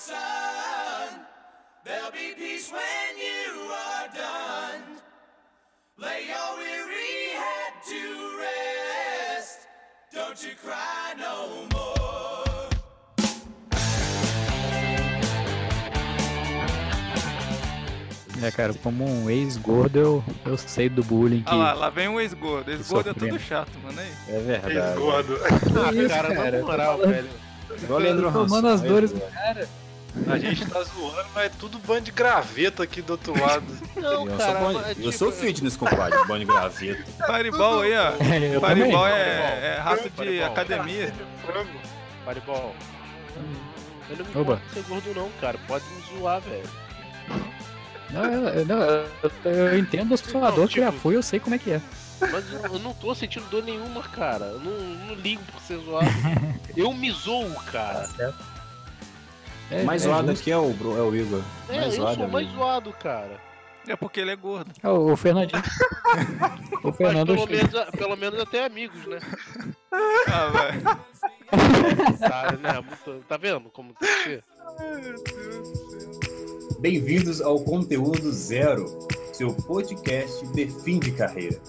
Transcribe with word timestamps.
son. 0.00 1.26
There'll 1.84 2.10
be 2.10 2.32
peace 2.34 2.72
when 2.72 3.12
you 3.28 3.48
are 3.68 4.08
done. 4.08 4.84
Lay 5.98 6.20
your 6.32 6.50
weary 6.56 7.36
head 7.42 7.72
to 7.90 8.02
rest. 8.40 9.58
Don't 10.12 10.40
you 10.42 10.54
cry 10.64 11.14
no 11.18 11.68
more. 11.74 12.00
É, 18.42 18.50
cara, 18.50 18.72
como 18.72 19.04
um 19.04 19.28
ex-gordo, 19.28 19.98
eu, 19.98 20.24
eu 20.46 20.56
sei 20.56 20.88
do 20.88 21.04
bullying 21.04 21.42
que. 21.42 21.50
Ah 21.50 21.56
lá, 21.56 21.72
lá 21.74 21.90
vem 21.90 22.08
um 22.08 22.18
ex-gordo. 22.18 22.70
Ex-gordo 22.70 23.10
é 23.10 23.12
tudo 23.12 23.38
chato, 23.38 23.78
mano. 23.82 24.00
Aí. 24.00 24.34
É 24.34 24.40
verdade. 24.40 24.98
Gordo. 24.98 25.38
Ah, 25.44 26.08
cara, 26.08 26.34
cara? 26.34 26.58
na 26.58 26.66
moral, 26.66 26.98
velho. 26.98 27.28
Igual 27.82 28.00
o 28.00 28.02
Leandro 28.02 28.32
Tomando 28.32 28.68
as 28.68 28.82
é 28.82 28.88
dores 28.88 29.12
do 29.12 29.20
cara. 29.20 29.68
A 30.28 30.38
gente 30.38 30.66
tá 30.66 30.82
zoando, 30.82 31.28
mas 31.34 31.46
é 31.46 31.48
tudo 31.50 31.78
bando 31.78 32.02
de 32.02 32.10
graveto 32.10 32.82
aqui 32.82 33.00
do 33.00 33.10
outro 33.12 33.40
lado. 33.40 33.64
Não, 33.96 34.26
Eu, 34.26 34.36
cara, 34.36 34.44
sou, 34.52 34.60
bom- 34.60 34.72
mas, 34.80 34.88
eu 34.88 34.94
tipo, 34.96 35.12
sou 35.12 35.32
fitness, 35.32 35.76
compadre, 35.76 36.18
bom 36.26 36.38
de 36.38 36.44
graveto. 36.44 37.04
Fireball 37.26 37.80
aí, 37.82 37.92
ó. 37.96 38.10
É, 38.20 38.58
também. 38.60 38.60
Fireball 38.84 39.06
é, 39.06 39.74
é 39.76 39.80
rato 39.80 40.02
de 40.04 40.10
Fireball. 40.10 40.46
academia. 40.52 41.14
Frango. 41.46 41.70
Fireball. 42.26 42.74
Eu 44.10 44.16
não 44.16 44.24
me 44.24 44.30
Oba. 44.40 44.40
importo 44.54 44.62
de 44.68 44.74
ser 44.74 44.82
gordo 44.88 45.14
não, 45.14 45.30
cara. 45.40 45.58
Pode 45.68 45.84
me 45.84 46.18
zoar, 46.18 46.40
velho. 46.40 46.68
Não, 48.10 48.24
eu, 48.24 48.66
não, 48.66 48.80
eu, 48.82 49.10
eu 49.44 49.78
entendo 49.78 50.14
a 50.14 50.16
sua 50.16 50.40
Não, 50.50 50.54
dor 50.56 50.68
que 50.68 50.80
já 50.80 50.90
fui, 50.90 51.14
eu 51.16 51.22
sei 51.22 51.38
como 51.38 51.54
é 51.54 51.58
que 51.58 51.70
é. 51.70 51.80
Mas 52.20 52.52
eu, 52.52 52.60
eu 52.72 52.78
não 52.80 52.92
tô 52.92 53.14
sentindo 53.14 53.46
dor 53.48 53.62
nenhuma, 53.62 54.02
cara. 54.02 54.46
Eu 54.46 54.58
não, 54.60 54.72
não 55.06 55.14
ligo 55.14 55.40
por 55.52 55.60
ser 55.62 55.78
zoado. 55.78 56.08
Eu 56.76 56.92
me 56.92 57.10
zoo, 57.12 57.48
cara. 57.70 58.08
É, 59.70 59.82
mais 59.84 60.02
é 60.02 60.08
zoado 60.08 60.28
justo. 60.28 60.40
aqui 60.42 60.50
é 60.50 60.58
o, 60.58 60.70
é 60.98 61.02
o 61.02 61.14
Igor. 61.14 61.42
É, 61.68 61.76
mais 61.76 61.94
eu 61.94 62.00
zoado 62.02 62.16
sou 62.16 62.24
é 62.24 62.28
mais 62.28 62.48
zoado, 62.48 62.92
cara. 62.94 63.40
É 63.88 63.96
porque 63.96 64.20
ele 64.20 64.30
é 64.30 64.36
gordo. 64.36 64.70
É, 64.82 64.88
o, 64.88 65.12
o 65.12 65.16
Fernandinho. 65.16 65.62
o 66.84 66.92
Fernando 66.92 67.34
pelo 67.34 67.46
menos, 67.46 67.90
pelo 67.96 68.16
menos 68.16 68.40
até 68.40 68.64
amigos, 68.64 69.04
né? 69.06 69.18
Ah, 69.92 70.48
velho. 70.48 70.82
Tá, 72.18 72.52
né? 72.52 72.80
Muito- 72.80 73.24
tá 73.26 73.36
vendo 73.36 73.68
como 73.70 73.92
tem 73.94 74.08
que 74.08 74.24
ser? 74.24 74.44
Bem-vindos 76.80 77.40
ao 77.40 77.58
Conteúdo 77.60 78.32
Zero, 78.32 78.86
seu 79.32 79.52
podcast 79.54 80.46
de 80.48 80.68
fim 80.82 80.98
de 80.98 81.12
carreira. 81.12 81.60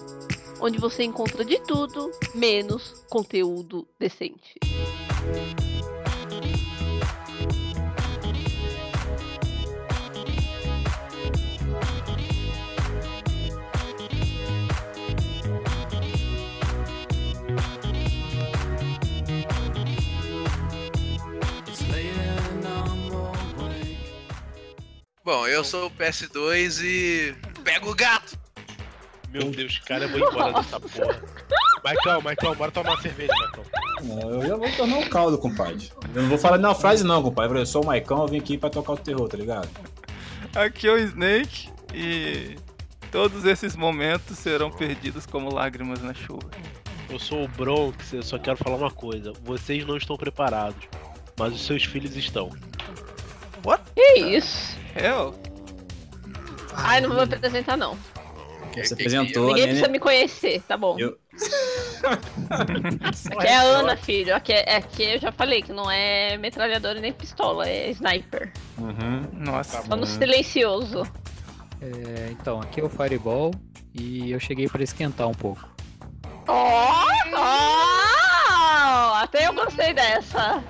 onde 0.60 0.78
você 0.78 1.02
encontra 1.02 1.44
de 1.44 1.58
tudo, 1.60 2.10
menos 2.34 3.04
conteúdo 3.10 3.86
decente. 3.98 4.54
Bom, 25.24 25.46
eu 25.46 25.62
sou 25.62 25.86
o 25.86 25.90
PS2 25.90 26.82
e. 26.82 27.34
Pega 27.62 27.88
o 27.88 27.94
gato! 27.94 28.36
Meu 29.30 29.50
Deus, 29.50 29.78
cara, 29.78 30.04
eu 30.04 30.08
vou 30.08 30.18
embora 30.18 30.52
dessa 30.52 30.80
porra. 30.80 31.22
Michael, 31.84 32.22
Michael, 32.22 32.54
bora 32.56 32.70
tomar 32.72 32.90
uma 32.90 33.00
cerveja, 33.00 33.32
Michael. 33.32 33.66
Não, 34.02 34.30
eu 34.30 34.46
já 34.48 34.56
vou 34.56 34.70
tomar 34.72 34.98
um 34.98 35.08
caldo, 35.08 35.38
compadre. 35.38 35.90
Eu 36.12 36.22
não 36.22 36.28
vou 36.28 36.38
falar 36.38 36.58
nenhuma 36.58 36.74
frase 36.74 37.04
não, 37.04 37.22
compadre. 37.22 37.56
Eu 37.56 37.66
sou 37.66 37.84
o 37.84 37.86
Maicão, 37.86 38.20
eu 38.22 38.26
vim 38.26 38.38
aqui 38.38 38.58
pra 38.58 38.68
tocar 38.68 38.94
o 38.94 38.96
terror, 38.96 39.28
tá 39.28 39.36
ligado? 39.36 39.68
Aqui 40.54 40.88
é 40.88 40.92
o 40.92 40.98
Snake 40.98 41.70
e 41.94 42.56
todos 43.12 43.44
esses 43.44 43.76
momentos 43.76 44.36
serão 44.38 44.72
perdidos 44.72 45.24
como 45.24 45.54
lágrimas 45.54 46.02
na 46.02 46.12
chuva. 46.12 46.50
Eu 47.08 47.20
sou 47.20 47.44
o 47.44 47.48
Bronx, 47.48 48.12
eu 48.12 48.24
só 48.24 48.38
quero 48.38 48.56
falar 48.56 48.76
uma 48.76 48.90
coisa. 48.90 49.32
Vocês 49.44 49.86
não 49.86 49.96
estão 49.96 50.16
preparados, 50.16 50.84
mas 51.38 51.54
os 51.54 51.64
seus 51.64 51.84
filhos 51.84 52.16
estão. 52.16 52.50
Que 53.94 54.18
isso? 54.36 54.76
Eu? 54.96 55.34
Ai, 56.74 57.00
não 57.00 57.10
vou 57.10 57.26
me 57.26 57.34
apresentar, 57.34 57.76
não. 57.76 57.96
Você 58.74 58.96
que- 58.96 59.02
apresentou, 59.02 59.48
Ninguém 59.48 59.62
né? 59.64 59.68
precisa 59.68 59.88
me 59.88 59.98
conhecer, 59.98 60.62
tá 60.66 60.76
bom. 60.76 60.98
Eu- 60.98 61.18
Aqui 62.50 63.46
é 63.46 63.56
a 63.56 63.62
Ana, 63.62 63.96
filho. 63.96 64.34
Aqui, 64.34 64.52
é- 64.52 64.76
aqui 64.76 65.02
eu 65.02 65.20
já 65.20 65.30
falei 65.32 65.62
que 65.62 65.72
não 65.72 65.90
é 65.90 66.36
metralhadora 66.38 67.00
nem 67.00 67.12
pistola, 67.12 67.68
é 67.68 67.90
sniper. 67.90 68.52
Uhum. 68.78 69.26
Nossa. 69.32 69.82
Só 69.82 69.96
no 69.96 70.06
silencioso. 70.06 71.02
É, 71.80 72.28
então, 72.30 72.60
aqui 72.60 72.80
é 72.80 72.84
o 72.84 72.88
Fireball 72.88 73.52
e 73.94 74.30
eu 74.30 74.40
cheguei 74.40 74.68
pra 74.68 74.82
esquentar 74.82 75.28
um 75.28 75.34
pouco. 75.34 75.68
Ó! 76.48 77.04
ó! 77.34 79.14
Até 79.22 79.46
eu 79.48 79.54
gostei 79.54 79.92
dessa. 79.92 80.62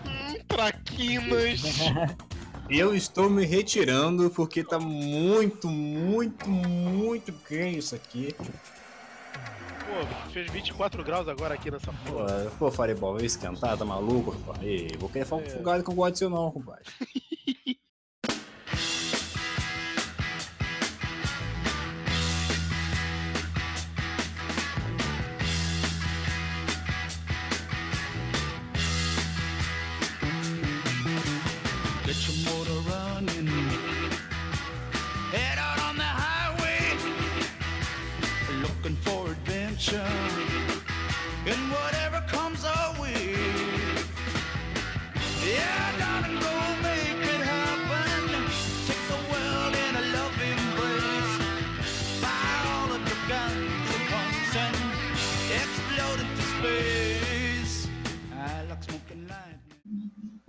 Traquinas! 0.49 1.63
Eu 2.75 2.95
estou 2.95 3.29
me 3.29 3.45
retirando 3.45 4.31
porque 4.31 4.65
tá 4.65 4.79
muito, 4.79 5.69
muito, 5.69 6.49
muito 6.49 7.33
ganho 7.49 7.79
isso 7.79 7.95
aqui. 7.95 8.35
Pô, 8.35 10.31
fez 10.33 10.51
24 10.51 11.05
graus 11.05 11.29
agora 11.29 11.55
aqui 11.55 11.71
nessa 11.71 11.93
Pô, 12.07 12.13
porra. 12.13 12.53
pô 12.59 12.71
Fireball, 12.71 13.15
vai 13.15 13.27
esquentar, 13.27 13.77
tá 13.77 13.85
maluco, 13.85 14.33
compadre? 14.33 14.67
Ei, 14.67 14.97
vou 14.99 15.09
querer 15.11 15.27
falar 15.27 15.43
É. 15.43 15.47
um 15.47 15.51
fugado 15.51 15.85
que 15.85 15.91
eu 15.91 15.95
gosto 15.95 16.13
de 16.15 16.19
seu 16.21 16.31
não, 16.31 16.51
compadre. 16.51 16.85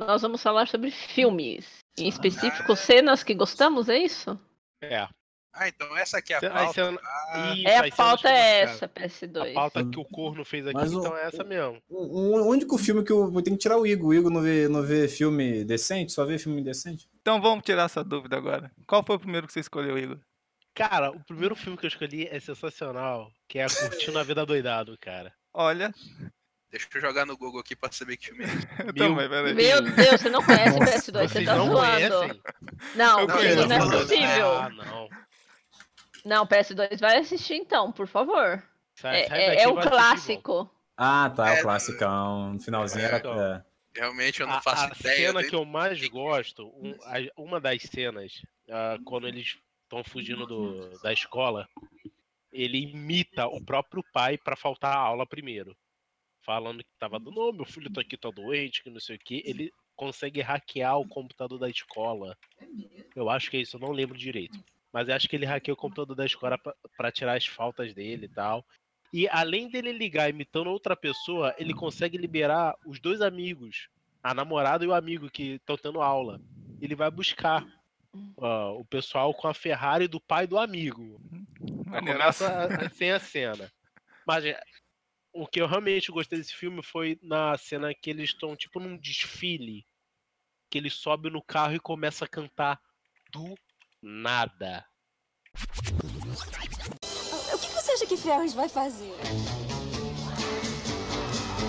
Nós 0.08 0.22
vamos 0.22 0.42
falar 0.42 0.68
sobre 0.68 0.92
filmes. 0.92 1.80
Em 1.98 2.08
específico, 2.08 2.76
cenas 2.76 3.24
que 3.24 3.34
gostamos, 3.34 3.88
é 3.90 3.98
isso? 3.98 4.40
É. 4.82 5.08
Ah, 5.56 5.68
então 5.68 5.96
essa 5.96 6.18
aqui 6.18 6.34
é 6.34 6.38
a 6.38 6.40
Cê- 6.40 6.50
pauta. 6.50 7.00
Ah, 7.30 7.54
Isso, 7.56 7.68
é, 7.68 7.78
a 7.78 7.84
cê 7.84 7.92
pauta 7.92 8.28
é 8.30 8.62
essa, 8.62 8.88
cara. 8.88 9.08
PS2. 9.08 9.52
A 9.52 9.54
pauta 9.54 9.86
que 9.86 10.00
o 10.00 10.06
corno 10.06 10.44
fez 10.44 10.66
aqui, 10.66 10.74
Mas 10.76 10.92
então 10.92 11.16
é 11.16 11.26
essa 11.28 11.44
mesmo. 11.44 11.80
O, 11.88 12.02
o 12.42 12.48
único 12.48 12.76
filme 12.76 13.04
que 13.04 13.12
eu 13.12 13.30
vou 13.32 13.40
ter 13.40 13.52
que 13.52 13.58
tirar 13.58 13.78
o 13.78 13.86
Igor. 13.86 14.08
O 14.10 14.14
Igor 14.16 14.32
não 14.32 14.42
vê, 14.42 14.68
não 14.68 14.82
vê 14.82 15.08
filme 15.08 15.64
decente, 15.64 16.12
só 16.12 16.26
vê 16.26 16.40
filme 16.40 16.64
decente. 16.64 17.08
Então 17.22 17.40
vamos 17.40 17.64
tirar 17.64 17.84
essa 17.84 18.04
dúvida 18.04 18.36
agora. 18.36 18.72
Qual 18.88 19.04
foi 19.06 19.16
o 19.16 19.20
primeiro 19.20 19.46
que 19.46 19.54
você 19.54 19.60
escolheu, 19.60 19.96
Igor? 19.96 20.20
Cara, 20.74 21.12
o 21.12 21.24
primeiro 21.24 21.56
filme 21.56 21.78
que 21.78 21.86
eu 21.86 21.90
escolhi 21.90 22.28
é 22.32 22.40
sensacional, 22.40 23.32
que 23.48 23.60
é 23.60 23.68
Curtindo 23.68 24.18
a 24.18 24.24
Vida 24.24 24.44
Doidado, 24.44 24.98
cara. 25.00 25.32
Olha, 25.54 25.94
Deixa 26.74 26.88
eu 26.96 27.02
jogar 27.02 27.24
no 27.28 27.38
Google 27.38 27.60
aqui 27.62 27.76
pra 27.76 27.92
saber 27.92 28.18
que 28.18 28.26
filme 28.30 28.46
é 28.46 28.48
esse. 28.48 28.68
eu 28.80 28.86
Meu 28.86 28.94
também, 28.96 29.30
peraí. 29.30 29.54
Meu 29.54 29.82
Deus, 29.82 30.22
você 30.22 30.30
não 30.32 30.44
conhece 30.44 30.80
Nossa, 30.80 30.92
PS2, 31.12 31.28
você 31.30 31.46
tá 31.46 31.56
não 31.56 31.66
zoando. 31.68 31.80
conhecem? 32.20 32.42
Não, 32.96 33.20
Eu 33.20 33.28
não, 33.28 33.36
conheço, 33.36 33.68
não 33.68 33.76
é 33.76 33.80
falando, 33.80 34.00
possível. 34.02 34.52
Ah, 34.58 34.70
não. 34.70 35.10
Não, 36.26 36.48
PS2 36.48 37.00
vai 37.00 37.18
assistir 37.20 37.54
então, 37.56 37.92
por 37.92 38.08
favor. 38.08 38.64
Sai, 38.96 39.22
É, 39.22 39.28
sai 39.28 39.40
é- 39.42 39.62
é 39.64 39.68
o 39.68 39.76
clássico. 39.80 40.70
Ah, 40.98 41.30
tá, 41.36 41.56
É, 41.56 41.60
o 41.60 41.62
classicão. 41.64 42.54
No 42.54 42.60
finalzinho 42.60 43.06
era. 43.06 43.18
então. 43.18 43.40
é. 43.40 43.64
Realmente 43.96 44.42
eu 44.42 44.48
A, 44.50 44.54
não 44.54 44.62
faço 44.64 44.86
a 44.86 44.88
ideia. 45.00 45.16
cena 45.28 45.40
dele. 45.40 45.50
que 45.52 45.56
eu 45.56 45.66
mais 45.66 46.08
gosto, 46.08 46.66
um- 46.78 46.98
a- 47.04 47.32
uma 47.42 47.62
das 47.62 47.84
cenas, 47.84 48.42
ah, 48.72 48.98
quando 49.06 49.28
eles 49.28 49.58
estão 49.84 50.04
fugindo 50.04 50.48
do- 50.48 50.90
da 51.04 51.14
escola, 51.14 51.68
ele 52.52 52.80
imita 52.80 53.46
o 53.46 53.64
próprio 53.64 54.04
pai 54.12 54.40
pra 54.40 54.56
faltar 54.56 54.96
a 54.96 55.00
aula 55.00 55.28
primeiro. 55.28 55.76
Falando 56.46 56.84
que 56.84 56.90
tava 57.00 57.20
do 57.20 57.32
não, 57.32 57.54
meu 57.54 57.66
filho 57.66 57.92
tá 57.92 58.02
aqui, 58.02 58.18
tá 58.18 58.30
doente, 58.30 58.84
que 58.84 58.90
não 58.90 59.00
sei 59.00 59.16
o 59.16 59.20
que. 59.20 59.42
Ele 59.46 59.72
consegue 59.96 60.42
hackear 60.42 60.98
o 61.00 61.08
computador 61.08 61.58
da 61.58 61.70
escola. 61.70 62.38
Eu 63.16 63.30
acho 63.30 63.50
que 63.50 63.58
é 63.58 63.62
isso, 63.62 63.78
eu 63.78 63.80
não 63.82 63.92
lembro 63.92 64.18
direito. 64.18 64.60
Mas 64.92 65.08
eu 65.08 65.16
acho 65.16 65.28
que 65.30 65.36
ele 65.36 65.46
hackeia 65.46 65.74
o 65.74 65.78
computador 65.78 66.16
da 66.16 66.26
escola 66.26 66.58
pra- 66.58 66.76
pra 66.98 67.12
tirar 67.12 67.38
as 67.38 67.46
faltas 67.46 67.94
dele 67.94 68.26
e 68.26 68.30
tal. 68.30 68.66
E 69.14 69.28
além 69.30 69.70
dele 69.70 69.92
ligar 69.92 70.30
imitando 70.30 70.68
outra 70.70 70.96
pessoa, 70.96 71.54
ele 71.58 71.74
consegue 71.74 72.18
liberar 72.18 72.76
os 72.86 73.00
dois 73.00 73.22
amigos, 73.22 73.88
a 74.22 74.34
namorada 74.34 74.84
e 74.84 74.88
o 74.88 74.94
amigo 74.94 75.30
que 75.30 75.54
estão 75.54 75.78
tendo 75.78 76.02
aula. 76.02 76.42
ele 76.82 76.96
vai 76.96 77.10
buscar 77.10 77.66
ó, 78.36 78.74
o 78.78 78.84
pessoal 78.84 79.34
com 79.34 79.48
a 79.48 79.54
Ferrari 79.54 80.06
do 80.08 80.20
pai 80.20 80.46
do 80.46 80.58
amigo. 80.60 81.22
Começa 81.90 82.66
a- 82.66 82.90
sem 82.90 83.12
a 83.12 83.20
cena. 83.20 83.72
Mas 84.28 84.44
é, 84.44 84.60
o 85.34 85.48
que 85.48 85.60
eu 85.60 85.68
realmente 85.68 86.12
gostei 86.12 86.38
desse 86.38 86.54
filme 86.54 86.84
foi 86.84 87.20
na 87.22 87.58
cena 87.58 87.94
que 87.94 88.10
eles 88.10 88.30
estão 88.30 88.56
tipo 88.56 88.80
num 88.80 88.96
desfile. 88.96 89.86
Que 90.70 90.78
ele 90.78 90.90
sobe 90.90 91.30
no 91.30 91.42
carro 91.42 91.76
e 91.76 91.80
começa 91.80 92.26
a 92.26 92.28
cantar 92.28 92.80
do 93.32 93.56
nada. 94.02 94.86
O 97.54 97.58
que 97.58 97.68
você 97.68 97.92
acha 97.92 98.06
que 98.06 98.18
Ferris 98.18 98.54
vai 98.54 98.70
fazer? 98.70 99.12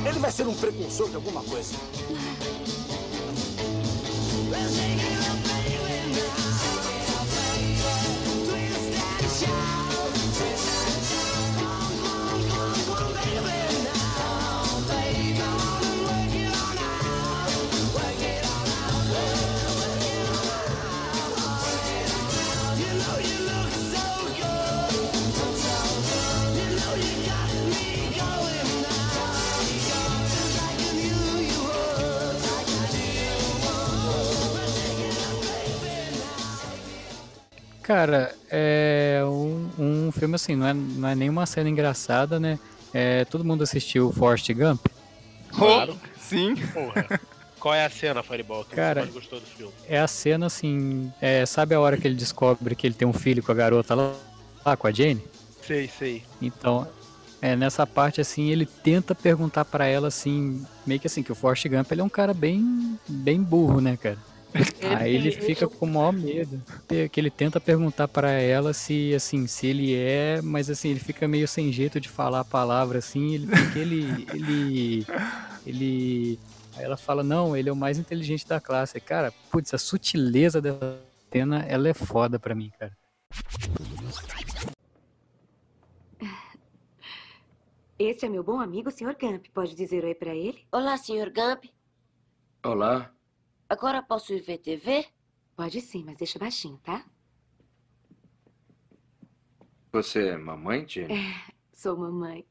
Ele 0.06 0.18
vai 0.18 0.30
ser 0.30 0.46
um 0.46 0.56
precursor 0.56 1.08
de 1.08 1.16
alguma 1.16 1.42
coisa. 1.44 1.74
Cara, 37.84 38.34
é 38.50 39.20
um, 39.26 39.68
um 39.78 40.10
filme 40.10 40.36
assim, 40.36 40.56
não 40.56 40.66
é, 40.66 40.72
não 40.72 41.06
é 41.06 41.14
nenhuma 41.14 41.44
cena 41.44 41.68
engraçada, 41.68 42.40
né? 42.40 42.58
É, 42.94 43.26
todo 43.26 43.44
mundo 43.44 43.62
assistiu 43.62 44.10
Forrest 44.10 44.50
Gump? 44.54 44.86
Claro. 45.50 45.94
Sim. 46.18 46.56
Porra. 46.72 47.20
Qual 47.60 47.74
é 47.74 47.84
a 47.84 47.90
cena, 47.90 48.22
Fireball, 48.22 48.64
que 48.64 48.74
Cara, 48.74 49.00
você 49.00 49.04
mais 49.04 49.14
gostou 49.14 49.38
do 49.38 49.46
filme? 49.46 49.72
É 49.86 50.00
a 50.00 50.06
cena 50.06 50.46
assim. 50.46 51.12
é, 51.20 51.44
sabe 51.44 51.74
a 51.74 51.80
hora 51.80 51.98
que 51.98 52.08
ele 52.08 52.14
descobre 52.14 52.74
que 52.74 52.86
ele 52.86 52.94
tem 52.94 53.06
um 53.06 53.12
filho 53.12 53.42
com 53.42 53.52
a 53.52 53.54
garota 53.54 53.94
lá, 53.94 54.14
lá 54.64 54.76
com 54.78 54.86
a 54.86 54.90
Jane? 54.90 55.22
Sei, 55.62 55.86
sei. 55.86 56.22
Então, 56.40 56.88
é, 57.42 57.54
nessa 57.54 57.86
parte 57.86 58.18
assim, 58.18 58.50
ele 58.50 58.64
tenta 58.64 59.14
perguntar 59.14 59.66
pra 59.66 59.86
ela 59.86 60.08
assim, 60.08 60.64
meio 60.86 60.98
que 60.98 61.06
assim, 61.06 61.22
que 61.22 61.32
o 61.32 61.34
Forrest 61.34 61.68
Gump 61.68 61.92
ele 61.92 62.00
é 62.00 62.04
um 62.04 62.08
cara 62.08 62.32
bem, 62.32 62.98
bem 63.06 63.42
burro, 63.42 63.80
né, 63.80 63.98
cara? 63.98 64.18
Aí 64.98 65.14
ele 65.14 65.30
fica 65.32 65.66
com 65.66 65.84
o 65.84 65.88
maior 65.88 66.12
medo, 66.14 66.62
que 67.10 67.20
ele 67.20 67.30
tenta 67.30 67.60
perguntar 67.60 68.06
pra 68.06 68.30
ela 68.30 68.72
se 68.72 69.12
assim, 69.14 69.46
se 69.46 69.66
ele 69.66 69.94
é, 69.94 70.40
mas 70.42 70.70
assim, 70.70 70.90
ele 70.90 71.00
fica 71.00 71.26
meio 71.26 71.48
sem 71.48 71.72
jeito 71.72 72.00
de 72.00 72.08
falar 72.08 72.40
a 72.40 72.44
palavra 72.44 72.98
assim, 72.98 73.34
ele 73.34 73.48
ele 73.74 74.26
ele 74.32 75.06
ele 75.66 76.38
Aí 76.76 76.84
ela 76.84 76.96
fala: 76.96 77.22
"Não, 77.22 77.56
ele 77.56 77.68
é 77.68 77.72
o 77.72 77.76
mais 77.76 77.98
inteligente 77.98 78.46
da 78.46 78.60
classe". 78.60 79.00
Cara, 79.00 79.32
putz, 79.50 79.72
a 79.74 79.78
sutileza 79.78 80.60
dessa 80.60 80.98
cena, 81.32 81.64
ela 81.68 81.88
é 81.88 81.94
foda 81.94 82.38
pra 82.38 82.54
mim, 82.54 82.70
cara. 82.78 82.92
Esse 87.96 88.26
é 88.26 88.28
meu 88.28 88.42
bom 88.42 88.60
amigo, 88.60 88.90
Sr. 88.90 89.16
Gump. 89.18 89.46
Pode 89.54 89.74
dizer 89.74 90.04
oi 90.04 90.14
pra 90.14 90.34
ele? 90.34 90.66
Olá, 90.72 90.96
Sr. 90.96 91.32
Gump. 91.32 91.66
Olá. 92.64 93.10
Agora 93.68 94.02
posso 94.02 94.32
ir 94.32 94.40
ver 94.40 94.58
TV? 94.58 95.06
Pode 95.56 95.80
sim, 95.80 96.04
mas 96.04 96.16
deixa 96.16 96.38
baixinho, 96.38 96.78
tá? 96.78 97.04
Você 99.92 100.28
é 100.28 100.36
mamãe, 100.36 100.86
Jenny? 100.88 101.14
É, 101.14 101.52
sou 101.72 101.96
mamãe. 101.96 102.44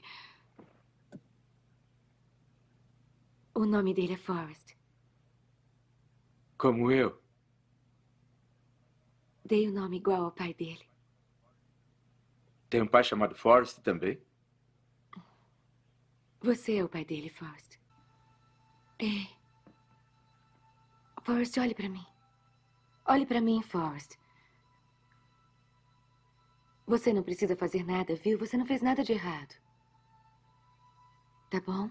O 3.53 3.65
nome 3.65 3.93
dele 3.93 4.13
é 4.13 4.17
Forrest. 4.17 4.75
Como 6.57 6.91
eu. 6.91 7.21
Dei 9.45 9.67
o 9.67 9.73
nome 9.73 9.97
igual 9.97 10.23
ao 10.23 10.31
pai 10.31 10.53
dele. 10.53 10.87
Tem 12.69 12.81
um 12.81 12.87
pai 12.87 13.03
chamado 13.03 13.35
Forrest 13.35 13.79
também? 13.81 14.19
Você 16.41 16.77
é 16.77 16.83
o 16.83 16.89
pai 16.89 17.05
dele, 17.05 17.29
Forrest. 17.29 17.77
Ei. 18.97 19.42
Forrest, 21.23 21.57
olhe 21.57 21.73
pra 21.73 21.89
mim. 21.89 22.05
Olhe 23.05 23.25
pra 23.25 23.41
mim, 23.41 23.61
Forrest. 23.61 24.17
Você 26.85 27.13
não 27.13 27.23
precisa 27.23 27.55
fazer 27.55 27.83
nada, 27.85 28.15
viu? 28.15 28.37
Você 28.37 28.57
não 28.57 28.65
fez 28.65 28.81
nada 28.81 29.03
de 29.03 29.13
errado. 29.13 29.55
Tá 31.49 31.61
bom? 31.61 31.89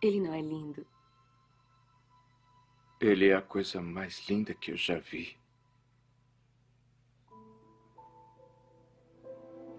Ele 0.00 0.20
não 0.20 0.32
é 0.32 0.40
lindo. 0.40 0.86
Ele 3.00 3.28
é 3.28 3.34
a 3.34 3.42
coisa 3.42 3.80
mais 3.80 4.26
linda 4.28 4.54
que 4.54 4.70
eu 4.72 4.76
já 4.76 4.98
vi. 4.98 5.36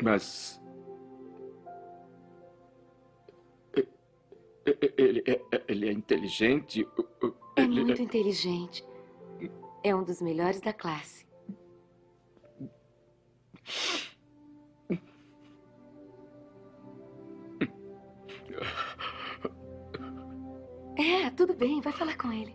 Mas. 0.02 0.59
Ele 4.98 5.24
é, 5.25 5.42
ele 5.68 5.89
é 5.89 5.92
inteligente. 5.92 6.88
É 7.56 7.62
ele 7.62 7.83
muito 7.83 8.01
inteligente. 8.01 8.83
É 9.83 9.95
um 9.95 10.04
dos 10.04 10.21
melhores 10.21 10.60
da 10.62 10.74
classe. 10.74 11.27
É, 20.98 21.30
tudo 21.31 21.54
bem, 21.54 21.80
vai 21.80 21.94
falar 21.94 22.18
com 22.18 22.31
ele. 22.31 22.54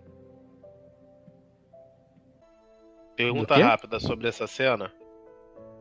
Pergunta 3.17 3.57
rápida 3.57 3.99
sobre 3.99 4.29
essa 4.29 4.47
cena. 4.47 4.93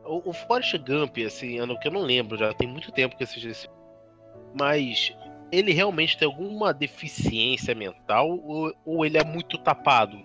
O, 0.04 0.30
o 0.30 0.32
Forrest 0.32 0.78
Gump, 0.78 1.18
assim, 1.26 1.58
ano 1.58 1.78
que 1.78 1.88
eu 1.88 1.92
não 1.92 2.02
lembro, 2.02 2.38
já 2.38 2.54
tem 2.54 2.68
muito 2.68 2.92
tempo 2.92 3.16
que 3.16 3.22
eu 3.22 3.26
assisti 3.26 3.48
esse 3.48 3.68
Mas 4.58 5.12
ele 5.50 5.72
realmente 5.72 6.18
tem 6.18 6.26
alguma 6.26 6.72
deficiência 6.72 7.74
mental 7.74 8.28
ou, 8.28 8.72
ou 8.84 9.04
ele 9.04 9.18
é 9.18 9.24
muito 9.24 9.58
tapado 9.58 10.18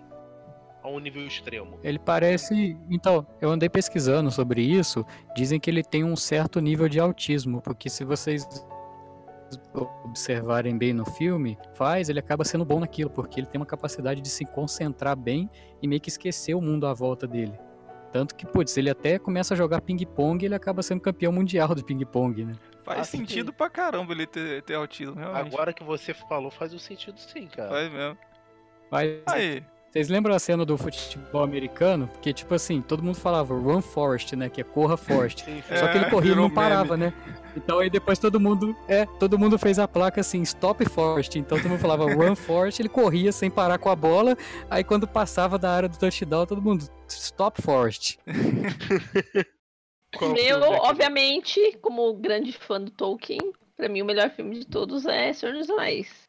a 0.82 0.88
um 0.88 0.98
nível 0.98 1.26
extremo? 1.26 1.78
Ele 1.82 1.98
parece. 1.98 2.76
Então, 2.90 3.26
eu 3.40 3.50
andei 3.50 3.68
pesquisando 3.68 4.30
sobre 4.30 4.62
isso. 4.62 5.04
Dizem 5.34 5.60
que 5.60 5.70
ele 5.70 5.82
tem 5.82 6.04
um 6.04 6.16
certo 6.16 6.60
nível 6.60 6.88
de 6.88 6.98
autismo, 6.98 7.60
porque 7.60 7.88
se 7.88 8.04
vocês 8.04 8.46
observarem 10.04 10.78
bem 10.78 10.92
no 10.92 11.04
filme, 11.04 11.58
faz, 11.74 12.08
ele 12.08 12.20
acaba 12.20 12.44
sendo 12.44 12.64
bom 12.64 12.78
naquilo, 12.78 13.10
porque 13.10 13.40
ele 13.40 13.46
tem 13.46 13.60
uma 13.60 13.66
capacidade 13.66 14.20
de 14.20 14.28
se 14.28 14.44
concentrar 14.44 15.16
bem 15.16 15.48
e 15.82 15.88
meio 15.88 16.00
que 16.00 16.08
esquecer 16.08 16.54
o 16.54 16.60
mundo 16.60 16.86
à 16.86 16.94
volta 16.94 17.26
dele. 17.26 17.52
Tanto 18.12 18.34
que, 18.34 18.46
putz, 18.46 18.76
ele 18.76 18.90
até 18.90 19.18
começa 19.18 19.54
a 19.54 19.56
jogar 19.56 19.80
ping-pong 19.80 20.42
e 20.42 20.46
ele 20.46 20.54
acaba 20.54 20.82
sendo 20.82 21.00
campeão 21.00 21.32
mundial 21.32 21.74
do 21.74 21.84
ping-pong, 21.84 22.44
né? 22.44 22.54
Faz 22.94 23.08
Assim, 23.08 23.18
sentido 23.18 23.52
pra 23.52 23.70
caramba 23.70 24.12
ele 24.12 24.26
ter, 24.26 24.62
ter 24.62 24.74
autismo, 24.74 25.14
realmente. 25.14 25.46
Agora 25.54 25.72
que 25.72 25.84
você 25.84 26.12
falou, 26.12 26.50
faz 26.50 26.72
o 26.74 26.78
sentido 26.78 27.18
sim, 27.18 27.46
cara. 27.46 27.70
Faz 27.70 27.90
mesmo. 27.92 28.18
Mas, 28.90 29.10
Aí, 29.26 29.62
Vocês 29.92 30.08
lembram 30.08 30.34
a 30.34 30.38
cena 30.38 30.64
do 30.64 30.76
futebol 30.78 31.42
americano? 31.42 32.08
Porque, 32.08 32.32
tipo 32.32 32.54
assim, 32.54 32.80
todo 32.80 33.02
mundo 33.02 33.16
falava 33.16 33.54
Run 33.54 33.80
Forest, 33.80 34.34
né? 34.36 34.48
Que 34.48 34.60
é 34.60 34.64
corra 34.64 34.96
Forest. 34.96 35.44
Só 35.78 35.88
que 35.88 35.98
ele 35.98 36.06
É, 36.06 36.10
corria 36.10 36.32
e 36.32 36.36
não 36.36 36.50
parava, 36.50 36.96
né? 36.96 37.12
Então 37.56 37.80
aí 37.80 37.90
depois 37.90 38.16
todo 38.18 38.38
mundo, 38.38 38.76
é, 38.86 39.04
todo 39.18 39.36
mundo 39.38 39.58
fez 39.58 39.78
a 39.80 39.88
placa 39.88 40.20
assim, 40.20 40.42
Stop 40.42 40.84
Forest. 40.88 41.38
Então 41.38 41.58
todo 41.58 41.68
mundo 41.68 41.80
falava 41.80 42.04
Run 42.12 42.34
Forest, 42.36 42.80
ele 42.80 42.88
corria 42.88 43.32
sem 43.32 43.50
parar 43.50 43.78
com 43.78 43.88
a 43.88 43.96
bola. 43.96 44.36
Aí 44.68 44.82
quando 44.84 45.06
passava 45.08 45.58
da 45.58 45.70
área 45.72 45.88
do 45.88 45.96
touchdown, 45.98 46.46
todo 46.46 46.62
mundo 46.62 46.88
Stop 47.08 47.60
Forest. 47.62 48.18
Qual 50.16 50.36
Eu, 50.36 50.60
filme 50.60 50.76
é 50.76 50.80
que- 50.80 50.86
obviamente, 50.86 51.78
como 51.80 52.12
grande 52.14 52.52
fã 52.52 52.80
do 52.80 52.90
Tolkien, 52.90 53.38
pra 53.76 53.88
mim 53.88 54.02
o 54.02 54.06
melhor 54.06 54.30
filme 54.30 54.58
de 54.58 54.66
todos 54.66 55.06
é 55.06 55.32
Senhor 55.32 55.54
dos 55.54 55.70
Anéis. 55.70 56.28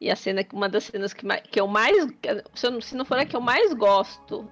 E 0.00 0.10
a 0.10 0.16
cena, 0.16 0.44
uma 0.52 0.68
das 0.68 0.84
cenas 0.84 1.14
que, 1.14 1.26
que 1.50 1.58
eu 1.60 1.66
mais. 1.66 2.06
Se, 2.54 2.66
eu 2.66 2.70
não- 2.72 2.80
se 2.80 2.96
não 2.96 3.04
for 3.04 3.18
a 3.18 3.24
que 3.24 3.34
eu 3.34 3.40
mais 3.40 3.72
gosto, 3.72 4.46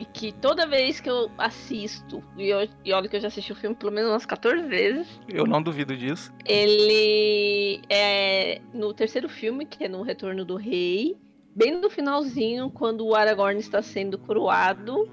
e 0.00 0.04
que 0.04 0.32
toda 0.32 0.66
vez 0.66 1.00
que 1.00 1.10
eu 1.10 1.30
assisto, 1.36 2.22
e, 2.36 2.48
eu, 2.48 2.66
e 2.84 2.92
olha 2.92 3.08
que 3.08 3.16
eu 3.16 3.20
já 3.20 3.26
assisti 3.28 3.52
o 3.52 3.56
filme 3.56 3.74
pelo 3.76 3.90
menos 3.92 4.10
umas 4.10 4.24
14 4.24 4.62
vezes, 4.66 5.06
eu 5.28 5.44
não 5.44 5.60
duvido 5.60 5.96
disso. 5.96 6.32
ele 6.46 7.82
é 7.90 8.60
no 8.72 8.94
terceiro 8.94 9.28
filme, 9.28 9.66
que 9.66 9.84
é 9.84 9.88
no 9.88 10.02
Retorno 10.02 10.44
do 10.44 10.56
Rei, 10.56 11.16
bem 11.54 11.72
no 11.80 11.90
finalzinho, 11.90 12.70
quando 12.70 13.04
o 13.04 13.14
Aragorn 13.14 13.58
está 13.58 13.82
sendo 13.82 14.16
coroado. 14.18 15.10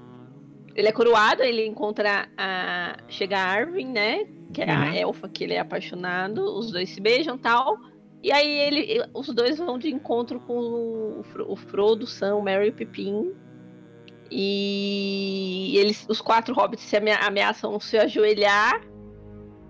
Ele 0.76 0.88
é 0.88 0.92
coroado, 0.92 1.42
ele 1.42 1.66
encontra 1.66 2.28
a. 2.36 2.96
Chega 3.08 3.38
a 3.38 3.44
Arwen, 3.44 3.86
né? 3.88 4.26
Que 4.52 4.62
é 4.62 4.66
Uhum. 4.66 4.82
a 4.82 4.94
elfa 4.96 5.28
que 5.28 5.42
ele 5.44 5.54
é 5.54 5.58
apaixonado. 5.60 6.42
Os 6.58 6.70
dois 6.70 6.90
se 6.90 7.00
beijam 7.00 7.36
e 7.36 7.38
tal. 7.38 7.78
E 8.22 8.30
aí 8.30 8.48
ele, 8.58 9.02
os 9.14 9.28
dois 9.28 9.56
vão 9.58 9.78
de 9.78 9.88
encontro 9.90 10.38
com 10.40 10.54
o, 11.20 11.22
Fro- 11.24 11.46
o 11.50 11.56
Frodo, 11.56 12.06
Sam, 12.06 12.36
o 12.36 12.42
Merry 12.42 12.66
e 12.66 12.70
o 12.70 12.72
Pippin. 12.74 13.32
E 14.30 15.72
eles, 15.78 16.04
os 16.08 16.20
quatro 16.20 16.54
hobbits 16.54 16.84
se 16.84 16.96
amea- 16.96 17.20
ameaçam 17.22 17.78
se 17.80 17.96
ajoelhar. 17.96 18.80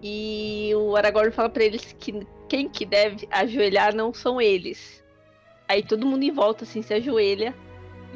E 0.02 0.70
o 0.74 0.96
Aragorn 0.96 1.30
fala 1.30 1.48
pra 1.48 1.64
eles 1.64 1.94
que 1.98 2.26
quem 2.48 2.68
que 2.68 2.84
deve 2.84 3.26
ajoelhar 3.30 3.94
não 3.94 4.12
são 4.12 4.40
eles. 4.40 5.04
Aí 5.68 5.82
todo 5.82 6.06
mundo 6.06 6.22
em 6.22 6.30
volta 6.30 6.64
assim 6.64 6.82
se 6.82 6.94
ajoelha. 6.94 7.54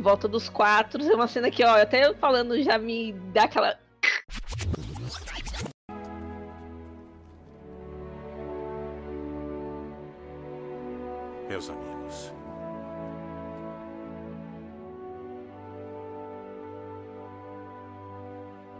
Volta 0.00 0.26
dos 0.26 0.48
quatro. 0.48 1.02
É 1.02 1.14
uma 1.14 1.28
cena 1.28 1.50
que, 1.50 1.62
ó, 1.64 1.80
até 1.80 2.06
eu 2.06 2.14
falando 2.14 2.60
já 2.62 2.78
me 2.78 3.12
dá 3.32 3.44
aquela. 3.44 3.78
Meus 11.48 11.68
amigos. 11.68 12.32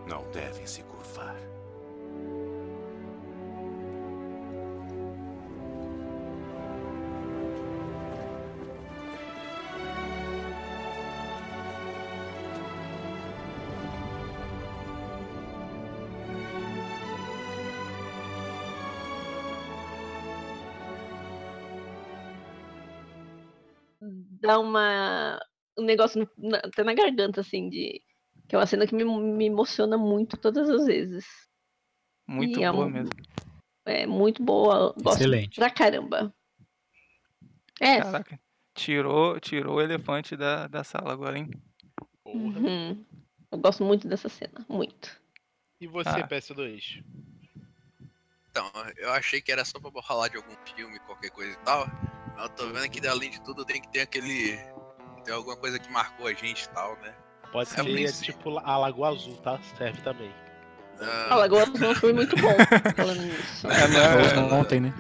Não 0.06 0.24
devem 0.30 0.66
se 0.66 0.82
curvar. 0.84 1.36
Dá 24.50 24.58
uma 24.58 25.38
um 25.78 25.84
negócio 25.84 26.20
no- 26.36 26.50
na- 26.50 26.58
até 26.58 26.82
na 26.82 26.92
garganta 26.92 27.40
assim 27.40 27.68
de 27.68 28.02
que 28.48 28.56
é 28.56 28.58
uma 28.58 28.66
cena 28.66 28.84
que 28.86 28.94
me, 28.94 29.04
me 29.04 29.46
emociona 29.46 29.96
muito 29.96 30.36
todas 30.36 30.68
as 30.68 30.84
vezes. 30.86 31.24
Muito 32.26 32.58
E 32.58 32.64
é 32.64 32.72
boa 32.72 32.86
um- 32.86 32.90
mesmo. 32.90 33.12
É 33.86 34.06
muito 34.06 34.42
boa, 34.42 34.92
gosto 35.00 35.20
Excelente. 35.20 35.54
pra 35.56 35.70
caramba. 35.70 36.34
É, 37.80 38.00
Caraca. 38.02 38.38
Tirou, 38.74 39.38
tirou 39.40 39.76
o 39.76 39.80
elefante 39.80 40.36
da, 40.36 40.66
da 40.66 40.82
sala 40.84 41.12
agora, 41.12 41.38
hein? 41.38 41.50
uhum. 42.26 43.04
eu 43.50 43.58
gosto 43.58 43.84
muito 43.84 44.06
dessa 44.08 44.28
cena, 44.28 44.64
muito. 44.68 45.20
E 45.80 45.86
você, 45.86 46.08
Ah. 46.10 46.26
PS2? 46.28 47.02
Então, 48.50 48.70
eu 48.96 49.10
achei 49.12 49.40
que 49.40 49.50
era 49.52 49.64
só 49.64 49.78
pra 49.80 50.02
falar 50.02 50.28
de 50.28 50.36
algum 50.36 50.54
filme, 50.74 50.98
qualquer 51.00 51.30
coisa 51.30 51.52
e 51.52 51.56
tal. 51.64 51.86
Eu 52.42 52.48
tô 52.50 52.66
vendo 52.68 52.88
que 52.88 53.06
além 53.06 53.30
de 53.30 53.40
tudo 53.42 53.64
tem 53.64 53.80
que 53.80 53.88
ter 53.88 54.00
aquele. 54.02 54.58
Tem 55.24 55.34
alguma 55.34 55.56
coisa 55.56 55.78
que 55.78 55.90
marcou 55.90 56.26
a 56.26 56.32
gente 56.32 56.64
e 56.64 56.68
tal, 56.70 56.96
né? 57.02 57.14
Pode 57.52 57.68
É 57.70 57.74
ser 57.74 57.82
Prince. 57.84 58.24
tipo 58.24 58.58
a 58.58 58.76
Lagoa 58.78 59.10
Azul, 59.10 59.36
tá? 59.38 59.58
Serve 59.76 60.00
também. 60.02 60.32
A 61.30 61.34
Lagoa 61.34 61.62
Azul 61.62 61.90
é 61.90 61.94
filme 61.94 62.14
muito 62.14 62.36
bom, 62.36 62.54
falando 62.96 63.20
nisso. 63.22 63.66
É, 63.66 63.88
não, 63.88 64.24
Falou 64.48 64.60
ontem, 64.60 64.80
né? 64.80 64.94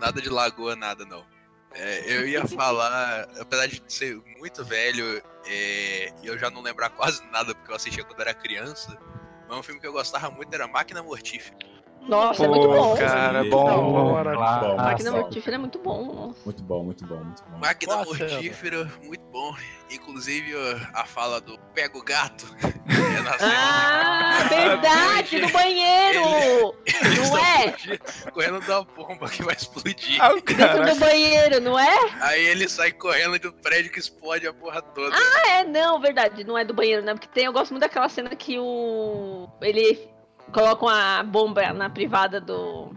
Nada 0.00 0.20
de 0.20 0.28
lagoa, 0.28 0.76
nada 0.76 1.04
não. 1.04 1.24
É, 1.72 2.12
eu 2.14 2.26
ia 2.28 2.46
falar, 2.46 3.26
apesar 3.40 3.66
de 3.66 3.82
ser 3.88 4.16
muito 4.38 4.64
velho 4.64 5.22
é, 5.46 6.12
e 6.22 6.26
eu 6.26 6.38
já 6.38 6.50
não 6.50 6.62
lembrar 6.62 6.90
quase 6.90 7.22
nada 7.30 7.54
porque 7.54 7.70
eu 7.70 7.76
assistia 7.76 8.04
quando 8.04 8.20
era 8.20 8.32
criança, 8.34 8.98
mas 9.48 9.58
um 9.58 9.62
filme 9.62 9.80
que 9.80 9.86
eu 9.86 9.92
gostava 9.92 10.30
muito 10.30 10.52
era 10.54 10.66
Máquina 10.66 11.02
Mortífera. 11.02 11.56
Nossa, 12.08 12.44
é 12.44 12.48
muito 12.48 12.68
bom. 12.68 12.96
cara, 12.96 13.42
Sim, 13.42 13.50
bom. 13.50 13.64
bom, 13.66 13.92
bom. 13.92 14.22
claro. 14.22 14.72
A 14.72 14.76
Máquina 14.76 15.10
Nossa. 15.10 15.22
Mortífera 15.22 15.56
é 15.56 15.58
muito 15.58 15.78
bom. 15.78 16.14
nossa. 16.14 16.38
Muito 16.44 16.62
bom, 16.62 16.84
muito 16.84 17.06
bom, 17.06 17.16
muito 17.16 17.42
bom. 17.42 17.58
Máquina 17.58 17.92
Qual 17.94 18.02
a 18.12 18.16
cena? 18.16 18.30
Mortífera, 18.30 18.92
muito 19.04 19.24
bom. 19.32 19.54
Inclusive 19.90 20.54
a, 20.94 21.04
fala 21.04 21.40
do 21.40 21.58
Pega 21.74 21.98
o 21.98 22.02
Gato. 22.02 22.46
é. 22.62 23.44
Ah, 23.44 24.46
verdade, 24.48 25.40
no 25.40 25.48
banheiro! 25.50 26.74
Eles 26.86 27.18
Não 27.18 27.30
tão 27.30 27.46
é? 27.46 27.72
fugindo, 27.72 28.00
Correndo 28.32 28.60
da 28.66 28.82
bomba 28.82 29.28
que 29.28 29.42
vai 29.42 29.54
explodir. 29.54 30.20
Ah, 30.20 30.32
Dentro 30.34 30.94
do 30.94 31.00
banheiro, 31.00 31.60
não 31.60 31.78
é? 31.78 31.96
Aí 32.20 32.46
ele 32.46 32.68
sai 32.68 32.92
correndo 32.92 33.38
do 33.38 33.52
prédio 33.52 33.90
que 33.90 33.98
explode 33.98 34.46
a 34.46 34.52
porra 34.52 34.80
toda. 34.80 35.14
Ah, 35.14 35.48
é, 35.48 35.64
não, 35.64 36.00
verdade, 36.00 36.44
não 36.44 36.56
é 36.56 36.64
do 36.64 36.74
banheiro, 36.74 37.02
né? 37.04 37.14
Porque 37.14 37.28
tem, 37.28 37.44
eu 37.46 37.52
gosto 37.52 37.72
muito 37.72 37.82
daquela 37.82 38.08
cena 38.08 38.30
que 38.30 38.58
o. 38.58 39.48
Ele 39.60 40.08
coloca 40.52 40.84
uma 40.84 41.22
bomba 41.22 41.72
na 41.72 41.90
privada 41.90 42.40
do. 42.40 42.94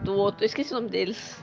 Do 0.00 0.14
outro. 0.16 0.42
Eu 0.44 0.46
esqueci 0.46 0.72
o 0.72 0.76
nome 0.76 0.88
deles. 0.88 1.42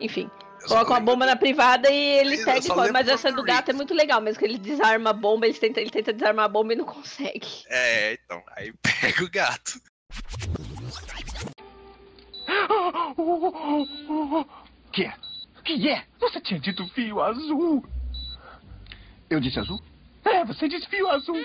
Enfim. 0.00 0.30
Eu 0.62 0.68
Coloca 0.68 0.90
uma 0.90 0.98
lembro 0.98 1.12
bomba 1.12 1.26
na 1.26 1.36
privada 1.36 1.90
e 1.90 2.18
ele 2.18 2.34
Eu 2.40 2.44
pega 2.44 2.58
e 2.58 2.68
corre. 2.68 2.80
lembro 2.80 2.92
Mas 2.92 3.08
essa 3.08 3.30
do 3.30 3.42
gato 3.44 3.70
é 3.70 3.72
muito 3.74 3.94
legal, 3.94 4.20
mesmo 4.20 4.40
que 4.40 4.44
ele 4.44 4.58
desarma 4.58 5.10
a 5.10 5.12
bomba, 5.12 5.46
ele 5.46 5.56
tenta, 5.56 5.80
ele 5.80 5.90
tenta 5.90 6.12
desarmar 6.12 6.46
a 6.46 6.48
bomba 6.48 6.72
e 6.72 6.76
não 6.76 6.84
consegue. 6.84 7.46
É, 7.68 8.14
então. 8.14 8.42
Aí 8.56 8.72
pega 8.82 9.24
o 9.24 9.30
gato. 9.30 9.80
Que 14.92 15.04
é? 15.04 15.14
Que 15.64 15.88
é? 15.90 16.04
Você 16.18 16.40
tinha 16.40 16.58
dito 16.60 16.86
fio 16.88 17.20
azul. 17.20 17.84
Eu 19.30 19.40
disse 19.40 19.58
azul? 19.60 19.80
É, 20.24 20.44
você 20.44 20.66
disse 20.68 20.88
fio 20.88 21.08
azul. 21.10 21.40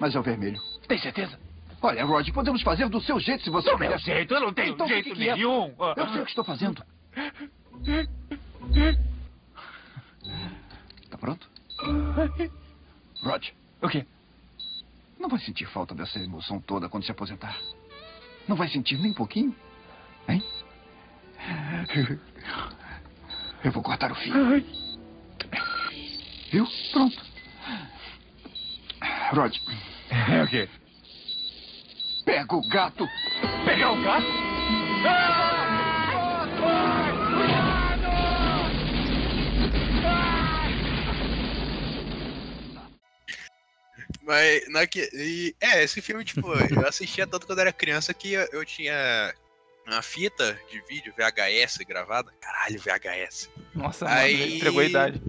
Mas 0.00 0.14
é 0.14 0.18
o 0.18 0.22
vermelho. 0.22 0.60
Tem 0.88 0.98
certeza? 0.98 1.38
Olha, 1.84 2.02
Rod, 2.02 2.26
podemos 2.30 2.62
fazer 2.62 2.88
do 2.88 2.98
seu 3.02 3.20
jeito 3.20 3.44
se 3.44 3.50
você 3.50 3.70
Do 3.70 3.78
meu 3.78 3.98
jeito? 3.98 4.32
Eu 4.32 4.40
não 4.40 4.54
tenho 4.54 4.72
Então, 4.72 4.86
o 4.86 4.88
jeito 4.88 5.10
que 5.10 5.16
que 5.16 5.28
é? 5.28 5.34
nenhum. 5.34 5.74
Eu 5.94 6.08
sei 6.08 6.20
o 6.22 6.24
que 6.24 6.30
estou 6.30 6.42
fazendo. 6.42 6.82
Tá 11.10 11.18
pronto? 11.18 11.46
Rod. 13.22 13.48
O 13.82 13.88
quê? 13.90 14.06
Não 15.20 15.28
vai 15.28 15.38
sentir 15.40 15.66
falta 15.66 15.94
dessa 15.94 16.18
emoção 16.18 16.58
toda 16.58 16.88
quando 16.88 17.04
se 17.04 17.10
aposentar? 17.10 17.60
Não 18.48 18.56
vai 18.56 18.68
sentir 18.68 18.96
nem 18.98 19.10
um 19.10 19.14
pouquinho? 19.14 19.54
Hein? 20.26 20.42
Eu 23.62 23.72
vou 23.72 23.82
cortar 23.82 24.10
o 24.10 24.14
fio. 24.14 24.32
Viu? 26.50 26.66
Pronto. 26.92 27.22
Rod. 29.34 29.54
É 30.10 30.42
o 30.44 30.48
quê? 30.48 30.66
Pega 32.44 32.56
o 32.56 32.68
gato. 32.68 33.08
Pegar 33.64 33.92
o 33.92 34.02
gato? 34.02 35.34
Mas 44.22 44.62
na 44.68 44.86
que. 44.86 45.08
e- 45.12 45.54
é, 45.60 45.82
esse 45.82 46.00
filme, 46.00 46.24
tipo, 46.24 46.48
eu 46.52 46.86
assistia 46.86 47.26
tanto 47.26 47.46
quando 47.46 47.58
era 47.60 47.72
criança 47.72 48.12
que 48.14 48.32
eu, 48.32 48.48
eu 48.52 48.64
tinha 48.64 49.34
uma 49.86 50.00
fita 50.02 50.58
de 50.70 50.80
vídeo 50.88 51.12
VHS 51.16 51.78
gravada. 51.86 52.32
Caralho, 52.40 52.78
VHS. 52.80 53.50
Nossa, 53.74 54.08
Aí- 54.08 54.38
mano, 54.38 54.52
entregou 54.56 54.80
a 54.80 54.84
idade. 54.84 55.22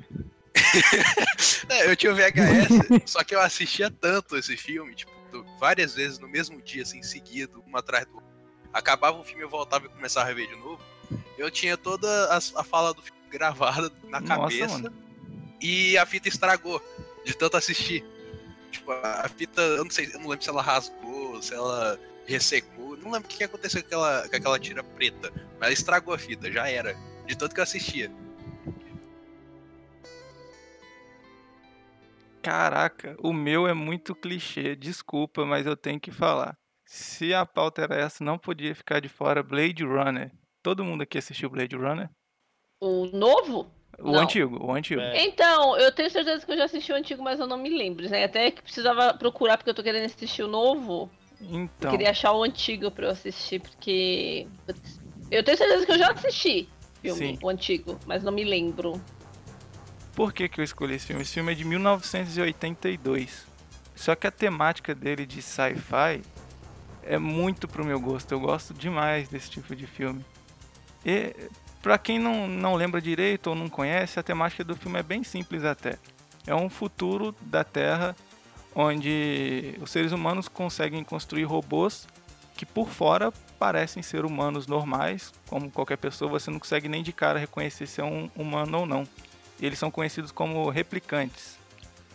É, 1.70 1.90
eu 1.90 1.96
tinha 1.96 2.12
o 2.12 2.16
VHS, 2.16 3.02
só 3.06 3.24
que 3.24 3.34
eu 3.36 3.40
assistia 3.42 3.90
tanto 3.90 4.38
esse 4.38 4.56
filme, 4.56 4.94
tipo, 4.96 5.12
várias 5.60 5.96
vezes 5.96 6.20
no 6.20 6.28
mesmo 6.28 6.62
dia, 6.62 6.84
assim, 6.84 7.02
seguido, 7.02 7.64
um 7.68 7.76
atrás 7.76 8.06
do 8.06 8.16
outro. 8.16 8.30
Acabava 8.72 9.18
o 9.18 9.24
filme, 9.24 9.44
eu 9.44 9.50
voltava 9.50 9.86
e 9.86 9.90
começava 9.90 10.30
a 10.30 10.34
ver 10.34 10.48
de 10.48 10.56
novo. 10.56 10.82
Eu 11.38 11.50
tinha 11.50 11.78
toda 11.78 12.08
a, 12.34 12.38
a 12.38 12.64
fala 12.64 12.94
do 12.94 13.02
filme 13.02 13.20
gravada 13.30 13.92
na 14.10 14.20
Nossa, 14.20 14.42
cabeça. 14.42 14.78
mano. 14.78 14.94
E 15.62 15.98
a 15.98 16.06
fita 16.06 16.28
estragou, 16.28 16.82
de 17.26 17.36
tanto 17.36 17.58
assistir. 17.58 18.06
Tipo, 18.72 18.92
a 18.92 19.28
fita, 19.30 19.62
eu 19.62 19.84
não 19.84 19.92
sei, 19.92 20.08
eu 20.08 20.20
não 20.20 20.28
lembro 20.28 20.44
se 20.44 20.50
ela 20.50 20.62
rasgou, 20.62 21.42
se 21.42 21.54
ela 21.54 22.00
ressecou. 22.28 22.98
Não 22.98 23.12
lembro 23.12 23.28
o 23.28 23.32
que 23.32 23.38
que 23.38 23.44
aconteceu 23.44 23.82
com 23.82 23.88
aquela, 23.88 24.28
com 24.28 24.36
aquela 24.36 24.60
tira 24.60 24.84
preta. 24.84 25.32
Mas 25.60 25.62
ela 25.62 25.74
estragou 25.74 26.14
a 26.14 26.18
fita, 26.18 26.52
já 26.52 26.68
era. 26.70 26.96
De 27.26 27.36
tanto 27.36 27.54
que 27.56 27.60
eu 27.60 27.64
assistia. 27.64 28.12
Caraca, 32.46 33.18
o 33.24 33.34
meu 33.34 33.68
é 33.68 33.74
muito 33.74 34.14
clichê, 34.14 34.76
desculpa, 34.76 35.44
mas 35.48 35.66
eu 35.66 35.76
tenho 35.76 36.00
que 36.00 36.12
falar. 36.12 36.56
Se 36.86 37.34
a 37.34 37.44
pauta 37.44 37.82
era 37.82 37.96
essa, 37.96 38.24
não 38.24 38.38
podia 38.38 38.76
ficar 38.76 39.00
de 39.00 39.10
fora 39.10 39.42
Blade 39.42 39.84
Runner. 39.84 40.32
Todo 40.62 40.86
mundo 40.86 41.02
aqui 41.02 41.18
assistiu 41.18 41.50
Blade 41.50 41.76
Runner? 41.76 42.08
O 42.80 43.08
novo? 43.08 43.72
O 43.98 44.12
Não. 44.12 44.20
antigo, 44.20 44.64
o 44.64 44.72
antigo. 44.72 45.02
Então, 45.16 45.76
eu 45.78 45.92
tenho 45.92 46.12
certeza 46.12 46.46
que 46.46 46.52
eu 46.52 46.58
já 46.58 46.66
assisti 46.66 46.92
o 46.92 46.96
antigo, 46.96 47.24
mas 47.24 47.40
eu 47.40 47.48
não 47.48 47.58
me 47.58 47.76
lembro, 47.76 48.08
né? 48.08 48.26
Até 48.26 48.52
que 48.52 48.62
precisava 48.62 49.16
procurar, 49.16 49.58
porque 49.58 49.72
eu 49.72 49.76
tô 49.76 49.82
querendo 49.82 50.06
assistir 50.06 50.44
o 50.44 50.48
novo. 50.48 51.10
Eu 51.42 51.48
Então, 51.62 51.90
queria 51.90 52.12
achar 52.12 52.32
o 52.32 52.44
antigo 52.44 52.92
pra 52.92 53.08
eu 53.08 53.12
assistir, 53.12 53.60
porque. 53.60 54.48
Eu 55.32 55.44
tenho 55.44 55.58
certeza 55.58 55.84
que 55.84 55.92
eu 55.94 55.98
já 55.98 56.12
assisti 56.12 56.70
filme, 57.02 57.30
Sim. 57.30 57.40
o 57.42 57.50
antigo, 57.50 58.00
mas 58.06 58.24
não 58.24 58.32
me 58.32 58.44
lembro. 58.44 59.02
Por 60.16 60.34
que, 60.34 60.48
que 60.48 60.60
eu 60.60 60.64
escolhi 60.64 60.96
esse 60.96 61.08
filme? 61.08 61.22
Esse 61.22 61.34
filme 61.34 61.52
é 61.52 61.56
de 61.56 61.66
1982. 61.66 63.46
Só 63.96 64.16
que 64.16 64.28
a 64.28 64.32
temática 64.32 64.96
dele 64.96 65.26
de 65.26 65.42
sci-fi 65.42 66.22
é 67.04 67.18
muito 67.18 67.68
pro 67.68 67.86
meu 67.86 68.00
gosto. 68.00 68.32
Eu 68.32 68.40
gosto 68.40 68.74
demais 68.74 69.30
desse 69.30 69.50
tipo 69.50 69.76
de 69.76 69.86
filme. 69.86 70.26
E 71.06 71.34
Pra 71.86 72.00
quem 72.00 72.18
não, 72.18 72.48
não 72.48 72.74
lembra 72.74 73.00
direito 73.00 73.46
ou 73.46 73.56
não 73.56 73.70
conhece, 73.70 74.20
a 74.20 74.24
temática 74.24 74.64
do 74.64 74.76
filme 74.76 74.98
é 74.98 75.04
bem 75.04 75.24
simples 75.24 75.64
até. 75.64 76.00
É 76.48 76.56
um 76.56 76.68
futuro 76.68 77.36
da 77.40 77.64
Terra 77.64 78.16
onde 78.74 79.78
os 79.80 79.92
seres 79.92 80.12
humanos 80.12 80.48
conseguem 80.48 81.04
construir 81.04 81.44
robôs 81.44 82.08
que 82.58 82.66
por 82.66 82.90
fora 82.90 83.32
parecem 83.60 84.02
ser 84.02 84.26
humanos 84.26 84.66
normais, 84.66 85.32
como 85.48 85.70
qualquer 85.70 85.98
pessoa, 85.98 86.28
você 86.32 86.50
não 86.50 86.58
consegue 86.58 86.90
nem 86.90 87.04
de 87.04 87.14
cara 87.14 87.38
reconhecer 87.38 87.86
se 87.86 88.02
é 88.02 88.04
um 88.04 88.32
humano 88.36 88.80
ou 88.80 88.86
não. 88.88 89.08
E 89.60 89.66
eles 89.66 89.80
são 89.80 89.92
conhecidos 89.92 90.32
como 90.32 90.70
replicantes. 90.70 91.58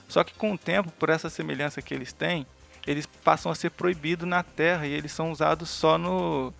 Só 0.08 0.24
que 0.24 0.34
com 0.34 0.52
o 0.52 0.58
tempo, 0.58 0.90
por 0.92 1.08
essa 1.08 1.30
semelhança 1.30 1.80
que 1.80 1.94
eles 1.94 2.12
têm, 2.12 2.46
eles 2.86 3.06
passam 3.06 3.52
a 3.52 3.54
ser 3.54 3.70
proibidos 3.70 4.28
na 4.28 4.42
Terra 4.42 4.86
e 4.86 4.92
eles 4.92 5.12
são 5.12 5.30
usados 5.30 5.70
só 5.70 5.96
no, 5.96 6.52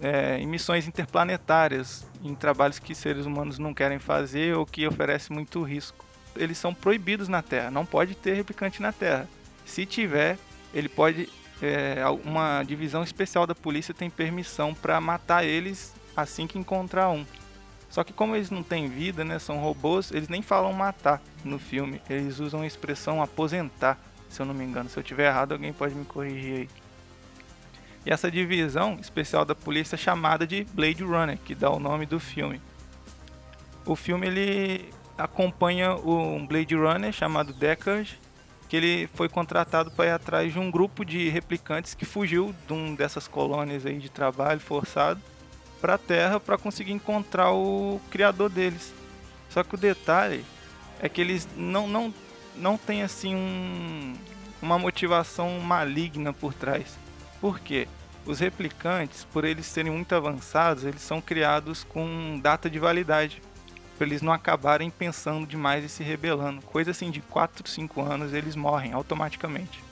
é, 0.00 0.38
em 0.38 0.46
missões 0.46 0.86
interplanetárias, 0.86 2.06
em 2.22 2.34
trabalhos 2.34 2.78
que 2.78 2.94
seres 2.94 3.26
humanos 3.26 3.58
não 3.58 3.74
querem 3.74 3.98
fazer 3.98 4.56
ou 4.56 4.64
que 4.64 4.86
oferecem 4.86 5.34
muito 5.34 5.62
risco. 5.62 6.04
Eles 6.36 6.58
são 6.58 6.72
proibidos 6.72 7.28
na 7.28 7.42
Terra, 7.42 7.70
não 7.70 7.84
pode 7.84 8.14
ter 8.14 8.34
replicante 8.34 8.80
na 8.80 8.92
Terra. 8.92 9.28
Se 9.66 9.84
tiver, 9.84 10.38
ele 10.72 10.88
pode. 10.88 11.28
É, 11.60 12.04
uma 12.24 12.62
divisão 12.62 13.02
especial 13.02 13.44
da 13.44 13.54
polícia 13.54 13.92
tem 13.92 14.08
permissão 14.08 14.72
para 14.72 15.00
matar 15.00 15.44
eles 15.44 15.92
assim 16.16 16.46
que 16.46 16.56
encontrar 16.56 17.10
um. 17.10 17.26
Só 17.90 18.04
que 18.04 18.12
como 18.12 18.36
eles 18.36 18.50
não 18.50 18.62
têm 18.62 18.88
vida, 18.88 19.24
né, 19.24 19.38
são 19.38 19.58
robôs, 19.58 20.10
eles 20.12 20.28
nem 20.28 20.42
falam 20.42 20.72
matar 20.72 21.22
no 21.44 21.58
filme. 21.58 22.00
Eles 22.08 22.38
usam 22.38 22.60
a 22.60 22.66
expressão 22.66 23.22
aposentar, 23.22 23.98
se 24.28 24.40
eu 24.40 24.46
não 24.46 24.54
me 24.54 24.64
engano. 24.64 24.90
Se 24.90 24.98
eu 24.98 25.02
tiver 25.02 25.26
errado, 25.26 25.52
alguém 25.52 25.72
pode 25.72 25.94
me 25.94 26.04
corrigir 26.04 26.54
aí. 26.54 26.68
E 28.04 28.10
essa 28.10 28.30
divisão 28.30 28.98
especial 29.00 29.44
da 29.44 29.54
polícia 29.54 29.96
é 29.96 29.98
chamada 29.98 30.46
de 30.46 30.64
Blade 30.64 31.02
Runner, 31.02 31.38
que 31.38 31.54
dá 31.54 31.70
o 31.70 31.78
nome 31.78 32.06
do 32.06 32.20
filme. 32.20 32.60
O 33.84 33.96
filme 33.96 34.26
ele 34.26 34.90
acompanha 35.16 35.94
um 35.94 36.46
Blade 36.46 36.74
Runner 36.74 37.12
chamado 37.12 37.52
Deckard, 37.52 38.18
que 38.68 38.76
ele 38.76 39.06
foi 39.14 39.28
contratado 39.28 39.90
para 39.90 40.06
ir 40.06 40.10
atrás 40.10 40.52
de 40.52 40.58
um 40.58 40.70
grupo 40.70 41.04
de 41.04 41.30
replicantes 41.30 41.94
que 41.94 42.04
fugiu 42.04 42.54
de 42.66 42.72
um 42.72 42.94
dessas 42.94 43.26
colônias 43.26 43.86
aí 43.86 43.98
de 43.98 44.10
trabalho 44.10 44.60
forçado 44.60 45.20
para 45.80 45.94
a 45.94 45.98
Terra 45.98 46.40
para 46.40 46.58
conseguir 46.58 46.92
encontrar 46.92 47.52
o 47.52 48.00
criador 48.10 48.50
deles. 48.50 48.92
Só 49.48 49.62
que 49.62 49.74
o 49.74 49.78
detalhe 49.78 50.44
é 51.00 51.08
que 51.08 51.20
eles 51.20 51.48
não 51.56 51.86
não 51.86 52.12
não 52.56 52.76
tem 52.76 53.02
assim 53.02 53.34
um, 53.34 54.14
uma 54.60 54.78
motivação 54.78 55.58
maligna 55.60 56.32
por 56.32 56.52
trás. 56.52 56.98
Por 57.40 57.60
quê? 57.60 57.86
Os 58.26 58.40
replicantes, 58.40 59.24
por 59.24 59.44
eles 59.44 59.64
serem 59.66 59.92
muito 59.92 60.14
avançados, 60.14 60.84
eles 60.84 61.00
são 61.00 61.20
criados 61.20 61.84
com 61.84 62.38
data 62.42 62.68
de 62.68 62.78
validade. 62.78 63.40
Para 63.96 64.06
eles 64.06 64.22
não 64.22 64.32
acabarem 64.32 64.90
pensando 64.90 65.46
demais 65.46 65.84
e 65.84 65.88
se 65.88 66.02
rebelando. 66.02 66.62
Coisa 66.62 66.90
assim 66.90 67.10
de 67.10 67.20
4, 67.20 67.68
5 67.68 68.02
anos 68.02 68.32
eles 68.32 68.54
morrem 68.54 68.92
automaticamente. 68.92 69.82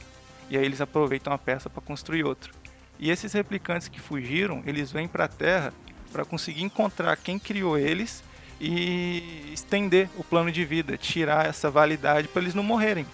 E 0.49 0.57
aí 0.57 0.65
eles 0.65 0.81
aproveitam 0.81 1.33
a 1.33 1.39
peça 1.39 1.69
para 1.71 1.83
construir 1.83 2.25
outro. 2.25 2.53
E 2.99 3.11
esses 3.11 3.33
replicantes 3.33 3.89
que 3.89 4.01
fugiram, 4.01 4.63
eles 4.67 4.91
vêm 4.91 5.07
para 5.07 5.25
a 5.25 5.29
Terra 5.29 5.73
para 6.13 6.25
conseguir 6.25 6.63
encontrar 6.63 7.17
quem 7.17 7.39
criou 7.39 7.77
eles 7.77 8.23
e 8.61 9.51
estender 9.53 10.09
o 10.17 10.25
plano 10.25 10.51
de 10.51 10.65
vida, 10.65 10.97
tirar 10.97 11.47
essa 11.47 11.71
validade 11.71 12.29
para 12.29 12.43
eles 12.43 12.55
não 12.55 12.63
morrerem. 12.63 13.07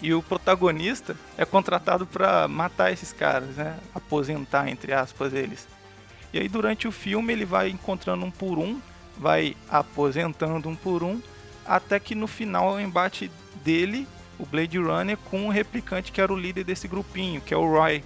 E 0.00 0.12
o 0.12 0.22
protagonista 0.22 1.16
é 1.36 1.44
contratado 1.44 2.06
para 2.06 2.48
matar 2.48 2.92
esses 2.92 3.12
caras, 3.12 3.56
né? 3.56 3.78
Aposentar, 3.94 4.68
entre 4.68 4.92
aspas, 4.92 5.32
eles. 5.32 5.66
E 6.32 6.38
aí 6.38 6.48
durante 6.48 6.88
o 6.88 6.92
filme 6.92 7.32
ele 7.32 7.44
vai 7.44 7.68
encontrando 7.70 8.24
um 8.24 8.30
por 8.30 8.58
um, 8.58 8.80
vai 9.18 9.56
aposentando 9.68 10.68
um 10.68 10.74
por 10.74 11.02
um, 11.02 11.20
até 11.64 12.00
que 12.00 12.14
no 12.14 12.26
final 12.26 12.72
o 12.72 12.80
embate 12.80 13.30
dele, 13.64 14.08
o 14.38 14.46
Blade 14.46 14.78
Runner, 14.78 15.16
com 15.16 15.46
o 15.46 15.50
replicante 15.50 16.10
que 16.10 16.20
era 16.20 16.32
o 16.32 16.38
líder 16.38 16.64
desse 16.64 16.88
grupinho, 16.88 17.40
que 17.40 17.54
é 17.54 17.56
o 17.56 17.68
Roy. 17.68 18.02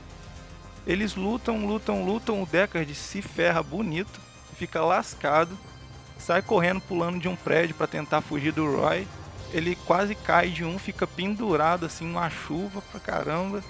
Eles 0.87 1.17
lutam, 1.17 1.67
lutam, 1.67 2.05
lutam, 2.05 2.43
o 2.43 2.47
Deckard 2.47 2.95
se 2.95 3.21
ferra 3.21 3.63
bonito, 3.63 4.21
fica 4.57 4.85
lascado, 4.85 5.59
sai 6.19 6.43
correndo 6.43 6.81
pulando 6.81 7.19
de 7.19 7.29
um 7.29 7.35
prédio 7.35 7.75
para 7.75 7.87
tentar 7.87 8.21
fugir 8.21 8.53
do 8.53 8.77
Roy 8.77 9.07
ele 9.53 9.77
quase 9.87 10.15
cai 10.15 10.51
de 10.51 10.65
um, 10.65 10.79
fica 10.79 11.07
pendurado 11.07 11.87
assim 11.87 12.07
numa 12.07 12.29
chuva 12.29 12.83
pra 12.83 13.01
caramba, 13.01 13.63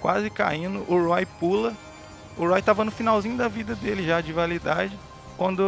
quase 0.00 0.30
caindo. 0.30 0.84
O 0.88 1.06
Roy 1.06 1.26
pula. 1.26 1.76
O 2.36 2.46
Roy 2.46 2.62
tava 2.62 2.84
no 2.84 2.90
finalzinho 2.90 3.36
da 3.36 3.48
vida 3.48 3.74
dele 3.74 4.06
já 4.06 4.20
de 4.20 4.32
validade. 4.32 4.98
Quando 5.36 5.60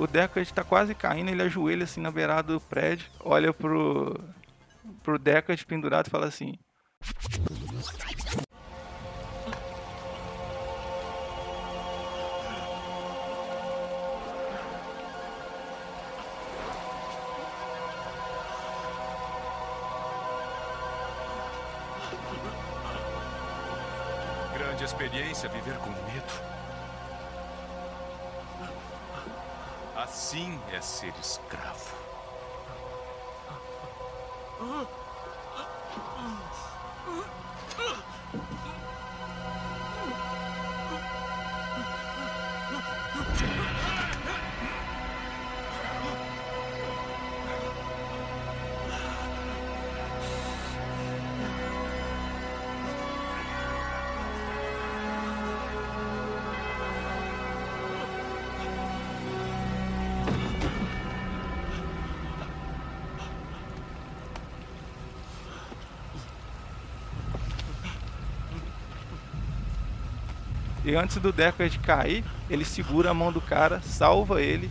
o 0.00 0.06
Deckard 0.06 0.52
tá 0.52 0.62
quase 0.62 0.94
caindo, 0.94 1.30
ele 1.30 1.42
ajoelha 1.42 1.84
assim 1.84 2.00
na 2.00 2.10
beirada 2.10 2.52
do 2.52 2.60
prédio, 2.60 3.06
olha 3.20 3.52
pro 3.52 4.18
pro 5.02 5.18
Deckard 5.18 5.64
pendurado 5.66 6.06
e 6.06 6.10
fala 6.10 6.26
assim: 6.26 6.54
experiência 25.36 25.48
viver 25.50 25.76
com 25.78 25.90
medo. 25.90 26.32
Assim 29.94 30.58
é 30.72 30.80
ser 30.80 31.12
escravo. 31.20 31.94
E 70.86 70.94
antes 70.94 71.16
do 71.16 71.32
Deckard 71.32 71.76
cair, 71.80 72.24
ele 72.48 72.64
segura 72.64 73.10
a 73.10 73.14
mão 73.14 73.32
do 73.32 73.40
cara, 73.40 73.80
salva 73.82 74.40
ele, 74.40 74.70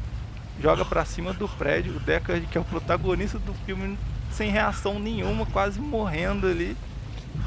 joga 0.61 0.85
pra 0.85 1.03
cima 1.03 1.33
do 1.33 1.45
prédio. 1.45 1.97
O 1.97 1.99
Deckard, 1.99 2.47
que 2.47 2.57
é 2.57 2.61
o 2.61 2.63
protagonista 2.63 3.37
do 3.37 3.53
filme, 3.65 3.97
sem 4.31 4.49
reação 4.49 4.97
nenhuma, 4.97 5.45
quase 5.45 5.77
morrendo 5.77 6.47
ali. 6.47 6.77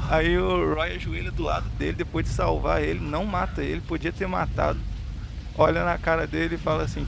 Aí 0.07 0.37
o 0.37 0.75
Roy 0.75 0.91
ajoelha 0.97 1.31
do 1.31 1.41
lado 1.41 1.67
dele 1.79 1.93
depois 1.93 2.27
de 2.27 2.31
salvar 2.31 2.83
ele, 2.83 2.99
não 2.99 3.25
mata 3.25 3.63
ele, 3.63 3.81
podia 3.81 4.13
ter 4.13 4.27
matado. 4.27 4.79
Olha 5.57 5.83
na 5.83 5.97
cara 5.97 6.27
dele 6.27 6.53
e 6.53 6.59
fala 6.59 6.83
assim: 6.83 7.07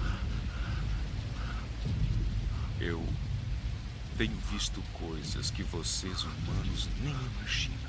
Eu 2.79 3.05
tenho 4.17 4.35
visto 4.51 4.81
coisas 4.93 5.51
que 5.51 5.61
vocês 5.61 6.23
humanos 6.23 6.89
nem 7.03 7.13
imaginam. 7.37 7.80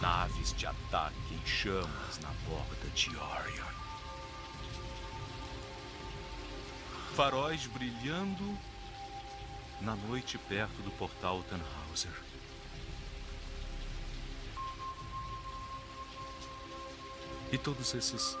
Naves 0.00 0.52
de 0.52 0.66
ataque 0.66 1.34
em 1.34 1.46
chamas 1.46 2.18
na 2.20 2.28
borda 2.46 2.88
de 2.94 3.08
Orion. 3.16 3.66
Faróis 7.14 7.66
brilhando 7.66 8.58
na 9.80 9.96
noite 9.96 10.36
perto 10.36 10.82
do 10.82 10.90
portal 10.92 11.42
Tannhauser. 11.44 12.12
E 17.50 17.56
todos 17.56 17.94
esses 17.94 18.36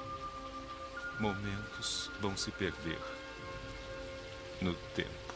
momentos 1.18 2.10
vão 2.20 2.36
se 2.36 2.50
perder 2.50 3.00
no 4.60 4.74
tempo. 4.74 5.34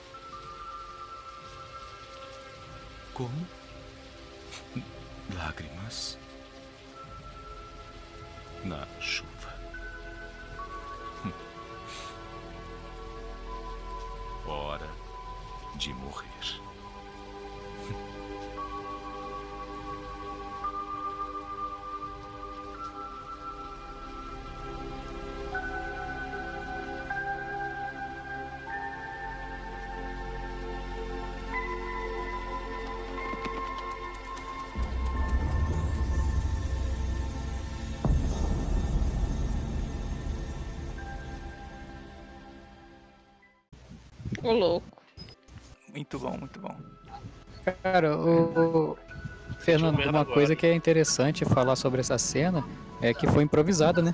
Como? 3.15 3.47
Lágrimas 5.35 6.19
na 8.65 8.87
chuva. 9.01 9.55
Hora 14.47 14.89
de 15.77 15.93
morrer. 15.95 16.70
Muito 46.13 46.19
bom, 46.19 46.37
muito 46.39 46.59
bom. 46.59 46.77
Cara, 47.85 48.19
o, 48.19 48.99
Fernando, 49.61 50.01
uma 50.09 50.25
coisa 50.25 50.57
que 50.57 50.67
é 50.67 50.75
interessante 50.75 51.45
falar 51.45 51.77
sobre 51.77 52.01
essa 52.01 52.19
cena 52.19 52.65
é 53.01 53.15
que 53.15 53.29
foi 53.29 53.45
improvisada, 53.45 54.03
né? 54.03 54.13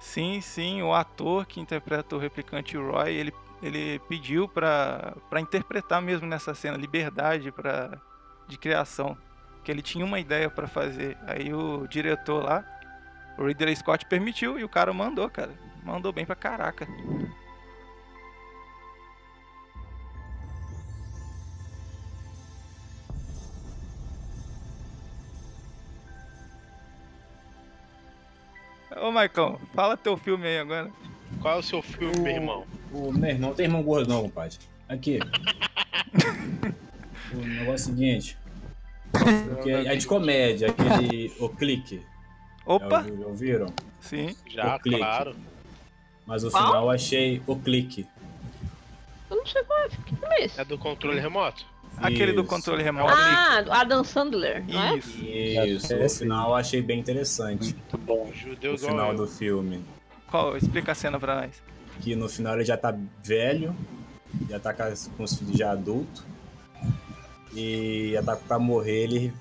Sim, 0.00 0.40
sim, 0.40 0.80
o 0.80 0.94
ator 0.94 1.44
que 1.44 1.60
interpreta 1.60 2.16
o 2.16 2.18
replicante 2.18 2.78
Roy, 2.78 3.12
ele, 3.12 3.34
ele 3.62 3.98
pediu 4.08 4.48
pra, 4.48 5.14
pra 5.28 5.38
interpretar 5.38 6.00
mesmo 6.00 6.26
nessa 6.26 6.54
cena, 6.54 6.74
liberdade 6.74 7.52
pra, 7.52 7.98
de 8.48 8.56
criação. 8.56 9.14
Que 9.62 9.70
ele 9.70 9.82
tinha 9.82 10.06
uma 10.06 10.18
ideia 10.18 10.48
pra 10.48 10.66
fazer. 10.66 11.18
Aí 11.26 11.52
o 11.52 11.86
diretor 11.86 12.44
lá, 12.44 12.64
o 13.36 13.44
Ridley 13.44 13.76
Scott, 13.76 14.06
permitiu 14.06 14.58
e 14.58 14.64
o 14.64 14.70
cara 14.70 14.90
mandou, 14.90 15.28
cara. 15.28 15.52
Mandou 15.84 16.14
bem 16.14 16.24
pra 16.24 16.34
caraca. 16.34 16.88
Ô 29.06 29.12
Marcão, 29.12 29.60
fala 29.72 29.96
teu 29.96 30.16
filme 30.16 30.48
aí 30.48 30.58
agora. 30.58 30.90
Qual 31.40 31.54
é 31.54 31.58
o 31.60 31.62
seu 31.62 31.80
filme, 31.80 32.18
meu 32.18 32.32
irmão? 32.32 32.66
O 32.92 33.12
meu 33.12 33.30
irmão 33.30 33.54
tem 33.54 33.66
irmão 33.66 33.80
gordo 33.80 34.08
não, 34.08 34.22
compadre. 34.22 34.58
Aqui. 34.88 35.20
o 37.32 37.36
negócio 37.36 37.70
é 37.70 37.74
o 37.74 37.78
seguinte. 37.78 38.36
Porque 39.12 39.70
é 39.70 39.94
de 39.94 40.04
comédia, 40.08 40.70
aquele. 40.70 41.32
O 41.38 41.48
clique. 41.48 42.04
Opa! 42.66 43.04
Já 43.04 43.10
ouvi- 43.12 43.24
ouviram? 43.24 43.72
Sim. 44.00 44.36
Já, 44.48 44.74
O 44.74 44.80
clique. 44.80 44.98
claro. 44.98 45.36
Mas 46.26 46.42
o 46.42 46.50
final 46.50 46.86
eu 46.86 46.90
achei 46.90 47.40
o 47.46 47.54
clique. 47.54 48.08
Eu 49.30 49.36
não 49.36 49.46
sei 49.46 49.62
qual 49.62 49.78
é. 49.84 49.88
Que 49.88 50.16
é 50.32 50.44
esse? 50.46 50.60
É 50.60 50.64
do 50.64 50.76
controle 50.76 51.20
remoto? 51.20 51.64
Aquele 51.98 52.32
do 52.32 52.42
Isso. 52.42 52.50
controle 52.50 52.82
remoto. 52.82 53.14
Ah, 53.16 53.62
do 53.62 53.72
Adam 53.72 54.04
Sandler, 54.04 54.64
não 54.68 54.82
é? 54.82 54.98
Isso. 54.98 55.24
Isso, 55.24 55.94
o 55.96 56.08
final 56.10 56.50
eu 56.50 56.54
achei 56.56 56.82
bem 56.82 57.00
interessante. 57.00 57.74
Muito 57.74 57.98
bom. 57.98 58.30
Judeu 58.34 58.74
O 58.74 58.78
final 58.78 59.14
do 59.14 59.26
filme. 59.26 59.82
Qual? 60.30 60.56
Explica 60.56 60.92
a 60.92 60.94
cena 60.94 61.18
pra 61.18 61.42
nós. 61.42 61.62
Que 62.00 62.14
no 62.14 62.28
final 62.28 62.54
ele 62.54 62.64
já 62.64 62.76
tá 62.76 62.94
velho, 63.24 63.74
já 64.48 64.60
tá 64.60 64.74
com 64.74 65.22
os 65.22 65.34
filhos 65.36 65.56
já 65.56 65.70
adulto. 65.72 66.24
E 67.54 68.10
já 68.12 68.22
tá 68.22 68.36
pra 68.36 68.58
morrer, 68.58 69.04
ele 69.04 69.32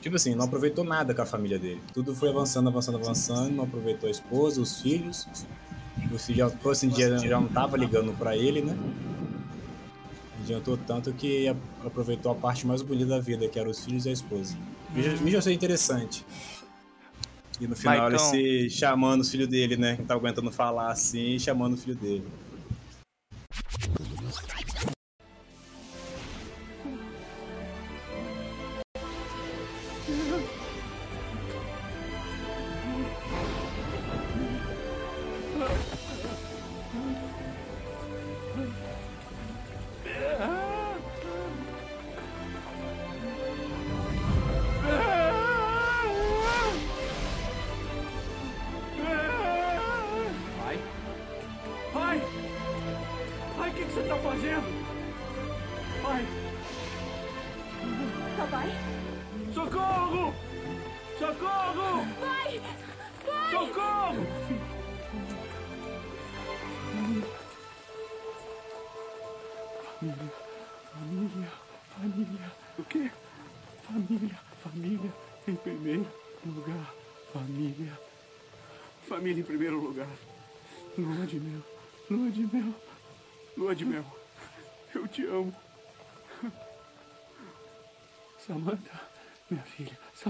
tipo 0.00 0.16
assim, 0.16 0.34
não 0.34 0.44
aproveitou 0.44 0.84
nada 0.84 1.14
com 1.14 1.22
a 1.22 1.26
família 1.26 1.58
dele. 1.58 1.80
Tudo 1.94 2.14
foi 2.14 2.28
avançando, 2.28 2.68
avançando, 2.68 2.98
avançando, 2.98 3.54
não 3.54 3.64
aproveitou 3.64 4.08
a 4.08 4.10
esposa, 4.10 4.60
os 4.60 4.82
filhos. 4.82 5.26
Os 6.12 6.26
filhos 6.26 6.38
já, 6.38 6.50
por 6.50 6.72
assim 6.72 6.88
dia, 6.88 7.16
já 7.18 7.40
não 7.40 7.48
tava 7.48 7.76
ligando 7.76 8.12
pra 8.18 8.36
ele, 8.36 8.60
né? 8.60 8.76
Adiantou 10.42 10.76
tanto 10.76 11.12
que 11.12 11.48
aproveitou 11.84 12.32
a 12.32 12.34
parte 12.34 12.66
mais 12.66 12.82
bonita 12.82 13.10
da 13.10 13.20
vida, 13.20 13.46
que 13.48 13.58
eram 13.58 13.70
os 13.70 13.84
filhos 13.84 14.06
e 14.06 14.08
a 14.08 14.12
esposa. 14.12 14.56
Me 14.92 15.30
já 15.30 15.38
achei 15.38 15.54
interessante. 15.54 16.24
E 17.60 17.66
no 17.66 17.76
final 17.76 18.10
Maicon. 18.10 18.34
ele 18.34 18.68
se 18.68 18.76
chamando 18.76 19.20
os 19.20 19.30
filhos 19.30 19.46
dele, 19.46 19.76
né? 19.76 19.96
Que 19.96 20.02
tá 20.02 20.14
aguentando 20.14 20.50
falar 20.50 20.90
assim, 20.90 21.38
chamando 21.38 21.74
o 21.74 21.76
filho 21.76 21.94
dele. 21.94 22.24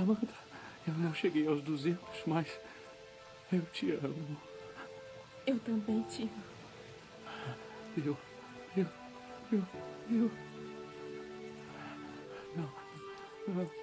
Samantha, 0.03 0.35
eu 0.89 0.95
não 0.95 1.15
cheguei 1.15 1.47
aos 1.47 1.63
200, 1.63 2.03
mas 2.27 2.49
eu 3.53 3.63
te 3.67 3.93
amo. 3.93 4.37
Eu 5.47 5.57
também 5.61 6.03
te 6.03 6.23
amo. 6.23 6.43
Eu, 7.97 8.19
eu, 8.77 8.87
eu, 9.53 9.63
eu. 10.11 10.31
Não, 12.57 12.73
não. 13.47 13.82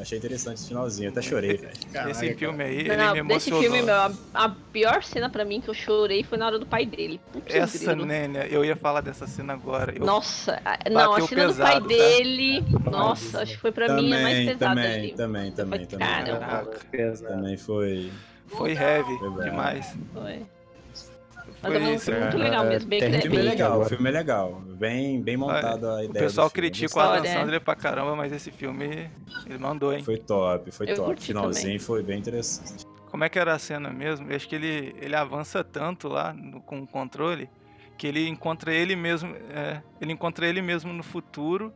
Achei 0.00 0.16
interessante 0.18 0.54
esse 0.56 0.68
finalzinho, 0.68 1.08
eu 1.08 1.10
até 1.12 1.20
chorei, 1.20 1.56
velho. 1.58 1.72
Caraca, 1.92 2.10
Esse 2.10 2.34
filme 2.34 2.64
aí, 2.64 2.88
Não, 2.88 3.10
ele 3.10 3.22
me 3.22 3.28
desse 3.34 3.50
emocionou. 3.50 3.62
filme, 3.62 3.82
meu, 3.82 3.94
a, 3.94 4.12
a 4.34 4.48
pior 4.72 5.02
cena 5.02 5.28
pra 5.28 5.44
mim 5.44 5.60
que 5.60 5.68
eu 5.68 5.74
chorei 5.74 6.22
foi 6.24 6.38
na 6.38 6.46
hora 6.46 6.58
do 6.58 6.64
pai 6.66 6.86
dele. 6.86 7.20
Putz, 7.32 7.54
Essa. 7.54 7.94
Nênia, 7.94 8.46
eu 8.50 8.64
ia 8.64 8.74
falar 8.74 9.02
dessa 9.02 9.26
cena 9.26 9.52
agora. 9.52 9.92
Eu- 9.94 10.06
Nossa, 10.06 10.60
a- 10.64 10.88
não, 10.90 11.12
a 11.14 11.20
cena 11.20 11.48
do 11.48 11.54
pai 11.54 11.72
pesado, 11.80 11.80
tá? 11.82 11.86
dele. 11.88 12.64
Nossa, 12.90 13.42
acho 13.42 13.52
que 13.54 13.60
foi 13.60 13.72
pra 13.72 13.92
mim 13.94 14.06
a 14.12 14.20
mais 14.22 14.36
Também, 14.38 14.46
pesada 14.46 14.74
também, 14.74 14.92
ali. 14.98 15.12
também, 15.12 15.52
também, 15.52 15.86
também. 15.86 16.08
Caramba. 16.08 16.70
Também 17.28 17.56
foi. 17.58 18.10
Foi 18.46 18.72
heavy 18.72 19.18
Foi 19.18 19.44
demais. 19.44 19.94
Foi. 20.14 20.42
Foi 21.60 21.70
Mas 21.70 21.82
é 21.82 21.86
um 21.86 21.94
isso, 21.94 22.04
filme 22.06 22.20
muito 22.20 22.32
cara. 22.32 22.44
legal 22.44 22.64
mesmo, 22.64 22.88
bem 22.88 22.98
O 22.98 23.02
filme 23.02 23.16
é 23.16 23.20
criativo. 23.20 23.44
legal, 23.50 23.80
o 23.80 23.84
filme 23.84 24.08
é 24.08 24.12
legal. 24.12 24.62
Bem, 24.78 25.20
bem 25.22 25.36
montado 25.36 25.86
a 25.88 25.96
O 25.96 26.04
ideia. 26.04 26.24
pessoal 26.24 26.48
do 26.48 26.52
filme. 26.52 26.68
critica 26.70 26.96
o 26.96 27.00
Adam. 27.00 27.24
Sandler 27.26 27.60
pra 27.60 27.74
caramba, 27.76 28.16
mas 28.16 28.32
esse 28.32 28.50
filme 28.50 29.10
ele 29.46 29.58
mandou, 29.58 29.92
hein? 29.92 30.02
Foi 30.02 30.16
top, 30.16 30.70
foi 30.70 30.90
Eu 30.90 30.94
top. 30.96 31.08
curti 31.08 31.26
Finalzinho 31.26 31.64
também. 31.64 31.78
foi 31.78 32.02
bem 32.02 32.18
interessante. 32.18 32.86
Como 33.10 33.24
é 33.24 33.28
que 33.28 33.38
era 33.38 33.52
a 33.54 33.58
cena 33.58 33.90
mesmo? 33.90 34.30
Eu 34.30 34.36
acho 34.36 34.48
que 34.48 34.54
ele, 34.54 34.94
ele 35.00 35.14
avança 35.16 35.62
tanto 35.62 36.08
lá 36.08 36.32
no- 36.32 36.60
com 36.62 36.80
o 36.80 36.86
controle 36.86 37.50
que 37.98 38.06
ele 38.06 38.26
encontra 38.28 38.72
ele 38.72 38.96
mesmo, 38.96 39.34
é, 39.52 39.82
ele 40.00 40.12
encontra 40.12 40.46
ele 40.46 40.62
mesmo 40.62 40.90
no 40.92 41.02
futuro 41.02 41.70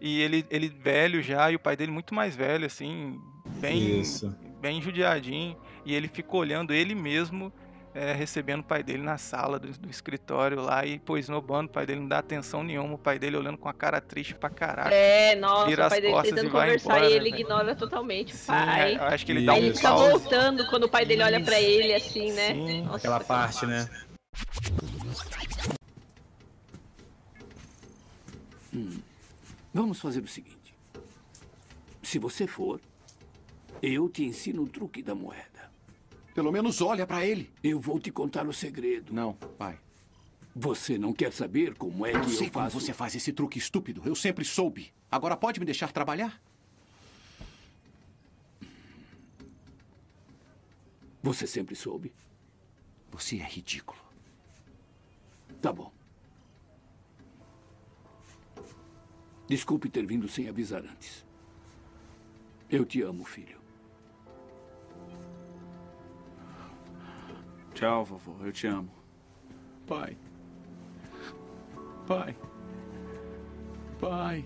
e 0.00 0.22
ele, 0.22 0.46
ele 0.48 0.68
velho 0.68 1.20
já 1.20 1.50
e 1.50 1.56
o 1.56 1.58
pai 1.58 1.76
dele 1.76 1.90
muito 1.92 2.14
mais 2.14 2.34
velho 2.34 2.64
assim, 2.64 3.20
bem 3.60 4.00
Isso. 4.00 4.34
bem 4.62 4.80
judiadinho 4.80 5.54
e 5.84 5.94
ele 5.94 6.08
fica 6.08 6.34
olhando 6.36 6.72
ele 6.72 6.94
mesmo 6.94 7.52
é, 7.98 8.12
recebendo 8.12 8.60
o 8.60 8.64
pai 8.64 8.80
dele 8.84 9.02
na 9.02 9.18
sala 9.18 9.58
do, 9.58 9.66
do 9.72 9.90
escritório 9.90 10.60
lá 10.60 10.86
e 10.86 11.00
pô, 11.00 11.18
esnobando 11.18 11.68
o 11.68 11.72
pai 11.72 11.84
dele, 11.84 11.98
não 12.00 12.06
dá 12.08 12.18
atenção 12.18 12.62
nenhuma, 12.62 12.94
o 12.94 12.98
pai 12.98 13.18
dele 13.18 13.36
olhando 13.36 13.58
com 13.58 13.68
a 13.68 13.72
cara 13.74 14.00
triste 14.00 14.36
pra 14.36 14.48
caraca. 14.48 14.94
É, 14.94 15.34
nossa, 15.34 15.66
Vira 15.66 15.86
o 15.86 15.90
pai 15.90 16.00
dele 16.00 16.22
tentando 16.22 16.46
e 16.46 16.50
conversar 16.50 16.90
embora, 16.98 17.10
e 17.10 17.12
ele 17.12 17.30
velho. 17.30 17.42
ignora 17.42 17.74
totalmente 17.74 18.32
o 18.34 18.36
Sim, 18.36 18.46
pai. 18.46 18.94
eu 18.96 19.02
acho 19.02 19.26
que 19.26 19.32
ele 19.32 19.44
dá 19.44 19.52
Aí 19.54 19.60
um 19.62 19.64
ele 19.66 19.74
fica 19.74 19.88
pause. 19.88 20.10
voltando 20.10 20.66
quando 20.68 20.84
o 20.84 20.88
pai 20.88 21.04
dele 21.04 21.22
olha 21.24 21.40
pra 21.42 21.60
ele 21.60 21.92
assim, 21.92 22.30
né? 22.32 22.54
Sim. 22.54 22.82
Nossa, 22.82 22.96
Aquela 22.98 23.20
parte, 23.20 23.66
né? 23.66 23.88
Hum. 28.72 29.00
Vamos 29.74 30.00
fazer 30.00 30.22
o 30.22 30.28
seguinte. 30.28 30.74
Se 32.02 32.18
você 32.18 32.46
for, 32.46 32.80
eu 33.82 34.08
te 34.08 34.24
ensino 34.24 34.62
o 34.62 34.68
truque 34.68 35.02
da 35.02 35.14
moeda. 35.14 35.47
Pelo 36.38 36.52
menos 36.52 36.80
olha 36.80 37.04
pra 37.04 37.26
ele. 37.26 37.50
Eu 37.64 37.80
vou 37.80 37.98
te 37.98 38.12
contar 38.12 38.46
o 38.46 38.52
segredo. 38.52 39.12
Não, 39.12 39.32
pai. 39.32 39.76
Você 40.54 40.96
não 40.96 41.12
quer 41.12 41.32
saber 41.32 41.74
como 41.74 42.06
é 42.06 42.10
eu 42.10 42.20
que 42.20 42.30
eu 42.30 42.38
como 42.38 42.50
faço? 42.52 42.78
você 42.78 42.92
faz 42.92 43.12
esse 43.16 43.32
truque 43.32 43.58
estúpido. 43.58 44.02
Eu 44.04 44.14
sempre 44.14 44.44
soube. 44.44 44.92
Agora 45.10 45.36
pode 45.36 45.58
me 45.58 45.66
deixar 45.66 45.90
trabalhar? 45.90 46.40
Você 51.24 51.44
sempre 51.44 51.74
soube? 51.74 52.12
Você 53.10 53.40
é 53.40 53.44
ridículo. 53.44 53.98
Tá 55.60 55.72
bom. 55.72 55.92
Desculpe 59.48 59.90
ter 59.90 60.06
vindo 60.06 60.28
sem 60.28 60.48
avisar 60.48 60.84
antes. 60.84 61.24
Eu 62.70 62.84
te 62.84 63.02
amo, 63.02 63.24
filho. 63.24 63.57
Tchau, 67.78 68.04
vovô. 68.04 68.34
Eu 68.44 68.50
te 68.50 68.66
amo. 68.66 68.90
Pai. 69.86 70.16
Pai. 72.08 72.36
Pai. 74.00 74.44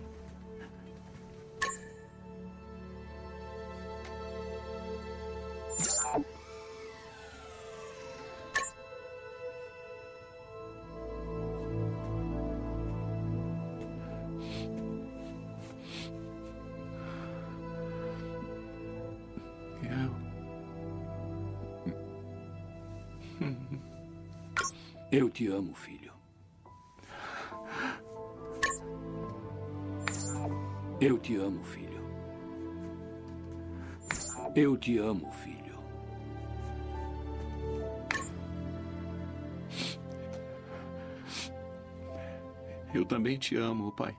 Eu 25.14 25.28
te 25.28 25.46
amo, 25.46 25.74
filho. 25.74 26.10
Eu 30.98 31.18
te 31.18 31.36
amo, 31.36 31.62
filho. 31.64 32.02
Eu 34.56 34.74
te 34.78 34.96
amo, 34.96 35.30
filho. 35.32 35.78
Eu 42.94 43.04
também 43.04 43.38
te 43.38 43.54
amo, 43.54 43.92
pai. 43.92 44.16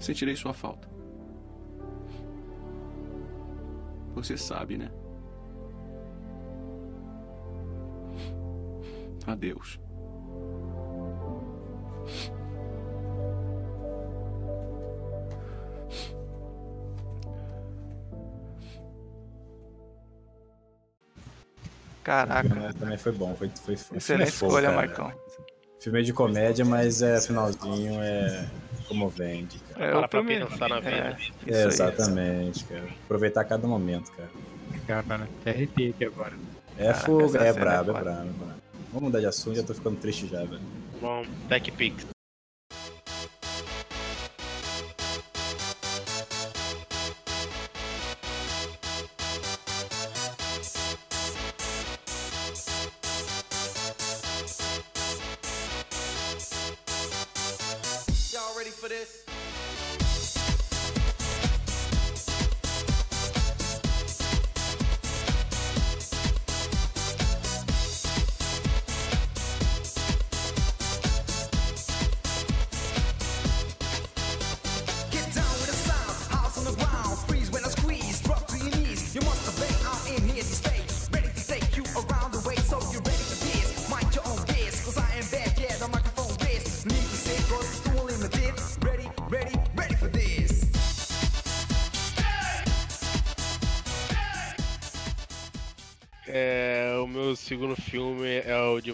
Sentirei 0.00 0.34
sua 0.34 0.52
falta. 0.52 0.97
Você 4.18 4.36
sabe, 4.36 4.76
né? 4.76 4.90
Adeus. 9.26 9.78
Caraca. 22.02 22.72
Também- 22.78 22.96
foi 22.98 23.12
bom. 23.12 23.34
Foi, 23.36 23.50
foi, 23.64 23.76
foi 23.76 23.98
Excelente 23.98 24.28
escolha, 24.28 24.68
cara. 24.70 24.76
Marcão. 24.76 25.12
Filme 25.80 26.02
de 26.02 26.12
comédia, 26.12 26.64
mas 26.64 27.02
é 27.02 27.20
finalzinho 27.20 28.00
é 28.02 28.48
comovente, 28.88 29.58
cara. 29.72 29.84
É, 29.84 30.06
pra 30.08 30.24
pensar 30.24 30.68
na 30.68 30.80
vida. 30.80 30.90
é, 30.96 31.16
É, 31.46 31.62
aí. 31.62 31.68
exatamente, 31.68 32.64
cara. 32.64 32.84
Aproveitar 33.04 33.44
cada 33.44 33.66
momento, 33.68 34.10
cara. 34.12 34.30
Cara, 34.86 35.24
até 35.40 35.50
arrepiei 35.50 35.90
aqui 35.90 36.04
agora. 36.04 36.32
É 36.78 36.94
fogo, 36.94 37.24
é 37.24 37.28
cena 37.28 37.52
brabo, 37.52 37.92
é 37.92 37.98
é 37.98 38.00
brabo, 38.02 38.20
é 38.30 38.32
brabo. 38.44 38.58
Vamos 38.92 39.02
mudar 39.08 39.20
de 39.20 39.26
assunto, 39.26 39.56
já 39.56 39.62
tô 39.62 39.74
ficando 39.74 39.96
triste 40.00 40.26
já, 40.28 40.38
velho. 40.44 40.60
Bom, 41.00 41.24
Tech 41.48 41.70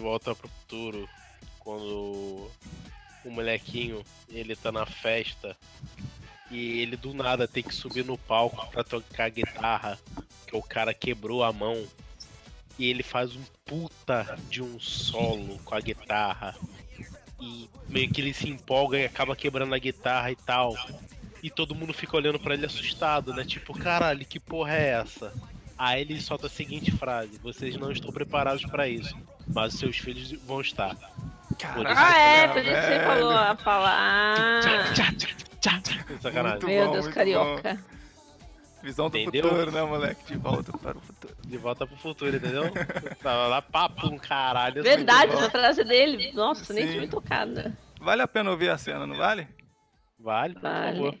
Volta 0.05 0.35
pro 0.35 0.47
Futuro, 0.47 1.09
quando 1.57 2.47
o 3.25 3.31
molequinho 3.31 4.05
ele 4.29 4.55
tá 4.55 4.71
na 4.71 4.85
festa 4.85 5.57
e 6.51 6.79
ele 6.79 6.95
do 6.95 7.11
nada 7.11 7.47
tem 7.47 7.63
que 7.63 7.73
subir 7.73 8.05
no 8.05 8.15
palco 8.15 8.69
pra 8.69 8.83
tocar 8.83 9.31
guitarra, 9.31 9.97
que 10.45 10.55
o 10.55 10.61
cara 10.61 10.93
quebrou 10.93 11.43
a 11.43 11.51
mão 11.51 11.87
e 12.77 12.87
ele 12.87 13.01
faz 13.01 13.35
um 13.35 13.41
puta 13.65 14.37
de 14.47 14.61
um 14.61 14.79
solo 14.79 15.57
com 15.65 15.73
a 15.73 15.79
guitarra 15.79 16.55
e 17.41 17.67
meio 17.89 18.11
que 18.11 18.21
ele 18.21 18.31
se 18.31 18.47
empolga 18.47 18.99
e 18.99 19.05
acaba 19.05 19.35
quebrando 19.35 19.73
a 19.73 19.79
guitarra 19.79 20.29
e 20.29 20.35
tal. 20.35 20.75
E 21.41 21.49
todo 21.49 21.73
mundo 21.73 21.95
fica 21.95 22.15
olhando 22.15 22.39
pra 22.39 22.53
ele 22.53 22.67
assustado, 22.67 23.33
né? 23.33 23.43
Tipo, 23.43 23.73
caralho, 23.73 24.23
que 24.23 24.39
porra 24.39 24.75
é 24.75 24.89
essa? 24.89 25.33
Aí 25.77 26.01
ele 26.01 26.21
solta 26.21 26.47
a 26.47 26.49
seguinte 26.49 26.91
frase: 26.91 27.37
Vocês 27.39 27.75
não 27.77 27.91
estão 27.91 28.11
preparados 28.11 28.63
pra 28.65 28.87
isso, 28.87 29.15
mas 29.47 29.73
os 29.73 29.79
seus 29.79 29.97
filhos 29.97 30.31
vão 30.43 30.61
estar. 30.61 30.95
Isso 30.95 31.67
Ah, 31.95 32.17
é, 32.17 32.47
por 32.47 32.57
isso 32.61 32.69
que 32.69 32.81
você 32.81 32.99
falou 33.05 33.31
a 33.31 33.55
falar. 33.55 34.61
Sacanagem. 36.21 36.51
Muito 36.51 36.67
Meu 36.67 36.85
bom, 36.87 36.91
Deus, 36.93 37.07
carioca. 37.07 37.79
Visão 38.83 39.09
do 39.09 39.17
Entendeu? 39.17 39.49
futuro, 39.49 39.71
né, 39.71 39.81
moleque? 39.81 40.23
De 40.27 40.37
volta 40.37 40.77
para 40.77 40.95
o 40.95 41.01
futuro. 41.01 41.35
De 41.43 41.57
volta 41.57 41.87
pro 41.87 41.97
futuro, 41.97 42.35
entendeu? 42.35 42.71
Tava 43.23 43.47
lá, 43.47 43.61
papo, 43.61 44.07
um 44.07 44.17
caralho. 44.17 44.83
Verdade, 44.83 45.31
bom. 45.31 45.39
essa 45.39 45.49
frase 45.49 45.83
dele. 45.83 46.31
Nossa, 46.33 46.71
nem 46.71 46.83
Sim. 46.83 46.89
tinha 46.91 47.01
me 47.01 47.07
tocado. 47.07 47.75
Vale 47.99 48.21
a 48.21 48.27
pena 48.27 48.51
ouvir 48.51 48.69
a 48.69 48.77
cena, 48.77 49.07
não 49.07 49.15
vale? 49.17 49.47
Vale, 50.19 50.53
por 50.53 50.61
Vale. 50.61 50.97
favor. 50.97 51.15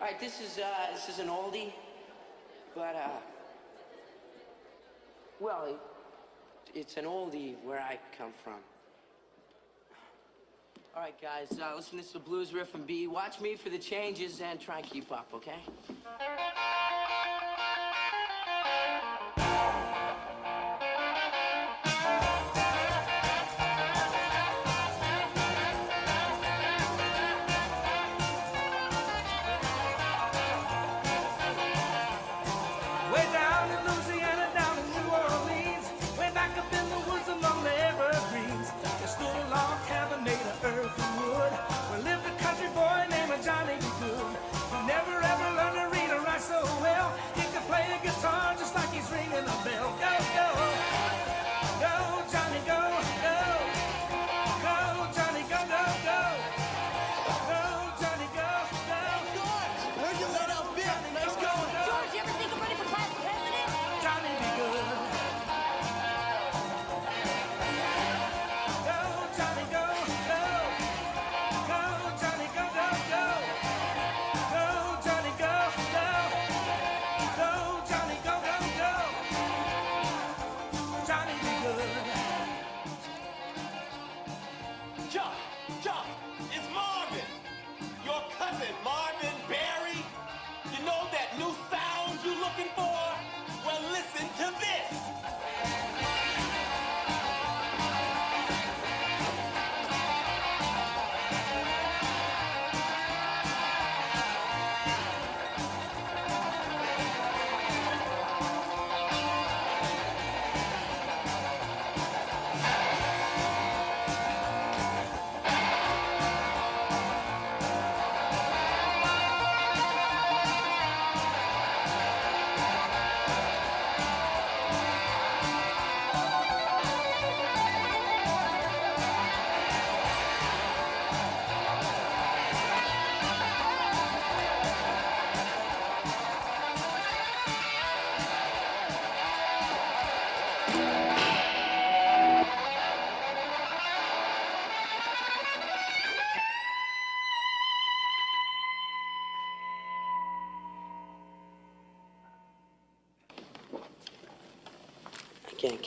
All 0.00 0.06
right. 0.06 0.20
This 0.20 0.40
is 0.40 0.58
uh, 0.58 0.92
this 0.92 1.08
is 1.08 1.18
an 1.18 1.28
oldie, 1.28 1.72
but 2.74 2.94
uh, 2.94 3.08
well, 5.40 5.66
it, 5.66 5.78
it's 6.74 6.96
an 6.96 7.04
oldie 7.04 7.56
where 7.64 7.80
I 7.80 7.98
come 8.16 8.32
from. 8.44 8.54
All 10.94 11.02
right, 11.02 11.20
guys. 11.20 11.58
Uh, 11.60 11.74
listen. 11.76 11.98
This 11.98 12.10
is 12.10 12.14
a 12.14 12.20
blues 12.20 12.52
riff 12.52 12.74
and 12.74 12.86
B. 12.86 13.06
Watch 13.06 13.40
me 13.40 13.56
for 13.56 13.70
the 13.70 13.78
changes 13.78 14.40
and 14.40 14.60
try 14.60 14.78
and 14.78 14.86
keep 14.86 15.10
up. 15.10 15.28
Okay. 15.34 15.58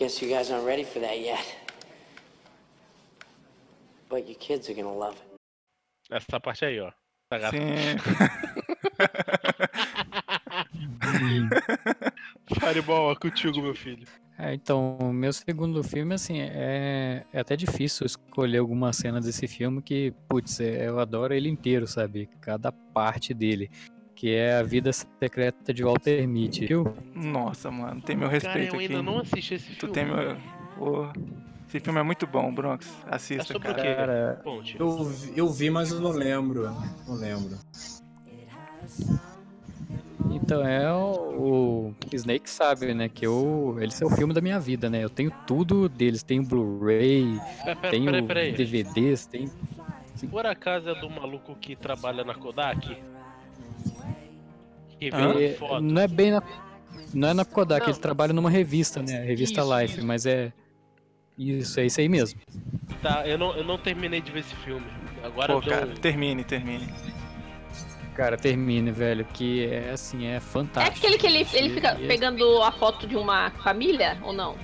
Guess 0.02 0.20
you 0.20 0.28
guys 0.28 0.50
aren't 0.50 0.66
ready 0.66 0.84
for 0.84 1.00
that 1.00 1.20
yet. 1.20 1.46
But 4.10 4.28
your 4.28 4.38
kids 4.40 4.68
are 4.68 4.74
gonna 4.74 4.92
love 4.92 5.16
it. 5.16 5.24
Essa 6.10 6.40
parte 6.40 6.66
aí, 6.66 6.80
ó. 6.80 6.92
Tá 7.30 7.38
gato. 7.38 7.56
Fireball, 12.60 13.12
é 13.12 13.16
contigo, 13.16 13.62
meu 13.62 13.76
filho. 13.76 14.08
É, 14.40 14.54
então, 14.56 14.98
o 15.00 15.14
meu 15.14 15.32
segundo 15.32 15.84
filme, 15.84 16.16
assim, 16.16 16.42
é, 16.42 17.24
é 17.32 17.40
até 17.40 17.56
difícil 17.56 18.06
escolher 18.08 18.58
alguma 18.58 18.92
cena 18.92 19.22
desse 19.22 19.48
filme 19.48 19.82
que, 19.84 20.12
putz, 20.28 20.60
é- 20.60 20.88
eu 20.88 21.00
adoro 21.00 21.34
ele 21.34 21.48
inteiro, 21.48 21.86
sabe? 21.86 22.28
Cada 22.42 22.72
parte 22.72 23.34
dele. 23.36 23.70
Que 24.16 24.34
é 24.36 24.56
A 24.56 24.64
Vida 24.64 24.92
Secreta 24.92 25.74
de 25.74 25.84
Walter 25.84 26.28
Mitty, 26.28 26.66
viu? 26.66 26.84
Nossa, 27.21 27.69
mano, 27.71 28.01
tem 28.01 28.15
meu 28.15 28.27
Cara, 28.29 28.39
respeito 28.39 28.75
eu 28.75 28.79
ainda 28.79 28.95
aqui. 28.95 29.03
não 29.05 29.19
assisti 29.19 29.53
esse 29.55 29.69
Tu 29.75 29.88
filme. 29.88 29.93
tem 29.93 30.05
meu. 30.05 30.38
Pô, 30.77 31.07
esse 31.67 31.79
filme 31.79 31.99
é 31.99 32.03
muito 32.03 32.25
bom, 32.27 32.53
Bronx. 32.53 32.91
Assista, 33.07 33.43
É 33.43 33.45
sobre 33.53 33.71
o 33.71 33.75
cara. 33.75 33.95
Cara. 33.95 34.41
Eu, 34.79 35.03
vi- 35.05 35.34
eu 35.38 35.47
vi, 35.49 35.69
mas 35.69 35.91
eu 35.91 35.99
não 36.01 36.12
lembro. 36.12 36.69
Não 37.07 37.15
lembro. 37.15 37.57
Então, 40.29 40.65
é 40.65 40.91
o, 40.93 41.93
o 42.12 42.15
Snake 42.15 42.49
sabe, 42.49 42.93
né? 42.93 43.07
Que 43.10 43.25
eu, 43.25 43.77
esse 43.81 44.03
é 44.03 44.05
o 44.05 44.10
filme 44.10 44.34
da 44.34 44.41
minha 44.41 44.60
vida, 44.60 44.89
né? 44.89 45.03
Eu 45.03 45.10
tenho 45.10 45.31
tudo 45.45 45.88
deles. 45.89 46.23
Tenho 46.23 46.43
Blu-ray, 46.43 47.39
Pera, 47.63 47.75
pera, 48.27 48.41
tenho. 48.41 48.55
DVDs, 48.55 49.25
tem... 49.27 49.49
Por 50.29 50.45
acaso 50.45 50.89
é 50.89 50.95
do 50.99 51.10
maluco 51.10 51.55
que 51.55 51.75
trabalha 51.75 52.23
na 52.23 52.36
Kodak? 52.36 52.95
Que 54.99 55.12
foto. 55.57 55.81
não 55.81 56.01
é 56.01 56.07
bem 56.07 56.31
na... 56.31 56.43
Não 57.13 57.28
é 57.30 57.34
na 57.34 57.45
Kodak, 57.45 57.86
Não. 57.86 57.93
ele 57.93 58.00
trabalha 58.00 58.34
numa 58.34 58.50
revista, 58.50 59.02
né? 59.02 59.19
A 59.19 59.24
revista 59.24 59.62
Isso, 59.62 59.78
Life, 59.80 60.02
mas 60.02 60.26
é... 60.26 60.52
Isso, 61.38 61.80
é 61.80 61.86
isso 61.86 62.00
aí 62.00 62.08
mesmo. 62.10 62.39
Tá, 63.02 63.28
eu 63.28 63.38
não, 63.38 63.56
eu 63.56 63.63
não 63.63 63.78
terminei 63.78 64.21
de 64.21 64.32
ver 64.32 64.39
esse 64.41 64.56
filme. 64.58 64.86
Agora 65.24 65.54
Pô, 65.54 65.60
deu- 65.62 65.69
cara, 65.69 65.88
termine, 65.88 66.43
termine. 66.43 66.88
Cara, 68.15 68.38
termine, 68.38 68.91
velho, 68.91 69.26
que 69.26 69.65
é 69.65 69.91
assim, 69.91 70.26
é 70.26 70.36
É 70.36 70.39
fantástico. 70.39 70.97
aquele 70.97 71.17
que 71.17 71.26
ele, 71.28 71.47
ele 71.54 71.74
fica 71.74 71.93
Esse- 71.97 72.08
pegando 72.08 72.62
a 72.62 72.71
foto 72.71 73.08
de 73.08 73.15
uma 73.15 73.50
família 73.63 74.17
ou 74.21 74.34
não? 74.34 74.56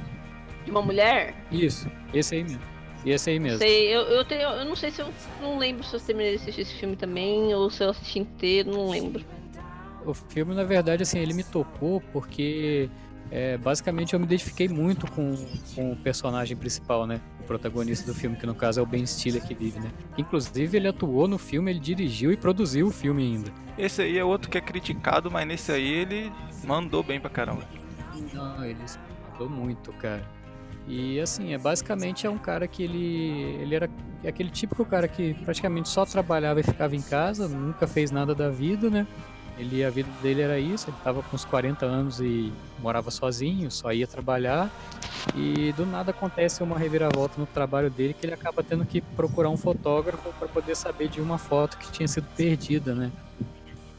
De 0.65 0.69
uma 0.71 0.81
mulher? 0.81 1.33
Isso, 1.51 1.89
esse 2.13 2.36
aí 2.36 2.43
mesmo. 2.43 2.62
Esse 3.05 3.29
aí 3.29 3.39
mesmo. 3.39 3.60
Sei, 3.60 3.88
eu, 3.88 4.01
eu, 4.01 4.25
tenho, 4.25 4.41
eu 4.41 4.65
não 4.65 4.75
sei 4.75 4.91
se 4.91 5.01
eu 5.01 5.07
não 5.41 5.57
lembro 5.57 5.83
se 5.83 5.95
eu 5.95 5.99
terminei 5.99 6.31
de 6.36 6.41
assistir 6.41 6.62
esse 6.62 6.73
filme 6.75 6.95
também 6.97 7.53
ou 7.55 7.69
se 7.69 7.83
eu 7.83 7.89
assisti 7.91 8.19
inteiro, 8.19 8.71
não 8.71 8.89
lembro. 8.89 9.23
O 10.07 10.13
filme, 10.13 10.55
na 10.55 10.63
verdade, 10.63 11.03
assim, 11.03 11.19
ele 11.19 11.33
me 11.33 11.43
tocou 11.43 12.01
porque 12.13 12.89
é, 13.29 13.57
basicamente 13.57 14.13
eu 14.13 14.19
me 14.19 14.25
identifiquei 14.25 14.69
muito 14.69 15.09
com, 15.11 15.35
com 15.75 15.91
o 15.91 15.95
personagem 15.97 16.55
principal, 16.55 17.05
né? 17.05 17.19
O 17.41 17.43
protagonista 17.43 18.05
do 18.05 18.17
filme, 18.17 18.37
que 18.37 18.45
no 18.45 18.55
caso 18.55 18.79
é 18.79 18.83
o 18.83 18.85
Ben 18.85 19.05
Stiller 19.05 19.45
que 19.45 19.53
vive, 19.53 19.79
né? 19.79 19.91
Inclusive, 20.17 20.77
ele 20.77 20.87
atuou 20.87 21.27
no 21.27 21.37
filme, 21.37 21.71
ele 21.71 21.79
dirigiu 21.79 22.31
e 22.31 22.37
produziu 22.37 22.87
o 22.87 22.91
filme 22.91 23.23
ainda. 23.23 23.51
Esse 23.77 24.01
aí 24.01 24.17
é 24.17 24.23
outro 24.23 24.49
que 24.49 24.57
é 24.57 24.61
criticado, 24.61 25.29
mas 25.29 25.45
nesse 25.45 25.71
aí 25.71 25.87
ele 25.87 26.31
mandou 26.63 27.03
bem 27.03 27.19
pra 27.19 27.29
caramba. 27.29 27.63
Não, 28.33 28.63
ele 28.63 28.79
mandou 29.29 29.49
muito, 29.49 29.91
cara. 29.93 30.25
E 30.87 31.19
assim, 31.19 31.53
é 31.53 31.57
basicamente 31.57 32.25
é 32.25 32.29
um 32.29 32.37
cara 32.37 32.65
que 32.65 32.81
ele 32.81 33.57
ele 33.61 33.75
era 33.75 33.89
aquele 34.25 34.49
típico 34.49 34.85
cara 34.85 35.05
que 35.05 35.33
praticamente 35.33 35.89
só 35.89 36.05
trabalhava 36.05 36.61
e 36.61 36.63
ficava 36.63 36.95
em 36.95 37.01
casa, 37.01 37.45
nunca 37.45 37.85
fez 37.85 38.09
nada 38.09 38.33
da 38.33 38.49
vida, 38.49 38.89
né? 38.89 39.05
Ele 39.57 39.83
a 39.83 39.89
vida 39.89 40.09
dele 40.21 40.41
era 40.41 40.59
isso, 40.59 40.89
ele 40.89 40.97
tava 41.03 41.23
com 41.23 41.35
uns 41.35 41.43
40 41.43 41.85
anos 41.85 42.19
e 42.19 42.53
morava 42.79 43.09
sozinho, 43.09 43.71
só 43.71 43.91
ia 43.91 44.05
trabalhar. 44.05 44.69
E 45.35 45.73
do 45.73 45.85
nada 45.85 46.11
acontece 46.11 46.61
uma 46.63 46.77
reviravolta 46.77 47.35
no 47.37 47.45
trabalho 47.45 47.89
dele 47.89 48.13
que 48.13 48.25
ele 48.25 48.33
acaba 48.33 48.63
tendo 48.63 48.85
que 48.85 49.01
procurar 49.01 49.49
um 49.49 49.57
fotógrafo 49.57 50.31
para 50.39 50.47
poder 50.47 50.75
saber 50.75 51.09
de 51.09 51.19
uma 51.19 51.37
foto 51.37 51.77
que 51.77 51.91
tinha 51.91 52.07
sido 52.07 52.27
perdida, 52.35 52.93
né? 52.93 53.11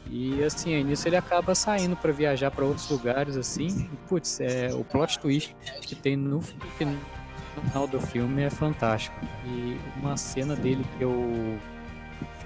E 0.09 0.43
assim, 0.43 0.73
aí 0.73 0.83
nisso 0.83 1.07
ele 1.07 1.17
acaba 1.17 1.53
saindo 1.53 1.95
para 1.95 2.11
viajar 2.11 2.49
para 2.49 2.65
outros 2.65 2.89
lugares 2.89 3.37
assim. 3.37 3.89
E, 3.93 3.97
putz, 4.07 4.39
é 4.39 4.73
o 4.73 4.83
plot 4.83 5.19
twist 5.19 5.55
que 5.81 5.93
tem 5.93 6.15
no 6.15 6.41
final 6.41 7.87
do 7.87 7.99
filme 7.99 8.41
é 8.41 8.49
fantástico. 8.49 9.15
E 9.45 9.77
uma 9.97 10.17
cena 10.17 10.55
dele 10.55 10.83
que 10.97 11.03
eu 11.03 11.59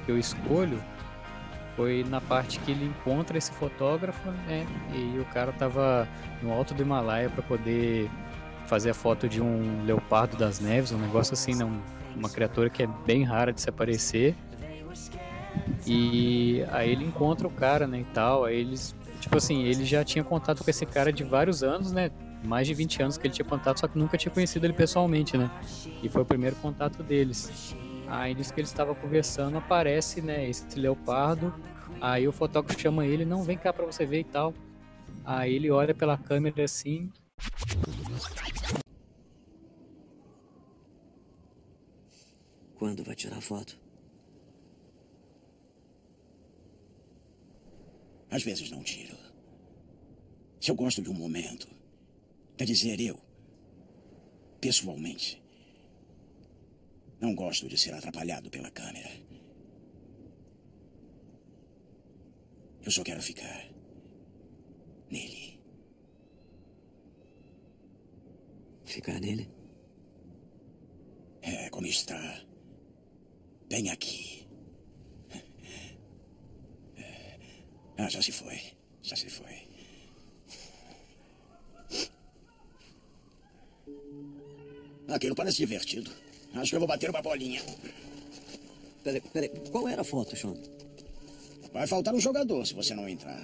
que 0.06 0.12
eu 0.12 0.20
escolho 0.20 0.84
foi 1.76 2.04
na 2.08 2.22
parte 2.22 2.60
que 2.60 2.72
ele 2.72 2.86
encontra 2.86 3.38
esse 3.38 3.52
fotógrafo, 3.52 4.30
né? 4.48 4.66
E 4.94 5.18
o 5.20 5.26
cara 5.34 5.52
tava 5.52 6.08
no 6.42 6.52
alto 6.52 6.74
do 6.74 6.82
Himalaia 6.84 7.30
para 7.30 7.42
poder 7.42 8.10
fazer 8.68 8.92
a 8.92 8.94
foto 8.94 9.28
de 9.28 9.42
um 9.42 9.84
leopardo 9.84 10.38
das 10.38 10.60
neves, 10.60 10.92
um 10.92 10.98
negócio 11.00 11.34
assim, 11.34 11.56
né? 11.56 11.66
Um- 11.66 11.82
uma 12.16 12.30
criatura 12.30 12.70
que 12.70 12.84
é 12.84 12.88
bem 13.06 13.24
rara 13.24 13.52
de 13.52 13.60
se 13.60 13.70
aparecer. 13.70 14.36
E 15.86 16.64
aí 16.72 16.92
ele 16.92 17.04
encontra 17.06 17.48
o 17.48 17.52
cara, 17.52 17.88
né, 17.88 18.00
e 18.00 18.04
tal. 18.14 18.46
Aí 18.46 18.58
eles, 18.60 18.96
tipo 19.20 19.36
assim, 19.38 19.64
ele 19.64 19.84
já 19.84 20.04
tinha 20.04 20.24
contato 20.24 20.64
com 20.64 20.70
esse 20.70 20.86
cara 20.86 21.12
de 21.12 21.24
vários 21.24 21.64
anos, 21.64 21.92
né? 21.92 22.12
Mais 22.44 22.68
de 22.68 22.74
20 22.74 23.02
anos 23.02 23.18
que 23.18 23.26
ele 23.28 23.34
tinha 23.34 23.46
contato, 23.46 23.80
só 23.80 23.88
que 23.88 23.98
nunca 23.98 24.18
tinha 24.18 24.32
conhecido 24.32 24.66
ele 24.66 24.74
pessoalmente, 24.74 25.38
né? 25.38 25.50
E 26.02 26.10
foi 26.10 26.22
o 26.22 26.26
primeiro 26.26 26.56
contato 26.58 27.02
deles. 27.02 27.76
Aí 28.08 28.36
nisso 28.36 28.54
que 28.54 28.60
eles 28.60 28.70
estavam 28.70 28.94
conversando, 28.96 29.58
aparece, 29.58 30.22
né, 30.22 30.48
esse 30.48 30.78
leopardo. 30.80 31.54
Aí 32.04 32.28
o 32.28 32.34
fotógrafo 32.34 32.78
chama 32.78 33.06
ele, 33.06 33.24
não, 33.24 33.44
vem 33.44 33.58
cá 33.58 33.72
pra 33.72 33.86
você 33.86 34.06
ver 34.06 34.20
e 34.20 34.24
tal. 34.26 34.54
Aí 35.24 35.54
ele 35.56 35.72
olha 35.72 35.96
pela 35.96 36.18
câmera 36.18 36.66
assim. 36.66 37.10
Quando 42.76 43.06
vai 43.06 43.16
tirar 43.16 43.40
foto? 43.40 43.80
Às 48.30 48.44
vezes 48.44 48.70
não 48.70 48.84
tiro. 48.84 49.16
Se 50.60 50.72
eu 50.72 50.76
gosto 50.76 51.02
de 51.02 51.10
um 51.10 51.14
momento, 51.14 51.70
quer 52.58 52.66
dizer, 52.66 53.00
eu, 53.00 53.18
pessoalmente, 54.60 55.42
não 57.22 57.34
gosto 57.34 57.70
de 57.70 57.78
ser 57.78 57.94
atrapalhado 57.94 58.50
pela 58.50 58.70
câmera. 58.70 59.10
Eu 62.84 62.92
só 62.92 63.04
quero 63.04 63.22
ficar 63.22 63.70
nele. 65.10 65.60
Ficar 68.86 69.20
nele? 69.20 69.50
É 71.42 71.70
como 71.70 71.88
está. 71.88 72.42
Bem 73.70 73.90
aqui. 73.90 74.46
Ah, 77.98 78.10
já 78.10 78.22
se 78.22 78.32
foi. 78.32 78.60
Já 79.02 79.16
se 79.16 79.30
foi. 79.30 79.68
Aquilo 85.08 85.36
parece 85.36 85.58
divertido. 85.58 86.12
Acho 86.54 86.72
que 86.72 86.76
eu 86.76 86.80
vou 86.80 86.88
bater 86.88 87.10
uma 87.10 87.22
bolinha. 87.22 87.62
Peraí, 89.04 89.22
peraí. 89.22 89.50
Qual 89.72 89.88
era 89.88 90.02
a 90.02 90.06
foto, 90.06 90.36
Sean? 90.36 90.56
Vai 91.74 91.88
faltar 91.88 92.14
um 92.14 92.20
jogador 92.20 92.66
se 92.68 92.76
você 92.76 92.94
não 92.94 93.10
entrar. 93.10 93.44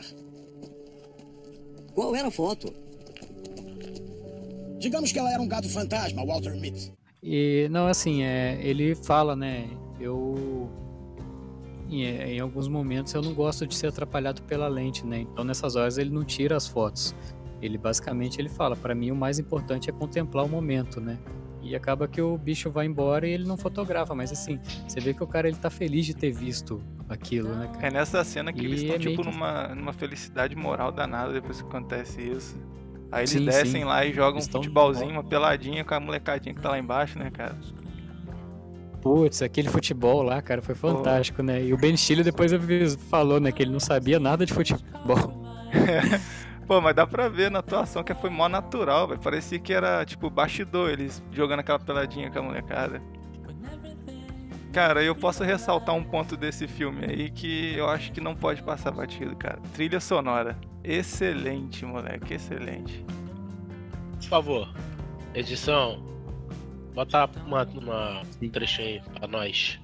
Qual 1.96 2.16
era 2.16 2.28
a 2.28 2.32
foto? 2.32 2.72
Digamos 4.78 5.12
que 5.12 5.18
ela 5.18 5.34
era 5.34 5.42
um 5.42 5.48
gato 5.48 5.68
fantasma, 5.68 6.24
Walter 6.26 6.56
Mitty. 6.56 6.94
E 7.22 7.68
não, 7.72 7.88
assim, 7.88 8.24
é, 8.24 8.60
ele 8.62 8.96
fala, 8.96 9.36
né? 9.36 9.68
Eu. 10.00 10.70
Em, 11.90 12.06
é, 12.06 12.34
em 12.34 12.40
alguns 12.40 12.68
momentos 12.68 13.14
eu 13.14 13.22
não 13.22 13.34
gosto 13.34 13.66
de 13.66 13.76
ser 13.76 13.88
atrapalhado 13.88 14.44
pela 14.44 14.68
lente, 14.68 15.06
né? 15.06 15.22
Então 15.22 15.44
nessas 15.44 15.76
horas 15.76 15.98
ele 15.98 16.12
não 16.12 16.24
tira 16.24 16.56
as 16.56 16.68
fotos. 16.68 17.16
Ele 17.62 17.78
basicamente 17.78 18.40
ele 18.40 18.48
fala, 18.48 18.76
para 18.76 18.94
mim 18.94 19.12
o 19.12 19.16
mais 19.16 19.40
importante 19.40 19.90
é 19.90 19.94
contemplar 19.94 20.46
o 20.46 20.48
momento, 20.48 21.02
né? 21.02 21.18
E 21.62 21.76
acaba 21.76 22.08
que 22.08 22.22
o 22.22 22.38
bicho 22.38 22.70
vai 22.70 22.86
embora 22.86 23.28
e 23.28 23.32
ele 23.32 23.44
não 23.44 23.58
fotografa, 23.58 24.16
mas 24.16 24.32
assim, 24.32 24.60
você 24.88 25.02
vê 25.02 25.14
que 25.14 25.24
o 25.24 25.28
cara 25.28 25.48
ele 25.48 25.58
tá 25.58 25.70
feliz 25.70 26.06
de 26.06 26.14
ter 26.14 26.32
visto 26.32 26.82
aquilo, 27.10 27.56
né, 27.56 27.68
cara? 27.74 27.88
É 27.88 27.92
nessa 27.92 28.24
cena 28.24 28.54
que 28.54 28.62
E 28.62 28.66
eles 28.66 28.82
estão, 28.82 28.96
é 28.96 29.00
tipo, 29.00 29.24
que- 29.24 29.30
numa, 29.30 29.70
numa 29.76 29.94
felicidade 29.94 30.56
moral 30.56 30.92
danada 30.92 31.34
depois 31.34 31.62
que 31.62 31.68
acontece 31.68 32.22
isso. 32.22 32.58
Aí 33.12 33.26
eles 33.26 33.32
Sim, 33.32 33.46
descem 33.46 33.82
sim. 33.82 33.84
lá 33.84 34.06
e 34.06 34.14
jogam 34.14 34.36
um 34.36 34.38
Eles 34.38 34.48
tão- 34.48 34.62
futebolzinho, 34.62 35.12
uma 35.12 35.24
peladinha 35.24 35.84
com 35.84 35.94
a 35.96 36.00
molecadinha 36.00 36.54
que 36.54 36.62
tá 36.62 36.70
lá 36.70 36.80
embaixo, 36.80 37.18
né, 37.18 37.32
cara? 37.32 37.58
Putz, 39.02 39.42
aquele 39.42 39.70
futebol 39.70 40.22
lá, 40.22 40.42
cara, 40.42 40.62
foi 40.62 40.76
fantástico, 40.76 41.42
né? 41.42 41.64
E 41.64 41.74
o 41.74 41.78
Ben 41.78 41.96
Stiller 41.96 42.24
depois 42.26 42.52
falou, 43.10 43.40
né, 43.40 43.52
que 43.52 43.64
ele 43.64 43.72
não 43.72 43.80
sabia 43.80 44.20
nada 44.20 44.46
de 44.46 44.54
futebol. 44.54 44.84
Pô, 46.68 46.80
mas 46.82 46.96
dá 46.96 47.08
pra 47.08 47.30
ver 47.30 47.50
na 47.50 47.60
atuação 47.60 48.04
que 48.04 48.14
foi 48.14 48.30
mó 48.30 48.48
natural, 48.48 49.08
velho. 49.08 49.20
Parecia 49.20 49.58
que 49.60 49.74
era, 49.74 50.06
tipo, 50.06 50.30
bastidor, 50.30 50.90
eles 50.92 51.24
jogando 51.32 51.62
aquela 51.62 51.80
peladinha 51.80 52.30
com 52.30 52.40
a 52.40 52.42
molecada. 52.44 53.02
Cara, 54.72 55.04
eu 55.04 55.16
posso 55.16 55.44
ressaltar 55.44 55.96
um 55.96 56.04
ponto 56.04 56.38
desse 56.38 56.68
filme 56.68 57.06
aí 57.06 57.32
que 57.32 57.74
eu 57.76 57.90
acho 57.90 58.12
que 58.12 58.22
não 58.22 58.36
pode 58.36 58.62
passar 58.62 58.92
batido, 58.92 59.36
cara. 59.36 59.60
Trilha 59.74 60.00
sonora. 60.00 60.56
Excelente, 60.84 61.84
moleque, 61.86 62.36
excelente. 62.36 63.04
Por 64.20 64.28
favor. 64.28 64.74
Edição, 65.34 66.04
bota 66.94 67.30
uma, 67.46 67.64
uma 67.64 68.22
um 68.42 68.50
trechinho 68.50 68.88
aí 68.88 69.02
pra 69.18 69.28
nós. 69.28 69.80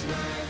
Christmas. 0.00 0.49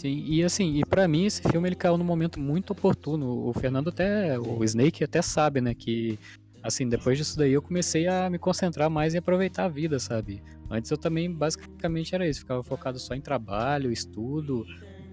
Sim, 0.00 0.24
e 0.26 0.42
assim, 0.42 0.78
e 0.78 0.82
para 0.82 1.06
mim 1.06 1.26
esse 1.26 1.42
filme 1.42 1.68
ele 1.68 1.76
caiu 1.76 1.98
num 1.98 2.04
momento 2.04 2.40
muito 2.40 2.70
oportuno. 2.70 3.46
O 3.46 3.52
Fernando 3.52 3.90
até, 3.90 4.38
o 4.40 4.64
Snake 4.64 5.04
até 5.04 5.20
sabe, 5.20 5.60
né, 5.60 5.74
que 5.74 6.18
assim, 6.62 6.88
depois 6.88 7.18
disso 7.18 7.36
daí 7.36 7.52
eu 7.52 7.60
comecei 7.60 8.08
a 8.08 8.30
me 8.30 8.38
concentrar 8.38 8.88
mais 8.88 9.14
em 9.14 9.18
aproveitar 9.18 9.66
a 9.66 9.68
vida, 9.68 9.98
sabe? 9.98 10.42
Antes 10.70 10.90
eu 10.90 10.96
também 10.96 11.30
basicamente 11.30 12.14
era 12.14 12.26
isso, 12.26 12.40
ficava 12.40 12.62
focado 12.62 12.98
só 12.98 13.12
em 13.12 13.20
trabalho, 13.20 13.92
estudo. 13.92 14.64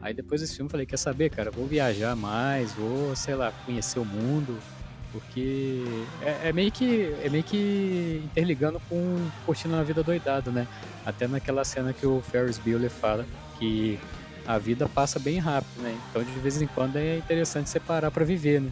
Aí 0.01 0.13
depois 0.13 0.39
desse 0.39 0.55
filme 0.55 0.67
eu 0.67 0.71
falei, 0.71 0.85
quer 0.85 0.95
saber, 0.95 1.31
cara, 1.31 1.51
vou 1.51 1.65
viajar 1.65 2.15
mais, 2.15 2.71
vou, 2.71 3.13
sei 3.13 3.35
lá, 3.35 3.51
conhecer 3.65 3.99
o 3.99 4.05
mundo, 4.05 4.57
porque 5.11 5.83
é, 6.21 6.47
é 6.47 6.53
meio 6.53 6.71
que 6.71 7.13
é 7.21 7.29
meio 7.29 7.43
que 7.43 8.21
interligando 8.23 8.79
com 8.87 9.27
curtindo 9.45 9.75
a 9.75 9.83
vida 9.83 10.01
doidado, 10.01 10.49
né? 10.49 10.65
Até 11.05 11.27
naquela 11.27 11.65
cena 11.65 11.91
que 11.91 12.07
o 12.07 12.21
Ferris 12.21 12.57
Bueller 12.57 12.89
fala 12.89 13.25
que 13.59 13.99
a 14.47 14.57
vida 14.57 14.87
passa 14.87 15.19
bem 15.19 15.37
rápido, 15.39 15.81
né? 15.81 15.99
Então 16.09 16.23
de 16.23 16.39
vez 16.39 16.61
em 16.61 16.67
quando 16.67 16.95
é 16.95 17.17
interessante 17.17 17.69
separar 17.69 18.09
para 18.09 18.23
viver, 18.23 18.61
né? 18.61 18.71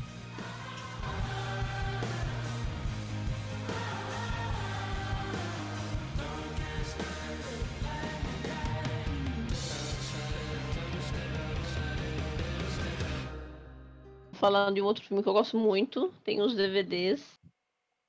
Falando 14.34 14.76
de 14.76 14.82
um 14.82 14.86
outro 14.86 15.04
filme 15.04 15.22
que 15.22 15.28
eu 15.28 15.34
gosto 15.34 15.58
muito, 15.58 16.14
tem 16.24 16.42
os 16.42 16.56
DVDs 16.56 17.22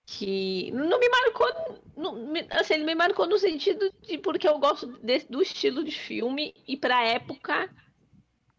que 0.06 0.70
não 0.70 1.00
me 1.00 1.08
marcou, 1.08 1.82
não, 1.96 2.32
assim, 2.52 2.74
ele 2.74 2.84
me 2.84 2.94
marcou 2.94 3.26
no 3.26 3.38
sentido 3.38 3.92
de 4.02 4.16
porque 4.16 4.48
eu 4.48 4.56
gosto 4.58 4.86
do 5.28 5.42
estilo 5.42 5.82
de 5.82 5.90
filme 5.90 6.54
e 6.66 6.76
pra 6.76 7.04
época 7.04 7.68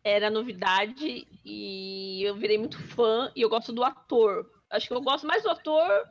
era 0.04 0.30
novidade 0.30 1.26
e 1.45 2.22
eu 2.24 2.36
virei 2.36 2.58
muito 2.58 2.78
fã 2.89 3.32
e 3.34 3.41
eu 3.41 3.50
gosto 3.50 3.72
do 3.72 3.84
ator. 3.84 4.45
Acho 4.70 4.89
que 4.89 4.93
eu 4.93 5.02
gosto 5.02 5.26
mais 5.26 5.43
do 5.43 5.50
ator 5.50 6.06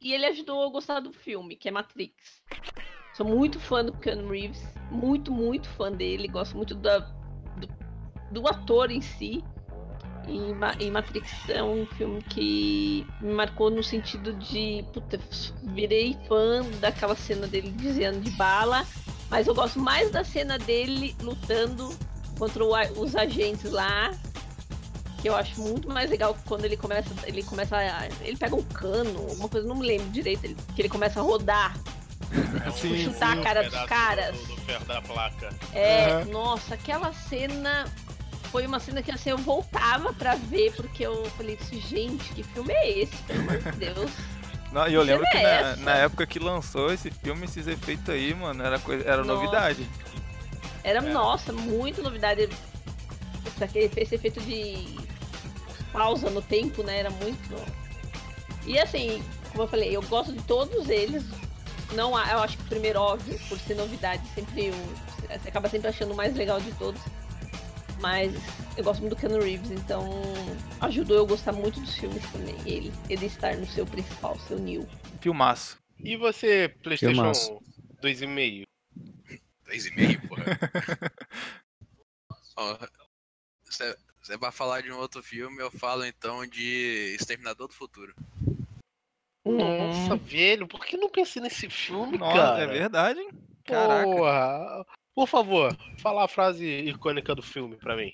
e 0.00 0.12
ele 0.12 0.26
ajudou 0.26 0.62
a 0.62 0.70
gostar 0.70 1.00
do 1.00 1.12
filme, 1.12 1.56
que 1.56 1.68
é 1.68 1.72
Matrix. 1.72 2.42
Sou 3.14 3.26
muito 3.26 3.58
fã 3.58 3.84
do 3.84 3.92
Keanu 3.98 4.28
Reeves, 4.28 4.62
muito, 4.90 5.32
muito 5.32 5.68
fã 5.70 5.90
dele, 5.90 6.28
gosto 6.28 6.56
muito 6.56 6.74
da, 6.74 6.98
do, 6.98 7.68
do 8.30 8.46
ator 8.46 8.92
em 8.92 9.00
si. 9.00 9.42
E, 10.26 10.52
Ma- 10.54 10.74
e 10.80 10.90
Matrix 10.90 11.30
é 11.48 11.62
um 11.62 11.86
filme 11.86 12.20
que 12.22 13.06
me 13.20 13.32
marcou 13.32 13.70
no 13.70 13.82
sentido 13.82 14.32
de, 14.34 14.84
puta, 14.92 15.20
virei 15.62 16.16
fã 16.26 16.62
daquela 16.80 17.14
cena 17.14 17.46
dele 17.46 17.70
dizendo 17.70 18.20
de 18.20 18.30
bala, 18.32 18.84
mas 19.30 19.46
eu 19.46 19.54
gosto 19.54 19.78
mais 19.78 20.10
da 20.10 20.24
cena 20.24 20.58
dele 20.58 21.14
lutando 21.22 21.94
contra 22.38 22.64
o 22.64 22.72
os 23.00 23.14
agentes 23.14 23.70
lá, 23.70 24.10
que 25.22 25.28
eu 25.28 25.36
acho 25.36 25.60
muito 25.60 25.88
mais 25.88 26.10
legal 26.10 26.36
quando 26.46 26.64
ele 26.64 26.76
começa, 26.76 27.08
ele 27.24 27.42
começa, 27.44 27.76
a- 27.76 28.08
ele 28.20 28.36
pega 28.36 28.54
um 28.56 28.62
cano, 28.62 29.18
alguma 29.30 29.48
coisa, 29.48 29.66
não 29.66 29.76
me 29.76 29.86
lembro 29.86 30.08
direito, 30.10 30.44
ele- 30.44 30.56
que 30.74 30.82
ele 30.82 30.88
começa 30.88 31.20
a 31.20 31.22
rodar, 31.22 31.74
Sim, 32.76 32.96
chutar 32.98 33.38
a 33.38 33.42
cara 33.42 33.62
dos 33.70 33.80
caras. 33.84 34.36
Do, 34.36 34.46
do 34.46 34.56
ferro 34.62 34.84
da 34.86 35.00
placa. 35.00 35.50
É, 35.72 36.06
Aham. 36.10 36.24
nossa, 36.26 36.74
aquela 36.74 37.12
cena 37.12 37.86
foi 38.46 38.66
uma 38.66 38.78
cena 38.80 39.02
que 39.02 39.10
assim, 39.10 39.30
eu 39.30 39.38
voltava 39.38 40.12
pra 40.12 40.34
ver, 40.34 40.72
porque 40.74 41.06
eu 41.06 41.24
falei 41.36 41.58
assim, 41.60 41.80
gente, 41.80 42.32
que 42.32 42.42
filme 42.42 42.72
é 42.72 42.98
esse? 43.00 43.16
Pelo 43.24 43.40
amor 43.40 43.58
de 43.58 43.72
Deus. 43.72 44.10
Não, 44.72 44.86
e 44.88 44.94
eu 44.94 45.02
Que 45.02 45.06
lembro 45.06 45.26
que 45.26 45.36
cena 45.38 45.48
é 45.48 45.62
na, 45.62 45.76
na 45.76 45.94
época 45.94 46.26
que 46.26 46.38
lançou 46.38 46.92
esse 46.92 47.10
filme, 47.10 47.44
esses 47.44 47.66
efeitos 47.66 48.08
aí, 48.08 48.34
mano, 48.34 48.62
era, 48.62 48.78
coisa, 48.78 49.04
era 49.04 49.24
Nossa. 49.24 49.32
novidade. 49.32 49.88
Era, 50.82 51.00
nossa, 51.00 51.52
muito 51.52 52.02
novidade. 52.02 52.48
Aquele 53.60 53.90
esse 53.96 54.14
efeito 54.14 54.40
de 54.40 54.96
pausa 55.92 56.28
no 56.30 56.42
tempo, 56.42 56.82
né? 56.82 56.98
Era 56.98 57.10
muito. 57.10 57.54
E 58.66 58.78
assim, 58.78 59.22
como 59.50 59.64
eu 59.64 59.68
falei, 59.68 59.96
eu 59.96 60.02
gosto 60.02 60.32
de 60.32 60.42
todos 60.42 60.88
eles. 60.88 61.24
Não 61.92 62.10
eu 62.10 62.40
acho 62.40 62.56
que 62.56 62.64
o 62.64 62.66
primeiro, 62.66 63.00
óbvio, 63.00 63.38
por 63.48 63.58
ser 63.58 63.74
novidade, 63.74 64.22
sempre 64.34 64.70
o, 64.70 65.26
você 65.26 65.48
acaba 65.48 65.68
sempre 65.68 65.88
achando 65.88 66.12
o 66.12 66.16
mais 66.16 66.34
legal 66.36 66.60
de 66.60 66.70
todos. 66.72 67.00
Mas 68.00 68.32
eu 68.76 68.84
gosto 68.84 69.00
muito 69.00 69.14
do 69.14 69.20
Keanu 69.20 69.42
Reeves, 69.42 69.70
então 69.70 70.10
ajudou 70.80 71.16
eu 71.16 71.24
a 71.24 71.28
gostar 71.28 71.52
muito 71.52 71.80
dos 71.80 71.96
filmes 71.96 72.22
também. 72.30 72.56
Ele, 72.66 72.92
ele 73.08 73.26
estar 73.26 73.56
no 73.56 73.66
seu 73.66 73.86
principal, 73.86 74.38
seu 74.40 74.58
Neil. 74.58 74.86
Filmaço. 75.20 75.78
E 75.98 76.16
você, 76.16 76.68
PlayStation 76.82 77.14
Filmaço. 77.14 77.60
2,5? 78.02 78.66
2,5, 79.66 80.28
porra. 80.28 80.44
Ó, 82.56 82.78
Você 83.64 83.96
você 84.26 84.36
vai 84.36 84.50
falar 84.50 84.80
de 84.80 84.90
um 84.90 84.98
outro 84.98 85.22
filme, 85.22 85.62
eu 85.62 85.70
falo 85.70 86.04
então 86.04 86.44
de 86.44 87.14
Exterminador 87.14 87.68
do 87.68 87.74
Futuro. 87.74 88.12
Nossa, 89.44 90.16
velho, 90.16 90.66
por 90.66 90.84
que 90.84 90.96
não 90.96 91.08
pensei 91.08 91.40
nesse 91.40 91.70
filme, 91.70 92.18
Nossa, 92.18 92.36
cara? 92.36 92.62
é 92.62 92.66
verdade, 92.66 93.20
hein? 93.20 93.30
Caraca. 93.62 94.04
Porra. 94.04 94.84
Por 95.16 95.26
favor, 95.26 95.74
fala 95.96 96.26
a 96.26 96.28
frase 96.28 96.66
icônica 96.66 97.34
do 97.34 97.40
filme 97.42 97.74
pra 97.76 97.96
mim. 97.96 98.12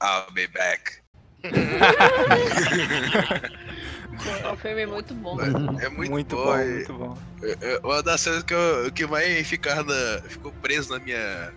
I'll 0.00 0.30
be 0.32 0.46
back. 0.46 1.00
O 4.52 4.56
filme 4.62 4.82
é 4.82 4.86
muito 4.86 5.12
bom. 5.12 5.40
É 5.80 5.88
muito, 5.88 6.10
Muito 6.12 6.36
bom. 6.36 6.44
bom, 6.44 6.56
muito 6.56 6.94
bom. 6.94 7.18
é- 7.42 7.56
é 7.74 7.78
Uma 7.82 8.00
das 8.00 8.22
coisas 8.22 8.44
que, 8.44 8.54
eu, 8.54 8.92
que 8.92 9.04
mais 9.08 9.44
ficar 9.48 9.82
na, 9.82 10.22
ficou 10.28 10.52
preso 10.52 10.92
na 10.92 11.00
minha, 11.00 11.52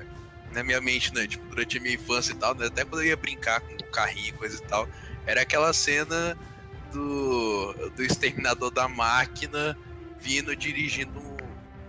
na 0.54 0.64
minha 0.64 0.82
mente, 0.82 1.14
né? 1.14 1.28
Tipo, 1.28 1.46
durante 1.50 1.78
a 1.78 1.82
minha 1.82 1.94
infância 1.94 2.32
e 2.32 2.36
tal, 2.36 2.56
né? 2.56 2.66
Até 2.66 2.84
quando 2.84 3.04
eu 3.04 3.10
ia 3.10 3.16
brincar 3.16 3.62
com 3.62 3.76
o 3.76 3.84
carrinho 3.92 4.30
e 4.30 4.32
coisa 4.32 4.58
e 4.58 4.68
tal. 4.68 4.88
Era 5.28 5.42
aquela 5.44 5.72
cena 5.72 6.36
do, 6.92 7.74
do 7.96 8.04
exterminador 8.04 8.72
da 8.72 8.88
máquina 8.88 9.78
vindo 10.24 10.56
dirigindo 10.56 11.20
um 11.20 11.38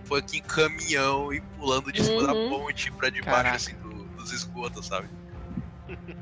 fucking 0.05 0.41
caminhão 0.41 1.33
e 1.33 1.39
pulando 1.57 1.91
de 1.91 2.03
cima 2.03 2.27
da 2.27 2.33
Uhum. 2.33 2.49
ponte 2.49 2.91
pra 2.91 3.09
debaixo, 3.09 3.35
Caraca. 3.37 3.55
assim, 3.55 3.75
do- 3.75 4.03
dos 4.17 4.31
esgotos, 4.33 4.85
sabe? 4.87 5.07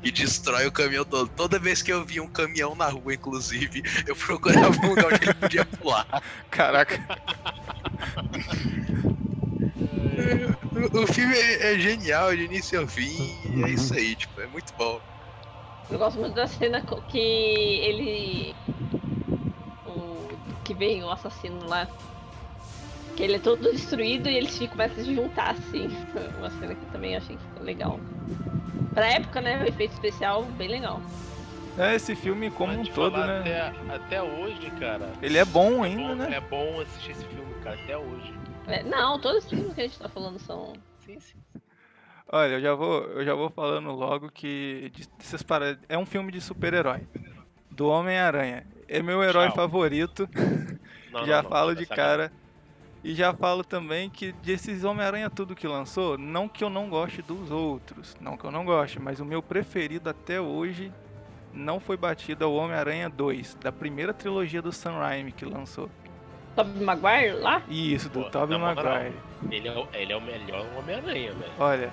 E 0.02 0.10
destrói 0.12 0.66
o 0.66 0.72
caminhão 0.72 1.04
todo. 1.04 1.28
Toda 1.28 1.58
vez 1.58 1.80
que 1.82 1.90
eu 1.92 2.04
via 2.04 2.22
um 2.22 2.28
caminhão 2.28 2.74
na 2.74 2.88
rua, 2.88 3.14
inclusive, 3.14 3.82
eu 4.06 4.14
procurava 4.14 4.68
um 4.86 4.90
lugar 4.90 5.06
onde 5.12 5.24
ele 5.24 5.34
podia 5.34 5.64
pular. 5.64 6.22
Caraca. 6.50 7.00
O, 10.92 11.06
filme 11.12 11.34
é, 11.34 11.74
é 11.74 11.78
genial, 11.78 12.34
de 12.36 12.44
início 12.44 12.78
ao 12.80 12.86
fim, 12.86 13.36
e 13.56 13.64
é 13.64 13.70
isso 13.70 13.94
aí, 13.94 14.14
tipo, 14.14 14.40
é 14.40 14.46
muito 14.46 14.72
bom. 14.74 15.00
Eu 15.90 15.98
gosto 15.98 16.18
muito 16.20 16.34
da 16.34 16.46
cena 16.46 16.80
que 17.08 17.18
ele. 17.18 18.54
Que 20.64 20.74
vem 20.74 21.02
o 21.04 21.10
assassino 21.10 21.66
lá. 21.68 21.86
Que 23.16 23.22
ele 23.22 23.34
é 23.36 23.38
todo 23.38 23.70
destruído 23.70 24.28
e 24.28 24.36
eles 24.36 24.56
ficam- 24.58 24.72
começam 24.76 25.02
a 25.02 25.04
se 25.04 25.14
juntar, 25.14 25.50
assim. 25.50 25.88
Uma 26.38 26.50
cena 26.50 26.74
que 26.74 26.86
também 26.86 27.16
achei 27.16 27.36
que 27.36 27.42
ficou 27.42 27.62
legal. 27.62 28.00
Pra 28.92 29.06
época, 29.12 29.40
né? 29.40 29.62
O 29.62 29.66
efeito 29.68 29.92
especial, 29.92 30.42
bem 30.44 30.68
legal. 30.68 31.00
É, 31.76 31.94
esse 31.94 32.14
filme 32.14 32.50
como 32.50 32.72
um 32.72 32.84
todo, 32.84 33.12
falar, 33.12 33.42
né? 33.42 33.60
Até, 33.68 33.94
até 33.94 34.22
hoje, 34.22 34.70
cara. 34.78 35.10
Ele 35.20 35.36
é 35.38 35.44
bom 35.44 35.82
ainda, 35.82 36.08
bom- 36.08 36.14
né? 36.14 36.36
É 36.36 36.40
bom 36.40 36.80
assistir 36.80 37.10
esse 37.12 37.24
filme, 37.26 37.52
cara, 37.62 37.76
até 37.82 37.96
hoje. 37.96 38.32
É, 38.66 38.82
não, 38.84 39.18
todos 39.20 39.44
os 39.44 39.50
filmes 39.50 39.74
que 39.74 39.80
a 39.80 39.84
gente 39.84 39.98
tá 39.98 40.08
falando 40.08 40.38
são. 40.38 40.72
Sim, 41.04 41.18
sim. 41.20 41.36
Olha, 42.32 42.52
eu 42.54 42.60
já 42.60 42.74
vou, 42.74 43.02
eu 43.02 43.24
já 43.24 43.34
vou 43.34 43.50
falando 43.50 43.90
logo 43.90 44.30
que 44.30 44.90
de- 44.94 45.08
dessas 45.18 45.42
paradas, 45.42 45.78
é 45.88 45.98
um 45.98 46.06
filme 46.06 46.32
de 46.32 46.40
super-herói. 46.40 47.00
Do 47.70 47.88
Homem-Aranha. 47.88 48.64
É 48.96 49.02
meu 49.02 49.22
herói 49.22 49.46
Tchau. 49.48 49.56
favorito. 49.56 50.28
Não, 51.12 51.24
já 51.26 51.36
não, 51.36 51.42
não, 51.44 51.50
falo 51.50 51.74
tá 51.74 51.80
de 51.80 51.86
cara. 51.86 52.32
E 53.04 53.14
já 53.14 53.32
falo 53.32 53.62
também 53.62 54.10
que 54.10 54.32
desses 54.32 54.82
Homem-Aranha 54.82 55.30
tudo 55.30 55.54
que 55.54 55.68
lançou, 55.68 56.18
não 56.18 56.48
que 56.48 56.64
eu 56.64 56.68
não 56.70 56.88
goste 56.88 57.22
dos 57.22 57.52
outros, 57.52 58.16
não 58.20 58.36
que 58.36 58.44
eu 58.44 58.50
não 58.50 58.64
goste, 58.64 58.98
mas 58.98 59.20
o 59.20 59.24
meu 59.24 59.40
preferido 59.40 60.10
até 60.10 60.40
hoje 60.40 60.90
não 61.52 61.78
foi 61.78 61.96
batido 61.96 62.44
ao 62.46 62.52
Homem-Aranha 62.54 63.08
2, 63.08 63.56
da 63.62 63.70
primeira 63.70 64.12
trilogia 64.12 64.60
do 64.60 64.72
Sam 64.72 64.92
Raimi 64.98 65.30
que 65.30 65.44
lançou. 65.44 65.88
Tobey 66.56 66.82
Maguire 66.82 67.32
lá? 67.40 67.62
Isso, 67.68 68.08
do 68.08 68.22
Pô, 68.22 68.30
Tobey 68.30 68.58
Maguire. 68.58 69.12
Ele 69.52 69.68
é, 69.68 69.72
o- 69.78 69.88
ele 69.92 70.12
é 70.12 70.16
o 70.16 70.20
melhor 70.20 70.66
Homem-Aranha, 70.76 71.32
velho. 71.32 71.52
Olha, 71.60 71.92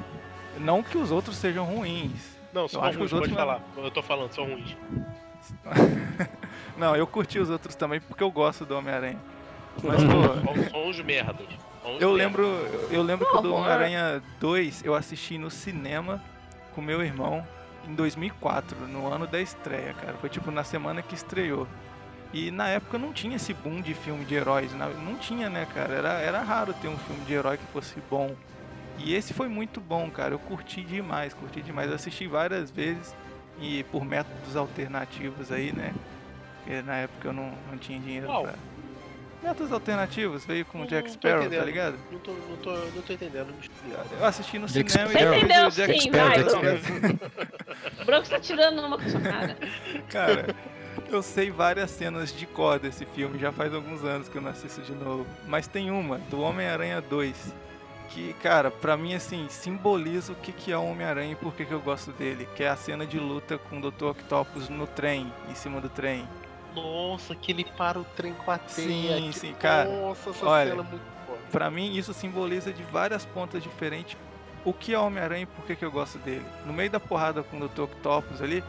não 0.57 0.81
que 0.81 0.97
os 0.97 1.11
outros 1.11 1.35
sejam 1.35 1.65
ruins. 1.65 2.39
Não, 2.51 2.63
eu 2.63 2.67
são 2.69 2.81
acho 2.81 2.91
que 2.93 2.97
ruins, 2.97 3.11
os 3.11 3.13
outros 3.13 3.33
pode 3.33 3.45
falar. 3.47 3.61
Eu 3.77 3.91
tô 3.91 4.01
falando, 4.01 4.31
são 4.33 4.45
ruins. 4.45 4.75
Não, 6.77 6.95
eu 6.95 7.05
curti 7.05 7.39
os 7.39 7.49
outros 7.49 7.75
também 7.75 7.99
porque 7.99 8.23
eu 8.23 8.31
gosto 8.31 8.65
do 8.65 8.77
Homem-Aranha. 8.77 9.19
Mas, 9.83 10.03
pô, 10.03 10.69
São, 10.69 10.89
os 10.89 10.99
merdas. 11.01 11.47
Eu 11.99 12.11
lembro, 12.11 12.45
eu 12.91 13.01
lembro 13.01 13.27
que 13.27 13.35
o 13.35 13.41
do 13.41 13.49
Horror. 13.49 13.63
Homem-Aranha 13.63 14.23
2 14.39 14.83
eu 14.85 14.93
assisti 14.93 15.37
no 15.37 15.49
cinema 15.49 16.21
com 16.75 16.81
meu 16.81 17.03
irmão 17.03 17.45
em 17.87 17.95
2004, 17.95 18.77
no 18.87 19.11
ano 19.11 19.25
da 19.25 19.41
estreia, 19.41 19.93
cara. 19.93 20.13
Foi 20.17 20.29
tipo 20.29 20.51
na 20.51 20.63
semana 20.63 21.01
que 21.01 21.15
estreou. 21.15 21.67
E 22.33 22.49
na 22.49 22.67
época 22.69 22.97
não 22.97 23.11
tinha 23.11 23.35
esse 23.35 23.53
boom 23.53 23.81
de 23.81 23.93
filme 23.93 24.23
de 24.23 24.35
heróis, 24.35 24.71
não 24.73 25.15
tinha, 25.15 25.49
né, 25.49 25.67
cara? 25.73 25.93
Era, 25.93 26.09
era 26.19 26.41
raro 26.41 26.73
ter 26.73 26.87
um 26.87 26.97
filme 26.97 27.25
de 27.25 27.33
herói 27.33 27.57
que 27.57 27.65
fosse 27.73 27.95
bom. 28.09 28.35
E 28.97 29.13
esse 29.13 29.33
foi 29.33 29.49
muito 29.49 29.81
bom, 29.81 30.09
cara. 30.09 30.33
Eu 30.33 30.39
curti 30.39 30.81
demais, 30.83 31.33
curti 31.33 31.61
demais. 31.61 31.89
Eu 31.89 31.95
assisti 31.95 32.27
várias 32.27 32.69
vezes 32.71 33.15
e 33.59 33.83
por 33.85 34.05
métodos 34.05 34.55
alternativos 34.55 35.51
aí, 35.51 35.73
né? 35.73 35.93
Porque 36.63 36.81
na 36.81 36.97
época 36.97 37.27
eu 37.27 37.33
não, 37.33 37.53
não 37.69 37.77
tinha 37.77 37.99
dinheiro 37.99 38.27
Qual? 38.27 38.43
pra. 38.43 38.53
Métodos 39.43 39.73
alternativos, 39.73 40.45
veio 40.45 40.63
com 40.65 40.83
o 40.83 40.85
Jack 40.85 41.09
Sparrow, 41.09 41.49
tá 41.49 41.65
ligado? 41.65 41.97
Não 42.11 42.19
tô, 42.19 42.31
não 42.31 42.57
tô, 42.57 42.71
não 42.75 43.01
tô 43.01 43.13
entendendo. 43.13 43.51
Eu 44.19 44.25
assisti 44.25 44.59
no 44.59 44.67
Jack 44.67 44.91
cinema 44.91 45.09
Sparrow. 45.09 45.33
e 45.33 45.39
Você 45.39 45.41
depois 45.41 45.43
entendeu 45.43 45.67
o 45.67 45.71
Jack 45.71 45.93
sim, 45.93 46.09
Sparrow, 46.09 46.27
vai, 46.27 46.37
Jack 46.37 46.59
Bruno. 46.59 47.17
Sparrow. 47.17 47.51
O 48.01 48.05
Brox 48.05 48.29
tá 48.29 48.39
tirando 48.39 48.79
uma 48.85 48.97
com 48.99 49.09
sua 49.09 49.19
cara. 49.19 49.57
Cara, 50.09 50.55
eu 51.09 51.23
sei 51.23 51.49
várias 51.49 51.89
cenas 51.89 52.31
de 52.31 52.45
cor 52.45 52.77
desse 52.77 53.03
filme, 53.03 53.39
já 53.39 53.51
faz 53.51 53.73
alguns 53.73 54.03
anos 54.03 54.29
que 54.29 54.37
eu 54.37 54.41
não 54.43 54.51
assisto 54.51 54.81
de 54.81 54.93
novo. 54.93 55.25
Mas 55.47 55.65
tem 55.65 55.89
uma, 55.89 56.19
do 56.19 56.39
Homem-Aranha 56.41 57.01
2, 57.01 57.53
que, 58.09 58.33
cara, 58.43 58.69
pra 58.69 58.95
mim, 58.95 59.15
assim, 59.15 59.47
simboliza 59.49 60.33
o 60.33 60.35
que, 60.35 60.51
que 60.51 60.71
é 60.71 60.77
o 60.77 60.85
Homem-Aranha 60.85 61.31
e 61.31 61.35
por 61.35 61.53
que, 61.55 61.65
que 61.65 61.71
eu 61.71 61.79
gosto 61.81 62.11
dele. 62.11 62.47
Que 62.55 62.63
é 62.63 62.69
a 62.69 62.75
cena 62.75 63.07
de 63.07 63.17
luta 63.17 63.57
com 63.57 63.79
o 63.79 63.91
Dr. 63.91 64.05
Octopus 64.05 64.69
no 64.69 64.85
trem, 64.85 65.33
em 65.49 65.55
cima 65.55 65.81
do 65.81 65.89
trem. 65.89 66.27
Nossa, 66.75 67.35
que 67.35 67.51
ele 67.51 67.65
para 67.77 67.99
o 67.99 68.03
trem 68.03 68.33
com 68.33 68.51
a 68.51 68.57
teia. 68.57 69.17
Sim, 69.17 69.31
que- 69.31 69.39
sim, 69.39 69.53
cara. 69.53 69.89
Nossa, 69.89 70.29
essa 70.29 70.45
olha, 70.45 70.69
cena 70.71 70.81
é 70.83 70.85
muito 70.85 71.03
foda. 71.27 71.39
Pra 71.51 71.69
mim, 71.71 71.93
isso 71.95 72.13
simboliza 72.13 72.71
de 72.71 72.83
várias 72.83 73.25
pontas 73.25 73.61
diferentes 73.61 74.17
o 74.63 74.71
que 74.73 74.93
é 74.93 74.99
o 74.99 75.05
Homem-Aranha 75.05 75.43
e 75.43 75.45
por 75.47 75.65
que, 75.65 75.75
que 75.75 75.83
eu 75.83 75.91
gosto 75.91 76.17
dele. 76.19 76.45
No 76.65 76.71
meio 76.73 76.89
da 76.89 76.99
porrada 76.99 77.41
com 77.43 77.57
o 77.59 77.67
Dr. 77.67 77.81
Octopus 77.81 78.41
ali, 78.41 78.63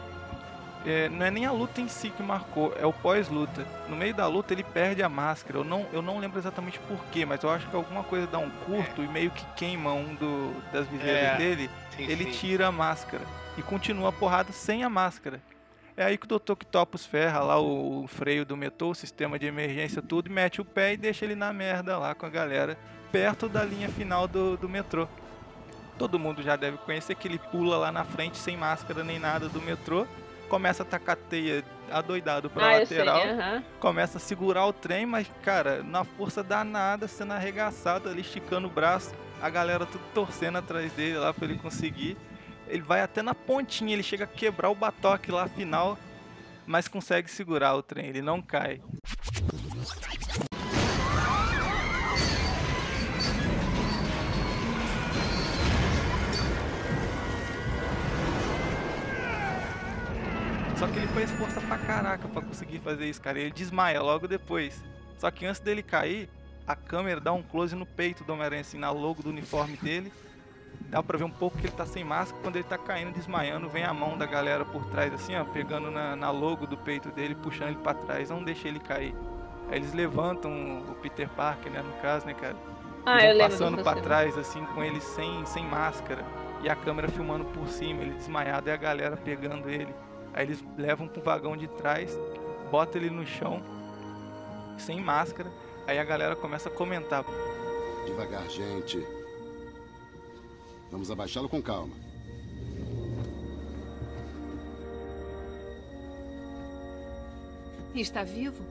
é, 0.86 1.08
não 1.10 1.24
é 1.26 1.30
nem 1.30 1.46
a 1.46 1.52
luta 1.52 1.80
em 1.80 1.86
si 1.86 2.10
que 2.10 2.22
marcou, 2.22 2.74
é 2.76 2.84
o 2.86 2.92
pós-luta. 2.92 3.64
No 3.88 3.94
meio 3.94 4.12
da 4.14 4.26
luta 4.26 4.52
ele 4.54 4.64
perde 4.64 5.02
a 5.02 5.08
máscara. 5.08 5.58
Eu 5.58 5.64
não, 5.64 5.86
eu 5.92 6.00
não 6.02 6.18
lembro 6.18 6.38
exatamente 6.40 6.80
porquê, 6.80 7.24
mas 7.26 7.42
eu 7.44 7.50
acho 7.50 7.68
que 7.68 7.76
alguma 7.76 8.02
coisa 8.02 8.26
dá 8.26 8.38
um 8.38 8.50
curto 8.50 9.02
e 9.02 9.06
meio 9.06 9.30
que 9.30 9.44
queima 9.54 9.92
um 9.92 10.14
do, 10.14 10.52
das 10.72 10.88
viseiras 10.88 11.34
É, 11.34 11.36
dele. 11.36 11.70
sim, 11.96 12.04
ele 12.10 12.24
sim. 12.24 12.30
tira 12.32 12.66
a 12.68 12.72
máscara 12.72 13.22
e 13.56 13.62
continua 13.62 14.08
a 14.08 14.12
porrada 14.12 14.50
sem 14.50 14.82
a 14.82 14.88
máscara. 14.88 15.40
É 15.96 16.04
aí 16.04 16.16
que 16.16 16.24
o 16.24 16.38
Dr. 16.38 16.52
Octopus 16.52 17.04
ferra 17.04 17.40
lá 17.40 17.58
o, 17.60 18.04
o 18.04 18.06
freio 18.08 18.44
do 18.46 18.56
metrô, 18.56 18.90
o 18.90 18.94
sistema 18.94 19.38
de 19.38 19.46
emergência, 19.46 20.00
tudo, 20.00 20.28
e 20.28 20.32
mete 20.32 20.60
o 20.60 20.64
pé 20.64 20.94
e 20.94 20.96
deixa 20.96 21.24
ele 21.24 21.34
na 21.34 21.52
merda 21.52 21.98
lá 21.98 22.14
com 22.14 22.24
a 22.24 22.30
galera, 22.30 22.78
perto 23.10 23.48
da 23.48 23.62
linha 23.64 23.88
final 23.88 24.26
do, 24.26 24.56
do 24.56 24.68
metrô. 24.68 25.06
Todo 25.98 26.18
mundo 26.18 26.42
já 26.42 26.56
deve 26.56 26.78
conhecer 26.78 27.14
que 27.14 27.28
ele 27.28 27.38
pula 27.38 27.76
lá 27.76 27.92
na 27.92 28.04
frente 28.04 28.38
sem 28.38 28.56
máscara 28.56 29.04
nem 29.04 29.18
nada 29.18 29.48
do 29.48 29.60
metrô, 29.60 30.06
começa 30.48 30.82
a 30.82 30.86
tacar 30.86 31.16
teia 31.16 31.62
adoidado 31.90 32.48
pra 32.48 32.66
Ah, 32.68 32.80
eu 32.80 32.86
sei, 32.86 32.98
lateral, 33.04 33.26
aham. 33.26 33.62
começa 33.78 34.16
a 34.16 34.20
segurar 34.20 34.66
o 34.66 34.72
trem, 34.72 35.04
mas, 35.04 35.30
cara, 35.42 35.82
na 35.82 36.04
força 36.04 36.42
danada, 36.42 37.06
sendo 37.06 37.34
arregaçado 37.34 38.08
ali, 38.08 38.22
esticando 38.22 38.66
o 38.66 38.70
braço, 38.70 39.14
a 39.42 39.50
galera 39.50 39.84
tudo 39.84 40.02
torcendo 40.14 40.56
atrás 40.56 40.90
dele 40.92 41.18
lá 41.18 41.34
pra 41.34 41.44
ele 41.44 41.58
conseguir. 41.58 42.16
Ele 42.68 42.82
vai 42.82 43.00
até 43.02 43.22
na 43.22 43.34
pontinha, 43.34 43.92
ele 43.92 44.02
chega 44.02 44.24
a 44.24 44.26
quebrar 44.26 44.70
o 44.70 44.74
batoque 44.74 45.30
lá 45.30 45.46
final, 45.46 45.98
mas 46.66 46.88
consegue 46.88 47.30
segurar 47.30 47.74
o 47.74 47.82
trem, 47.82 48.06
ele 48.06 48.22
não 48.22 48.40
cai. 48.40 48.80
Só 60.78 60.88
que 60.88 60.98
ele 60.98 61.06
fez 61.08 61.30
força 61.32 61.60
pra 61.60 61.78
caraca 61.78 62.26
pra 62.26 62.42
conseguir 62.42 62.80
fazer 62.80 63.08
isso, 63.08 63.22
cara. 63.22 63.38
Ele 63.38 63.52
desmaia 63.52 64.02
logo 64.02 64.26
depois. 64.26 64.82
Só 65.16 65.30
que 65.30 65.46
antes 65.46 65.60
dele 65.60 65.80
cair, 65.80 66.28
a 66.66 66.74
câmera 66.74 67.20
dá 67.20 67.32
um 67.32 67.40
close 67.40 67.76
no 67.76 67.86
peito 67.86 68.24
do 68.24 68.32
Homem-Aranha, 68.32 68.62
assim, 68.62 68.78
na 68.78 68.90
logo 68.90 69.22
do 69.22 69.30
uniforme 69.30 69.76
dele. 69.76 70.12
Dá 70.88 71.02
pra 71.02 71.18
ver 71.18 71.24
um 71.24 71.30
pouco 71.30 71.56
que 71.58 71.66
ele 71.66 71.74
tá 71.74 71.86
sem 71.86 72.04
máscara. 72.04 72.42
Quando 72.42 72.56
ele 72.56 72.64
tá 72.64 72.76
caindo, 72.76 73.12
desmaiando, 73.12 73.68
vem 73.68 73.84
a 73.84 73.94
mão 73.94 74.16
da 74.16 74.26
galera 74.26 74.64
por 74.64 74.84
trás, 74.86 75.12
assim, 75.12 75.36
ó, 75.36 75.44
pegando 75.44 75.90
na, 75.90 76.14
na 76.14 76.30
logo 76.30 76.66
do 76.66 76.76
peito 76.76 77.10
dele, 77.10 77.34
puxando 77.34 77.68
ele 77.68 77.78
pra 77.78 77.94
trás. 77.94 78.30
Não 78.30 78.42
deixa 78.42 78.68
ele 78.68 78.78
cair. 78.78 79.14
Aí 79.70 79.78
eles 79.78 79.92
levantam 79.94 80.82
o 80.88 80.94
Peter 80.96 81.28
Parker, 81.30 81.72
né, 81.72 81.82
no 81.82 81.92
caso, 82.02 82.26
né, 82.26 82.34
cara? 82.34 82.56
Ah, 83.06 83.24
e 83.24 83.28
eu 83.28 83.32
lembro 83.32 83.50
passando 83.50 83.82
pra 83.82 83.94
trás, 83.96 84.36
assim, 84.36 84.64
com 84.66 84.84
ele 84.84 85.00
sem, 85.00 85.44
sem 85.46 85.64
máscara. 85.64 86.24
E 86.62 86.68
a 86.68 86.76
câmera 86.76 87.08
filmando 87.08 87.44
por 87.46 87.66
cima, 87.68 88.02
ele 88.02 88.12
desmaiado 88.12 88.68
e 88.68 88.72
a 88.72 88.76
galera 88.76 89.16
pegando 89.16 89.68
ele. 89.68 89.92
Aí 90.34 90.46
eles 90.46 90.64
levam 90.76 91.08
pro 91.08 91.22
vagão 91.22 91.56
de 91.56 91.66
trás, 91.68 92.16
botam 92.70 93.00
ele 93.00 93.10
no 93.10 93.26
chão, 93.26 93.62
sem 94.78 95.00
máscara. 95.00 95.50
Aí 95.86 95.98
a 95.98 96.04
galera 96.04 96.36
começa 96.36 96.68
a 96.68 96.72
comentar. 96.72 97.24
Devagar, 98.06 98.48
gente. 98.48 99.04
Vamos 100.92 101.10
abaixá-lo 101.10 101.48
com 101.48 101.62
calma. 101.62 101.96
Está 107.94 108.22
vivo? 108.22 108.62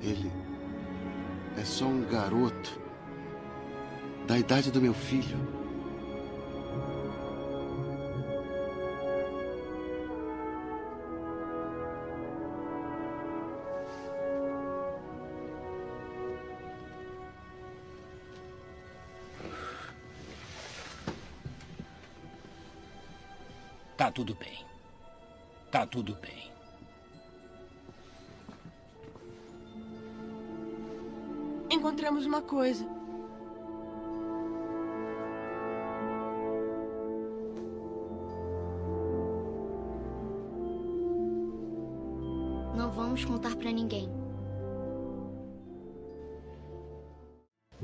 Ele 0.00 0.30
é 1.56 1.64
só 1.64 1.84
um 1.84 2.04
garoto 2.04 2.80
da 4.26 4.38
idade 4.38 4.70
do 4.70 4.80
meu 4.80 4.94
filho. 4.94 5.61
Tudo 24.12 24.34
bem. 24.34 24.64
Tá 25.70 25.86
tudo 25.86 26.14
bem. 26.16 26.52
Encontramos 31.70 32.26
uma 32.26 32.42
coisa. 32.42 32.86
Não 42.76 42.90
vamos 42.90 43.24
contar 43.24 43.56
pra 43.56 43.72
ninguém. 43.72 44.10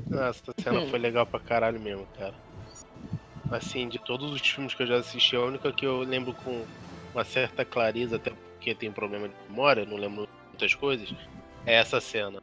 Nossa, 0.07 0.51
essa 0.51 0.53
cena 0.61 0.85
foi 0.87 0.99
legal 0.99 1.25
pra 1.25 1.39
caralho 1.39 1.79
mesmo, 1.79 2.05
cara. 2.17 2.48
Assim, 3.51 3.87
de 3.87 3.97
todos 3.99 4.31
os 4.31 4.41
filmes 4.41 4.73
que 4.73 4.83
eu 4.83 4.87
já 4.87 4.97
assisti, 4.97 5.35
a 5.35 5.41
única 5.41 5.71
que 5.71 5.85
eu 5.85 6.01
lembro 6.01 6.33
com 6.33 6.65
uma 7.13 7.23
certa 7.23 7.65
clareza, 7.65 8.17
até 8.17 8.31
porque 8.31 8.75
tem 8.75 8.91
problema 8.91 9.27
de 9.27 9.35
memória, 9.49 9.85
não 9.85 9.97
lembro 9.97 10.27
muitas 10.49 10.75
coisas, 10.75 11.09
É 11.65 11.75
essa 11.75 11.99
cena. 11.99 12.38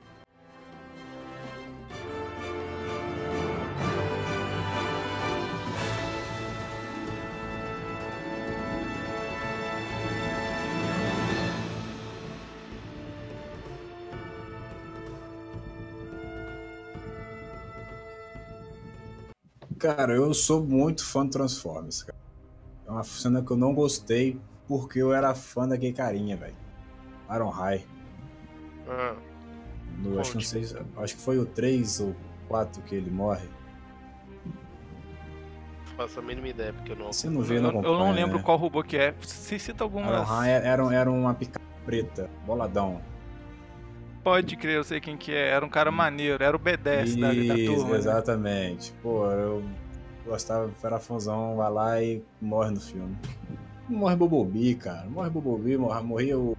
Cara, 19.94 20.14
eu 20.14 20.34
sou 20.34 20.64
muito 20.64 21.04
fã 21.04 21.24
de 21.24 21.30
Transformers, 21.32 22.02
cara. 22.02 22.18
É 22.86 22.90
uma 22.90 23.04
cena 23.04 23.42
que 23.42 23.50
eu 23.50 23.56
não 23.56 23.72
gostei 23.74 24.38
porque 24.66 24.98
eu 25.00 25.12
era 25.12 25.34
fã 25.34 25.68
daquele 25.68 25.92
carinha, 25.92 26.36
velho. 26.36 26.56
Iron 27.32 27.50
High. 27.50 27.84
Ah, 28.88 29.14
No, 29.98 30.18
acho 30.20 30.30
que 30.32 30.36
não 30.38 30.42
sei, 30.42 30.64
acho 30.96 31.16
que 31.16 31.20
foi 31.22 31.38
o 31.38 31.46
3 31.46 32.00
ou 32.00 32.16
4 32.48 32.82
que 32.82 32.94
ele 32.94 33.10
morre. 33.10 33.48
faço 35.96 36.18
a 36.20 36.22
mínima 36.22 36.48
ideia, 36.48 36.72
porque 36.72 36.92
eu 36.92 36.96
não. 36.96 37.12
Você 37.12 37.30
não 37.30 37.42
vê, 37.42 37.56
Eu, 37.56 37.62
não 37.62 37.70
eu 37.70 37.82
não 37.82 37.90
acompanha, 37.94 38.12
lembro 38.12 38.36
né? 38.38 38.42
qual 38.44 38.58
robô 38.58 38.82
que 38.82 38.96
é. 38.96 39.14
Se 39.22 39.58
cita 39.58 39.82
Iron 39.82 39.84
algumas. 39.84 40.28
High 40.28 40.50
era, 40.50 40.94
era 40.94 41.10
uma 41.10 41.32
pica 41.34 41.60
preta, 41.84 42.28
boladão. 42.44 43.00
Pode 44.26 44.56
crer, 44.56 44.74
eu 44.74 44.82
sei 44.82 45.00
quem 45.00 45.16
que 45.16 45.32
é. 45.32 45.50
Era 45.50 45.64
um 45.64 45.68
cara 45.68 45.92
maneiro, 45.92 46.42
era 46.42 46.56
o 46.56 46.58
B10 46.58 47.20
da, 47.20 47.28
da 47.28 47.32
Isso, 47.32 47.72
turma. 47.72 47.92
né? 47.92 47.98
exatamente. 47.98 48.92
Pô, 49.00 49.24
eu 49.30 49.62
gostava, 50.24 50.68
era 50.82 50.98
fãzão, 50.98 51.54
vai 51.54 51.70
lá 51.70 52.02
e 52.02 52.20
morre 52.42 52.72
no 52.72 52.80
filme. 52.80 53.16
Morre 53.88 54.16
Bobobi, 54.16 54.74
cara. 54.74 55.08
Morre 55.08 55.30
Bobobi, 55.30 55.78
morre, 55.78 56.02
morria 56.02 56.36
o 56.36 56.56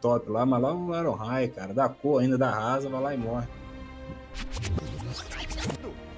top 0.00 0.30
lá, 0.30 0.46
mas 0.46 0.62
lá 0.62 0.72
o 0.72 0.96
Iron 0.96 1.14
High, 1.14 1.48
cara. 1.48 1.74
Dá 1.74 1.88
cor 1.88 2.22
ainda, 2.22 2.38
dá 2.38 2.48
rasa, 2.48 2.88
vai 2.88 3.02
lá 3.02 3.12
e 3.12 3.18
morre. 3.18 3.48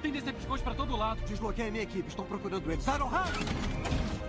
Tem 0.03 0.11
Decepticons 0.11 0.61
pra 0.61 0.75
todo 0.75 0.95
lado. 0.95 1.21
Desbloqueei 1.21 1.69
a 1.69 1.71
minha 1.71 1.83
equipe. 1.83 2.07
Estão 2.07 2.23
procurando 2.23 2.71
eles. 2.71 2.85
Iron 2.85 3.11
Heart! 3.11 3.33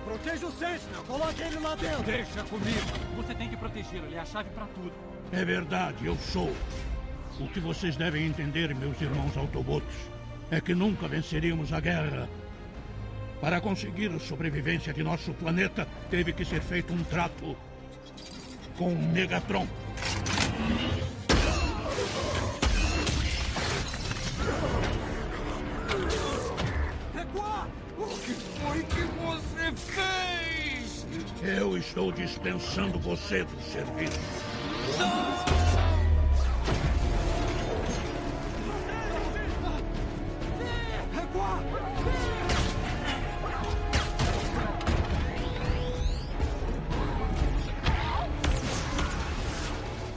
Proteja 0.02 0.46
o 0.46 0.50
Sentinel. 0.50 1.02
Coloque 1.06 1.42
ele 1.42 1.58
lá 1.58 1.74
dentro. 1.74 2.04
Deixa 2.04 2.42
comigo. 2.44 2.80
Você 3.16 3.34
tem 3.34 3.50
que 3.50 3.56
protegê-lo. 3.58 4.06
Ele 4.06 4.14
é 4.14 4.20
a 4.20 4.24
chave 4.24 4.48
pra 4.54 4.64
tudo. 4.74 5.17
É 5.33 5.45
verdade, 5.45 6.07
eu 6.07 6.16
sou. 6.16 6.55
O 7.39 7.49
que 7.49 7.61
vocês 7.61 7.97
devem 7.97 8.26
entender, 8.26 8.74
meus 8.74 9.01
irmãos 9.01 9.37
Autobots, 9.37 9.95
é 10.51 10.61
que 10.61 10.74
nunca 10.74 11.07
venceríamos 11.07 11.72
a 11.72 11.81
guerra. 11.81 12.29
Para 13.41 13.61
conseguir 13.61 14.11
a 14.11 14.18
sobrevivência 14.18 14.93
de 14.93 15.03
nosso 15.03 15.33
planeta, 15.35 15.87
teve 16.11 16.33
que 16.33 16.45
ser 16.45 16.61
feito 16.61 16.93
um 16.93 17.05
trato 17.05 17.57
com 18.76 18.95
Megatron. 18.95 19.68
O 27.99 28.07
que 28.07 28.33
foi 28.33 28.83
que 28.83 29.03
você 29.20 29.72
fez? 29.93 31.07
Eu 31.43 31.76
estou 31.76 32.11
dispensando 32.11 32.99
você 32.99 33.45
do 33.45 33.62
serviço. 33.62 34.47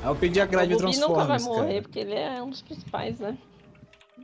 Eu 0.04 0.16
pedi 0.16 0.42
a 0.42 0.46
grade 0.46 0.70
de 0.70 0.76
o 0.76 0.80
Bobi 0.80 0.98
nunca 0.98 1.14
vai 1.14 1.26
Transformers, 1.28 1.46
morrer, 1.46 1.68
cara. 1.74 1.82
porque 1.84 2.00
ele 2.00 2.14
é 2.16 2.42
um 2.42 2.50
dos 2.50 2.62
principais, 2.62 3.20
né? 3.20 3.38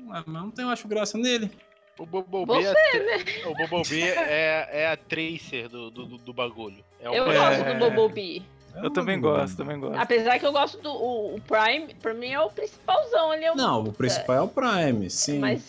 Ué, 0.10 0.24
mas 0.26 0.44
não 0.44 0.50
tem, 0.52 0.66
eu 0.66 0.72
acho 0.72 0.88
graça 0.88 1.18
nele. 1.18 1.52
O 2.00 2.06
Bobobi, 2.06 2.64
é, 2.64 2.74
né? 2.74 3.24
o 3.48 3.56
Bobobi 3.56 4.04
é, 4.04 4.70
é 4.84 4.88
a 4.88 4.98
Tracer 4.98 5.68
do, 5.68 5.90
do, 5.90 6.06
do- 6.18 6.34
bagulho. 6.34 6.84
É 7.00 7.08
Eu 7.08 7.26
gosto 7.26 7.64
do 7.64 7.80
Bobobi. 7.80 8.46
Eu 8.84 8.90
também 8.90 9.20
gosto, 9.20 9.58
também 9.58 9.80
gosto. 9.80 9.98
Apesar 9.98 10.40
que 10.40 10.46
eu 10.46 10.52
gosto 10.52 10.82
do 10.82 10.92
o, 10.92 11.36
o 11.36 11.42
Prime, 11.42 11.94
pra 11.96 12.14
mim 12.14 12.32
é 12.32 12.40
o 12.40 12.50
principalzão. 12.50 13.34
Ele 13.34 13.46
é 13.46 13.52
o, 13.52 13.56
Não, 13.56 13.84
o 13.84 13.94
principal 13.94 14.36
é 14.36 14.42
o 14.42 14.48
Prime, 14.48 15.10
sim. 15.10 15.40
Mas 15.40 15.64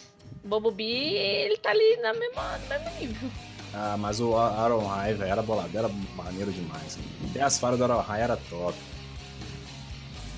o 0.45 0.49
Bobobi, 0.49 0.85
ele 0.85 1.57
tá 1.57 1.71
ali 1.71 1.97
na 2.03 2.13
mesma, 2.15 2.59
no 2.59 2.69
mesmo 2.69 3.01
nível. 3.01 3.31
Ah, 3.75 3.97
mas 3.99 4.19
o 4.21 4.31
Iron 4.31 4.87
High, 4.87 5.15
velho, 5.15 5.31
era 5.31 5.43
bolado, 5.43 5.77
era 5.77 5.89
maneiro 6.17 6.51
demais. 6.53 6.99
Até 7.31 7.43
as 7.43 7.59
faras 7.59 7.79
do 7.79 7.85
Iron 7.85 8.01
High 8.01 8.23
era 8.23 8.37
top. 8.37 8.77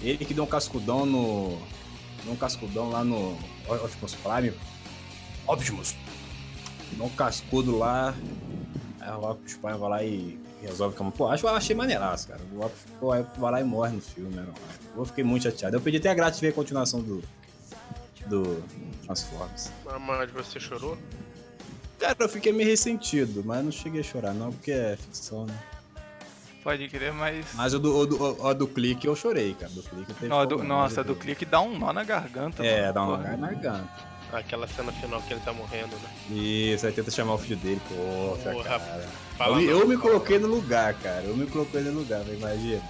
Ele 0.02 0.24
que 0.24 0.34
deu 0.34 0.44
um 0.44 0.48
cascudão 0.48 1.04
no. 1.06 1.58
Deu 2.24 2.32
um 2.32 2.36
cascudão 2.36 2.90
lá 2.90 3.04
no 3.04 3.38
Optimus 3.68 4.14
Prime. 4.14 4.52
Optimus! 5.46 5.94
Deu 6.92 7.06
um 7.06 7.10
cascudo 7.10 7.78
lá. 7.78 8.14
Aí 9.00 9.10
o 9.12 9.30
Optimus 9.30 9.56
Prime 9.56 9.78
vai 9.78 9.90
lá 9.90 10.04
e 10.04 10.38
resolve 10.66 10.96
como. 10.96 11.10
Pô, 11.12 11.28
acho, 11.28 11.46
eu 11.46 11.50
achei 11.54 11.74
maneiraço, 11.74 12.28
cara. 12.28 12.40
Pô, 13.00 13.10
vai 13.38 13.52
lá 13.52 13.60
e 13.60 13.64
morre 13.64 13.92
no 13.94 14.00
filme, 14.00 14.34
High. 14.36 14.46
Eu 14.96 15.04
fiquei 15.04 15.24
muito 15.24 15.44
chateado. 15.44 15.76
Eu 15.76 15.80
pedi 15.80 15.96
até 15.98 16.10
a 16.10 16.14
graça 16.14 16.36
de 16.36 16.40
ver 16.42 16.48
a 16.48 16.52
continuação 16.52 17.00
do. 17.00 17.22
Do 18.26 18.62
Transformers. 19.04 19.70
Ah, 19.88 19.98
Mas 19.98 20.30
você 20.30 20.60
chorou? 20.60 20.96
Cara, 21.98 22.16
eu 22.20 22.28
fiquei 22.28 22.52
meio 22.52 22.68
ressentido, 22.68 23.42
mas 23.44 23.64
não 23.64 23.72
cheguei 23.72 24.00
a 24.00 24.04
chorar, 24.04 24.32
não, 24.34 24.52
porque 24.52 24.70
é 24.72 24.96
ficção, 24.96 25.46
né? 25.46 25.54
Pode 26.62 26.88
crer, 26.88 27.12
mas. 27.12 27.46
Mas 27.54 27.72
o 27.74 27.78
do, 27.78 27.96
o 27.96 28.06
do, 28.06 28.44
o 28.44 28.54
do 28.54 28.68
clique 28.68 29.06
eu 29.06 29.16
chorei, 29.16 29.54
cara. 29.54 29.72
Do 29.72 29.82
clique 29.82 30.12
teve 30.14 30.28
Não, 30.28 30.46
do- 30.46 30.62
nossa, 30.62 31.00
a 31.00 31.04
né? 31.04 31.08
do 31.08 31.16
clique 31.16 31.44
dá 31.46 31.60
um 31.62 31.78
nó 31.78 31.92
na 31.92 32.04
garganta. 32.04 32.64
É, 32.64 32.82
mano. 32.82 32.92
dá 32.94 33.02
uma 33.02 33.16
Porra. 33.18 33.36
na 33.36 33.46
garganta. 33.52 34.09
Aquela 34.32 34.66
cena 34.68 34.92
final 34.92 35.20
que 35.22 35.32
ele 35.34 35.40
tá 35.40 35.52
morrendo, 35.52 35.96
né? 35.96 36.08
Isso, 36.38 36.86
aí 36.86 36.92
tenta 36.92 37.10
chamar 37.10 37.34
o 37.34 37.38
filho 37.38 37.56
dele, 37.56 37.80
poxa, 37.88 38.50
Porra, 38.52 38.78
cara. 38.78 39.08
Eu, 39.40 39.56
me- 39.56 39.66
não, 39.66 39.80
eu 39.80 39.88
me 39.88 39.96
coloquei 39.96 40.38
no 40.38 40.46
lugar, 40.48 40.94
cara. 40.94 41.22
Eu 41.24 41.36
me 41.36 41.46
coloquei 41.46 41.80
no 41.80 41.92
lugar, 42.00 42.22
imagina. 42.28 42.82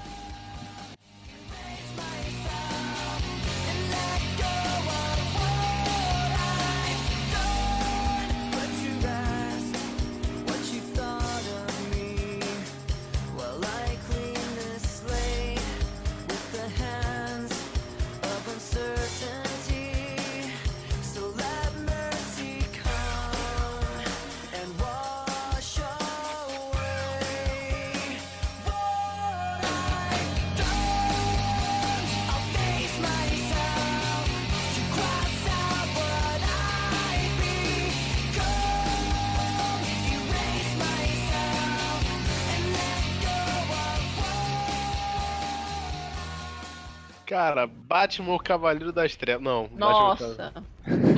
Cara, 47.54 47.66
Batman 47.66 48.34
o 48.34 48.38
Cavaleiro 48.38 48.92
das 48.92 49.16
Trevas. 49.16 49.42
Não, 49.42 49.68
Nossa. 49.72 50.52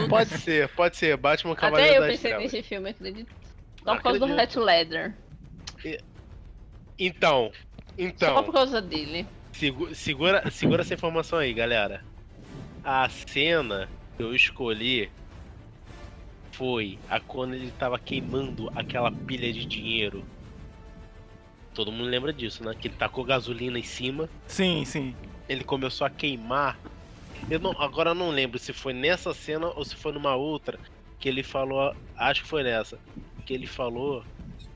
Pode 0.09 0.30
ser, 0.39 0.68
pode 0.70 0.97
ser. 0.97 1.16
Batman 1.16 1.53
o 1.53 1.57
Cavaleiro 1.57 1.91
Até 1.91 1.99
eu 1.99 2.03
das 2.03 2.11
pensei 2.12 2.30
Trevas. 2.30 2.53
nesse 2.53 2.68
filme, 2.68 2.91
acredito. 2.91 3.33
Só 3.85 3.95
por 3.97 4.03
causa 4.03 4.18
do. 4.18 4.41
Hat 4.41 4.59
Leather. 4.59 5.14
Então, 6.99 7.53
então. 7.99 8.35
Só 8.35 8.43
por 8.43 8.53
causa 8.53 8.80
dele. 8.80 9.26
Segu- 9.53 9.95
segura, 9.95 10.51
segura 10.51 10.83
essa 10.83 10.95
informação 10.95 11.39
aí, 11.39 11.53
galera. 11.53 12.05
A 12.85 13.09
cena 13.09 13.89
que 14.16 14.22
eu 14.22 14.35
escolhi 14.35 15.11
foi 16.53 16.99
a 17.09 17.18
quando 17.20 17.55
ele 17.55 17.70
tava 17.78 17.99
queimando 17.99 18.70
aquela 18.74 19.11
pilha 19.11 19.53
de 19.53 19.64
dinheiro. 19.64 20.24
Todo 21.74 21.91
mundo 21.91 22.09
lembra 22.09 22.33
disso, 22.33 22.62
né? 22.64 22.74
Que 22.78 22.89
ele 22.89 22.95
tacou 22.97 23.24
gasolina 23.24 23.78
em 23.78 23.83
cima. 23.83 24.28
Sim, 24.47 24.85
sim. 24.85 25.14
Ele 25.53 25.64
começou 25.64 26.07
a 26.07 26.11
queimar. 26.11 26.78
Eu 27.50 27.61
não, 27.61 27.72
agora 27.72 28.11
eu 28.11 28.14
não 28.14 28.30
lembro 28.30 28.59
se 28.59 28.72
foi 28.72 28.94
nessa 28.94 29.34
cena 29.34 29.66
ou 29.66 29.84
se 29.84 29.94
foi 29.94 30.11
numa 30.11 30.34
outra 30.34 30.80
que 31.18 31.28
ele 31.28 31.42
falou. 31.42 31.94
Acho 32.16 32.42
que 32.42 32.48
foi 32.48 32.62
nessa. 32.62 32.98
Que 33.44 33.53
ele 33.53 33.66
falou 33.66 34.24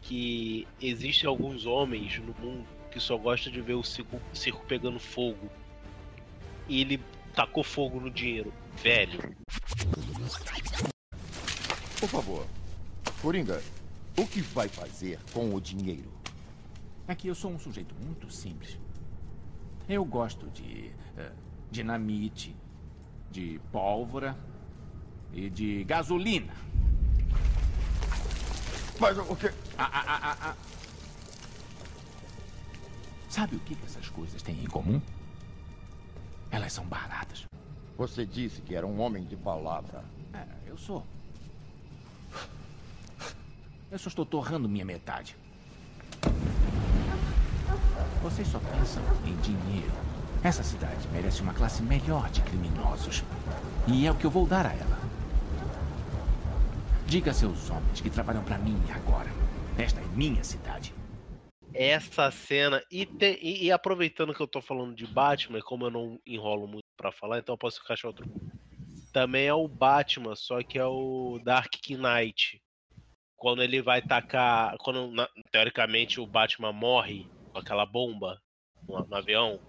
que 0.03 0.69
existem 0.81 1.27
alguns 1.27 1.65
homens 1.65 2.19
no 2.19 2.35
mundo 2.39 2.67
que 2.91 3.01
só 3.01 3.17
gostam 3.17 3.51
de 3.51 3.61
ver 3.63 3.73
o 3.73 3.83
circo, 3.83 4.21
o 4.31 4.37
circo 4.37 4.67
pegando 4.67 5.01
fogo. 5.01 5.51
E 6.69 6.83
ele 6.83 7.01
tacou 7.35 7.65
fogo 7.65 7.99
no 7.99 8.11
dinheiro. 8.11 8.53
Velho. 8.83 9.35
Por 11.99 12.09
favor, 12.11 12.47
Coringa, 13.23 13.63
o 14.15 14.27
que 14.27 14.43
vai 14.43 14.69
fazer 14.69 15.19
com 15.33 15.55
o 15.55 15.61
dinheiro? 15.61 16.13
É 17.09 17.15
que 17.15 17.29
eu 17.29 17.35
sou 17.35 17.51
um 17.51 17.59
sujeito 17.59 17.95
muito 18.05 18.31
simples. 18.31 18.79
Eu 19.89 20.05
gosto 20.05 20.49
de 20.51 20.91
eh, 21.17 21.33
dinamite, 21.71 22.57
de 23.31 23.61
pólvora 23.71 24.37
e 25.33 25.49
de 25.49 25.85
gasolina. 25.85 26.53
Mas 28.99 29.17
o 29.19 29.37
que. 29.37 29.47
Ah, 29.79 29.91
ah, 29.93 30.37
ah. 30.41 30.57
Sabe 33.29 33.57
o 33.57 33.61
que 33.61 33.75
que 33.75 33.85
essas 33.85 34.09
coisas 34.09 34.43
têm 34.43 34.65
em 34.65 34.67
comum? 34.67 35.01
Elas 36.51 36.73
são 36.73 36.85
baratas. 36.87 37.45
Você 37.97 38.27
disse 38.27 38.61
que 38.63 38.75
era 38.75 38.87
um 38.87 39.01
homem 39.01 39.25
de 39.25 39.37
palavra. 39.37 40.03
É, 40.33 40.47
eu 40.67 40.77
sou. 40.77 41.07
Eu 43.91 43.99
só 43.99 44.09
estou 44.09 44.27
torrando 44.27 44.69
minha 44.69 44.85
metade. 44.85 45.37
Vocês 48.27 48.49
só 48.49 48.59
pensam 48.59 49.01
em 49.25 49.37
dinheiro. 49.37 49.93
Essa 50.43 50.65
cidade 50.65 51.07
merece 51.13 51.43
uma 51.43 51.55
classe 51.55 51.81
melhor 51.81 52.29
de 52.31 52.43
criminosos. 52.43 53.23
E 53.87 54.05
é 54.05 54.11
o 54.11 54.17
que 54.17 54.25
eu 54.25 54.31
vou 54.33 54.45
dar 54.49 54.67
a 54.67 54.73
ela. 54.73 54.99
Diga 57.07 57.31
a 57.31 57.35
seus 57.35 57.71
homens 57.71 58.01
que 58.01 58.11
trabalham 58.11 58.43
para 58.43 58.59
mim 58.59 58.77
agora. 58.93 59.31
Esta 59.79 60.01
é 60.01 60.05
minha 60.07 60.43
cidade. 60.43 60.93
Essa 61.73 62.29
cena. 62.33 62.83
E, 62.91 63.07
te- 63.07 63.39
e- 63.41 63.67
e 63.67 63.71
aproveitando 63.71 64.35
que 64.35 64.41
eu 64.43 64.49
tô 64.49 64.61
falando 64.61 64.93
de 64.97 65.07
Batman, 65.07 65.61
como 65.61 65.87
eu 65.87 65.91
não 65.91 66.19
enrolo 66.27 66.67
muito 66.67 66.83
pra 66.97 67.13
falar, 67.13 67.39
então 67.39 67.53
eu 67.53 67.59
posso 67.59 67.81
encaixar 67.81 68.09
outro. 68.09 68.27
Também 69.13 69.47
é 69.47 69.55
o 69.55 69.69
Batman, 69.69 70.35
só 70.35 70.61
que 70.65 70.81
é 70.81 70.85
o 70.85 71.39
Dark 71.45 71.73
Knight. 71.91 72.61
Quando 73.37 73.63
ele 73.63 73.81
vai 73.81 74.03
tacar. 74.03 74.75
Quando 74.81 75.13
na- 75.13 75.29
teoricamente 75.53 76.21
o 76.21 76.27
Batman 76.27 76.73
morre 76.73 77.25
aquela 77.59 77.87
bomba 77.87 78.41
no, 78.87 79.07
no 79.07 79.17
avião. 79.17 79.61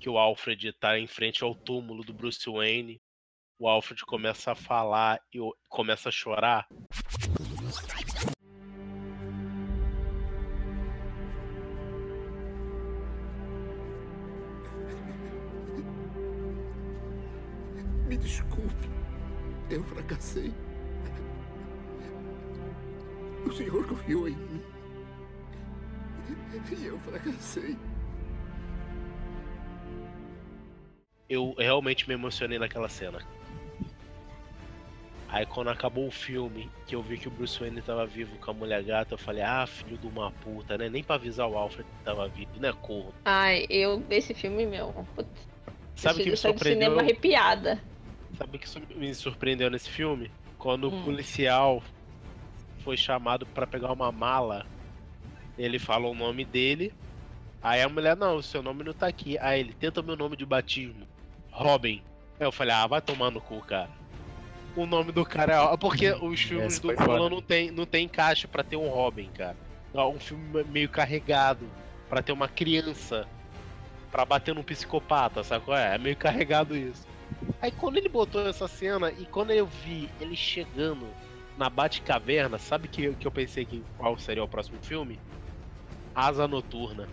Que 0.00 0.08
o 0.08 0.18
Alfred 0.18 0.72
tá 0.72 0.98
em 0.98 1.06
frente 1.06 1.44
ao 1.44 1.54
túmulo 1.54 2.02
do 2.02 2.12
Bruce 2.12 2.48
Wayne. 2.50 3.00
O 3.58 3.68
Alfred 3.68 4.04
começa 4.04 4.52
a 4.52 4.54
falar 4.56 5.20
e 5.32 5.38
começa 5.68 6.08
a 6.08 6.12
chorar. 6.12 6.66
Me 18.08 18.16
desculpe. 18.16 18.90
Eu 19.70 19.84
fracassei. 19.84 20.52
O 23.46 23.52
senhor 23.52 23.86
confiou 23.86 24.28
em 24.28 24.36
mim. 24.36 24.71
E 26.70 26.86
eu 26.86 26.98
fracassei. 26.98 27.76
eu 31.28 31.54
realmente 31.58 32.06
me 32.06 32.14
emocionei 32.14 32.58
naquela 32.58 32.88
cena. 32.90 33.18
Aí 35.28 35.46
quando 35.46 35.68
acabou 35.70 36.06
o 36.06 36.10
filme, 36.10 36.70
que 36.86 36.94
eu 36.94 37.02
vi 37.02 37.16
que 37.16 37.26
o 37.26 37.30
Bruce 37.30 37.58
Wayne 37.58 37.80
tava 37.80 38.04
vivo 38.04 38.36
com 38.36 38.50
a 38.50 38.54
mulher 38.54 38.82
gata, 38.82 39.14
eu 39.14 39.18
falei, 39.18 39.42
ah, 39.42 39.66
filho 39.66 39.96
de 39.96 40.06
uma 40.06 40.30
puta, 40.30 40.76
né? 40.76 40.90
Nem 40.90 41.02
pra 41.02 41.14
avisar 41.14 41.48
o 41.48 41.56
Alfred 41.56 41.88
que 41.88 42.04
tava 42.04 42.28
vivo, 42.28 42.50
né, 42.60 42.70
corro. 42.82 43.14
Ai, 43.24 43.66
eu, 43.70 44.02
esse 44.10 44.34
filme, 44.34 44.66
meu. 44.66 44.92
Putz, 45.14 45.48
Sabe 45.96 46.20
o 46.20 46.24
que 46.24 46.30
me 46.30 46.36
surpreendeu? 46.36 46.88
cinema 46.88 47.00
arrepiada. 47.00 47.80
Sabe 48.36 48.56
o 48.58 48.60
que 48.60 48.94
me 48.94 49.14
surpreendeu 49.14 49.70
nesse 49.70 49.88
filme? 49.88 50.30
Quando 50.58 50.90
Hum. 50.90 51.00
o 51.00 51.04
policial 51.04 51.82
foi 52.80 52.98
chamado 52.98 53.46
pra 53.46 53.66
pegar 53.66 53.90
uma 53.92 54.12
mala, 54.12 54.66
ele 55.64 55.78
fala 55.78 56.08
o 56.08 56.14
nome 56.14 56.44
dele. 56.44 56.92
Aí 57.62 57.80
a 57.80 57.88
mulher, 57.88 58.16
não, 58.16 58.36
o 58.36 58.42
seu 58.42 58.62
nome 58.62 58.82
não 58.82 58.92
tá 58.92 59.06
aqui. 59.06 59.38
Aí 59.38 59.60
ele, 59.60 59.72
tenta 59.72 60.02
meu 60.02 60.16
nome 60.16 60.36
de 60.36 60.44
batismo. 60.44 61.06
Robin. 61.50 62.02
Aí 62.40 62.46
eu 62.46 62.52
falei, 62.52 62.74
ah, 62.74 62.86
vai 62.86 63.00
tomar 63.00 63.30
no 63.30 63.40
cu, 63.40 63.60
cara. 63.60 63.90
O 64.74 64.86
nome 64.86 65.12
do 65.12 65.24
cara 65.24 65.54
é. 65.54 65.76
Porque 65.76 66.10
os 66.12 66.40
filmes 66.40 66.78
do. 66.78 66.92
Nolan 66.92 67.28
não 67.28 67.42
tem, 67.42 67.70
não 67.70 67.84
tem 67.84 68.06
encaixe 68.06 68.46
pra 68.46 68.64
ter 68.64 68.76
um 68.76 68.88
Robin, 68.88 69.28
cara. 69.36 69.56
É 69.92 70.00
um 70.00 70.18
filme 70.18 70.64
meio 70.64 70.88
carregado. 70.88 71.66
Pra 72.08 72.22
ter 72.22 72.32
uma 72.32 72.48
criança. 72.48 73.26
Pra 74.10 74.24
bater 74.24 74.54
num 74.54 74.62
psicopata, 74.62 75.44
sabe 75.44 75.64
qual 75.64 75.76
é? 75.76 75.94
É 75.94 75.98
meio 75.98 76.16
carregado 76.16 76.76
isso. 76.76 77.06
Aí 77.60 77.70
quando 77.70 77.96
ele 77.96 78.08
botou 78.08 78.46
essa 78.46 78.68
cena 78.68 79.10
e 79.10 79.24
quando 79.24 79.52
eu 79.52 79.66
vi 79.66 80.08
ele 80.20 80.36
chegando 80.36 81.06
na 81.56 81.70
Batcaverna, 81.70 82.58
sabe 82.58 82.88
que, 82.88 83.14
que 83.14 83.26
eu 83.26 83.30
pensei 83.30 83.64
que 83.64 83.82
qual 83.96 84.18
seria 84.18 84.44
o 84.44 84.48
próximo 84.48 84.78
filme? 84.82 85.18
Asa 86.14 86.46
Noturna. 86.46 87.08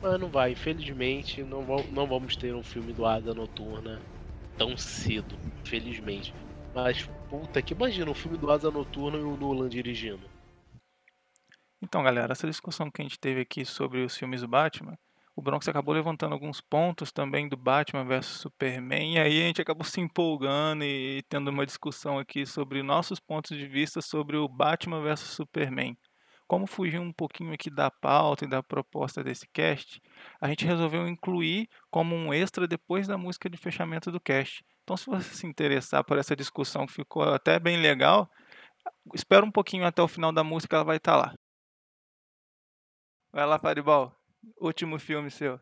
Mas 0.00 0.18
não 0.18 0.28
vai, 0.28 0.52
infelizmente 0.52 1.42
não, 1.42 1.62
não 1.92 2.06
vamos 2.06 2.36
ter 2.36 2.54
um 2.54 2.62
filme 2.62 2.92
do 2.92 3.06
Asa 3.06 3.32
Noturna 3.32 4.00
tão 4.56 4.76
cedo, 4.76 5.36
infelizmente. 5.62 6.34
Mas 6.74 7.08
puta 7.28 7.62
que 7.62 7.74
imagina 7.74 8.10
um 8.10 8.14
filme 8.14 8.36
do 8.36 8.50
Asa 8.50 8.70
Noturna 8.70 9.18
e 9.18 9.22
o 9.22 9.36
Nolan 9.36 9.68
dirigindo. 9.68 10.30
Então, 11.80 12.02
galera, 12.02 12.32
essa 12.32 12.46
discussão 12.46 12.90
que 12.90 13.02
a 13.02 13.04
gente 13.04 13.18
teve 13.18 13.40
aqui 13.40 13.64
sobre 13.64 14.04
os 14.04 14.16
filmes 14.16 14.40
do 14.40 14.48
Batman, 14.48 14.96
o 15.34 15.42
Bronx 15.42 15.66
acabou 15.66 15.94
levantando 15.94 16.32
alguns 16.32 16.60
pontos 16.60 17.10
também 17.10 17.48
do 17.48 17.56
Batman 17.56 18.04
vs 18.04 18.26
Superman, 18.26 19.14
e 19.14 19.18
aí 19.18 19.42
a 19.42 19.46
gente 19.46 19.62
acabou 19.62 19.84
se 19.84 20.00
empolgando 20.00 20.84
e 20.84 21.22
tendo 21.28 21.48
uma 21.48 21.66
discussão 21.66 22.18
aqui 22.18 22.46
sobre 22.46 22.82
nossos 22.82 23.18
pontos 23.18 23.56
de 23.56 23.66
vista 23.66 24.00
sobre 24.00 24.36
o 24.36 24.46
Batman 24.46 25.02
vs 25.02 25.20
Superman. 25.20 25.96
Como 26.52 26.66
fugir 26.66 27.00
um 27.00 27.10
pouquinho 27.10 27.54
aqui 27.54 27.70
da 27.70 27.90
pauta 27.90 28.44
e 28.44 28.46
da 28.46 28.62
proposta 28.62 29.24
desse 29.24 29.48
cast, 29.54 30.02
a 30.38 30.46
gente 30.48 30.66
resolveu 30.66 31.08
incluir 31.08 31.66
como 31.90 32.14
um 32.14 32.30
extra 32.30 32.68
depois 32.68 33.08
da 33.08 33.16
música 33.16 33.48
de 33.48 33.56
fechamento 33.56 34.12
do 34.12 34.20
cast. 34.20 34.62
Então, 34.82 34.94
se 34.94 35.06
você 35.06 35.34
se 35.34 35.46
interessar 35.46 36.04
por 36.04 36.18
essa 36.18 36.36
discussão 36.36 36.86
que 36.86 36.92
ficou 36.92 37.22
até 37.22 37.58
bem 37.58 37.78
legal, 37.80 38.30
espera 39.14 39.46
um 39.46 39.50
pouquinho 39.50 39.86
até 39.86 40.02
o 40.02 40.08
final 40.08 40.30
da 40.30 40.44
música, 40.44 40.76
ela 40.76 40.84
vai 40.84 40.98
estar 40.98 41.16
lá. 41.16 41.34
Vai 43.32 43.46
lá, 43.46 43.58
Faribal. 43.58 44.14
Último 44.60 44.98
filme 44.98 45.30
seu. 45.30 45.58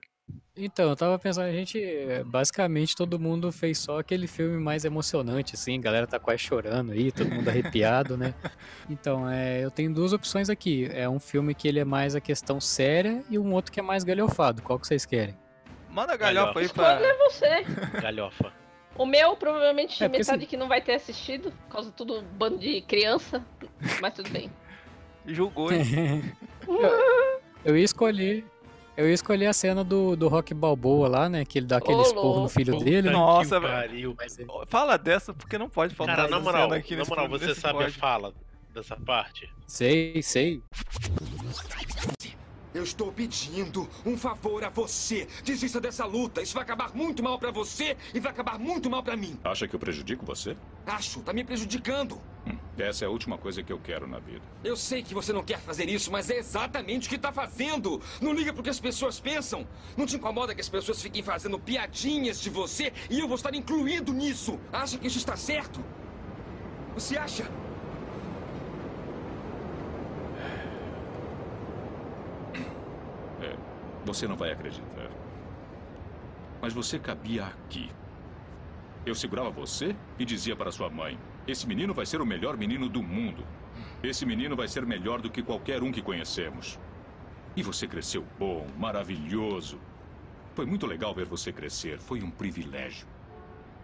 Então, 0.57 0.91
eu 0.91 0.97
tava 0.97 1.19
pensando, 1.19 1.47
a 1.47 1.53
gente, 1.53 1.81
basicamente, 2.27 2.95
todo 2.95 3.19
mundo 3.19 3.51
fez 3.51 3.79
só 3.79 3.99
aquele 3.99 4.27
filme 4.27 4.59
mais 4.63 4.85
emocionante, 4.85 5.55
assim, 5.55 5.79
a 5.79 5.81
galera 5.81 6.07
tá 6.07 6.19
quase 6.19 6.41
chorando 6.43 6.93
aí, 6.93 7.11
todo 7.11 7.31
mundo 7.31 7.49
arrepiado, 7.49 8.17
né? 8.17 8.35
Então, 8.91 9.29
é, 9.29 9.65
eu 9.65 9.71
tenho 9.71 9.95
duas 9.95 10.13
opções 10.13 10.51
aqui. 10.51 10.89
É 10.93 11.09
um 11.09 11.21
filme 11.21 11.55
que 11.55 11.67
ele 11.69 11.79
é 11.79 11.85
mais 11.85 12.15
a 12.15 12.21
questão 12.21 12.61
séria 12.61 13.23
e 13.31 13.39
um 13.39 13.53
outro 13.55 13.71
que 13.73 13.81
é 13.81 13.83
mais 13.83 14.05
galhofado. 14.05 14.61
Qual 14.63 14.79
que 14.79 14.87
vocês 14.87 15.07
querem? 15.07 15.37
Manda 15.89 16.17
galhofa 16.17 16.59
aí 16.59 16.67
Escolha 16.67 17.07
é 17.07 17.17
você. 17.17 17.65
Galhofa. 18.03 18.53
O 18.97 19.07
meu, 19.07 19.37
provavelmente, 19.37 20.03
É, 20.03 20.09
metade 20.09 20.31
assim- 20.39 20.47
que 20.47 20.57
não 20.57 20.69
vai 20.69 20.81
ter 20.83 20.95
assistido, 20.95 21.51
por 21.53 21.69
causa 21.73 21.91
de 21.91 21.97
tudo 21.97 22.23
bando 22.23 22.59
de 22.59 22.81
criança, 22.83 23.45
mas 24.01 24.13
tudo 24.13 24.29
bem. 24.31 24.51
Julgou, 25.27 25.71
Eu 27.65 27.77
ia 27.77 27.85
escolher. 27.85 28.45
Eu 29.01 29.09
ia 29.09 29.15
escolher 29.15 29.47
a 29.47 29.53
cena 29.55 29.83
do, 29.83 30.15
do 30.15 30.29
Rock 30.29 30.53
Balboa 30.53 31.09
lá, 31.09 31.27
né? 31.27 31.43
Que 31.43 31.59
ele 31.59 31.67
dá 31.67 31.79
aquele 31.79 32.03
esporro 32.03 32.43
no 32.43 32.49
filho 32.51 32.75
Puta 32.75 32.85
dele. 32.85 33.09
Nossa, 33.09 33.59
velho. 33.59 33.73
pariu. 33.73 34.17
Fala 34.67 34.99
dessa 34.99 35.33
porque 35.33 35.57
não 35.57 35.71
pode 35.71 35.95
faltar 35.95 36.17
Cara, 36.17 36.29
na 36.29 36.39
moral, 36.39 36.65
cena 36.65 36.77
aqui 36.77 36.93
na 36.93 36.99
nesse 36.99 37.09
moral, 37.11 37.27
você 37.27 37.55
sabe 37.55 37.79
a 37.79 37.83
pod. 37.85 37.93
fala 37.97 38.35
dessa 38.75 38.97
parte? 38.99 39.51
Sei, 39.67 40.21
sei. 40.23 40.63
Eu 42.73 42.85
estou 42.85 43.11
pedindo 43.13 43.89
um 44.07 44.17
favor 44.17 44.63
a 44.63 44.69
você. 44.69 45.27
Desista 45.45 45.81
dessa 45.81 46.05
luta. 46.05 46.41
Isso 46.41 46.55
vai 46.55 46.63
acabar 46.63 46.95
muito 46.95 47.21
mal 47.23 47.37
pra 47.37 47.51
você 47.51 47.97
e 48.15 48.21
vai 48.21 48.31
acabar 48.31 48.61
muito 48.61 48.89
mal 48.89 49.03
pra 49.03 49.17
mim. 49.17 49.37
Acha 49.43 49.67
que 49.67 49.75
eu 49.75 49.81
prejudico 49.81 50.25
você? 50.25 50.57
Acho, 50.87 51.21
tá 51.21 51.33
me 51.33 51.43
prejudicando. 51.43 52.21
Hum, 52.47 52.57
essa 52.79 53.05
é 53.05 53.09
a 53.09 53.11
última 53.11 53.37
coisa 53.37 53.61
que 53.63 53.73
eu 53.73 53.79
quero 53.81 54.07
na 54.07 54.21
vida. 54.21 54.43
Eu 54.63 54.77
sei 54.77 55.03
que 55.03 55.13
você 55.13 55.33
não 55.33 55.43
quer 55.43 55.59
fazer 55.59 55.89
isso, 55.89 56.13
mas 56.13 56.31
é 56.31 56.37
exatamente 56.39 57.09
o 57.09 57.11
que 57.11 57.19
tá 57.19 57.33
fazendo. 57.33 58.01
Não 58.21 58.33
liga 58.33 58.53
pro 58.53 58.63
que 58.63 58.71
as 58.71 58.81
pessoas 58.81 59.19
pensam. 59.19 59.67
Não 59.97 60.07
te 60.07 60.15
incomoda 60.15 60.55
que 60.55 60.61
as 60.61 60.69
pessoas 60.69 61.03
fiquem 61.03 61.25
fazendo 61.25 61.59
piadinhas 61.59 62.41
de 62.41 62.51
você 62.51 62.93
e 63.11 63.19
eu 63.19 63.27
vou 63.27 63.35
estar 63.37 63.53
incluído 63.53 64.13
nisso. 64.13 64.61
Acha 64.73 64.97
que 64.97 65.09
isso 65.09 65.19
está 65.19 65.37
certo? 65.37 65.85
Você 66.95 67.19
acha? 67.19 67.51
Você 74.13 74.27
não 74.27 74.37
vai 74.37 74.51
acreditar. 74.51 75.09
Mas 76.61 76.73
você 76.73 76.99
cabia 76.99 77.45
aqui. 77.45 77.91
Eu 79.07 79.15
segurava 79.15 79.51
você 79.51 79.97
e 80.19 80.25
dizia 80.25 80.57
para 80.57 80.73
sua 80.73 80.91
mãe: 80.91 81.19
Esse 81.47 81.67
menino 81.67 81.95
vai 81.95 82.05
ser 82.05 82.21
o 82.21 82.27
melhor 82.27 82.57
menino 82.57 82.89
do 82.89 83.03
mundo. 83.03 83.45
Esse 84.03 84.27
menino 84.27 84.57
vai 84.57 84.67
ser 84.67 84.85
melhor 84.85 85.21
do 85.21 85.31
que 85.31 85.43
qualquer 85.43 85.83
um 85.83 85.93
que 85.93 86.03
conhecemos. 86.03 86.79
E 87.57 87.63
você 87.63 87.87
cresceu 87.87 88.27
bom, 88.39 88.67
maravilhoso. 88.77 89.81
Foi 90.55 90.67
muito 90.67 90.87
legal 90.87 91.15
ver 91.15 91.27
você 91.27 91.53
crescer. 91.53 91.99
Foi 92.01 92.23
um 92.23 92.31
privilégio. 92.31 93.07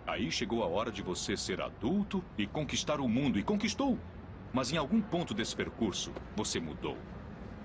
Aí 0.06 0.30
chegou 0.30 0.62
a 0.62 0.66
hora 0.66 0.90
de 0.90 1.02
você 1.02 1.36
ser 1.36 1.60
adulto 1.60 2.22
e 2.36 2.46
conquistar 2.46 3.00
o 3.00 3.08
mundo. 3.08 3.38
E 3.38 3.42
conquistou. 3.42 3.98
Mas 4.52 4.72
em 4.72 4.76
algum 4.76 5.00
ponto 5.00 5.32
desse 5.32 5.54
percurso, 5.54 6.12
você 6.34 6.58
mudou. 6.60 6.96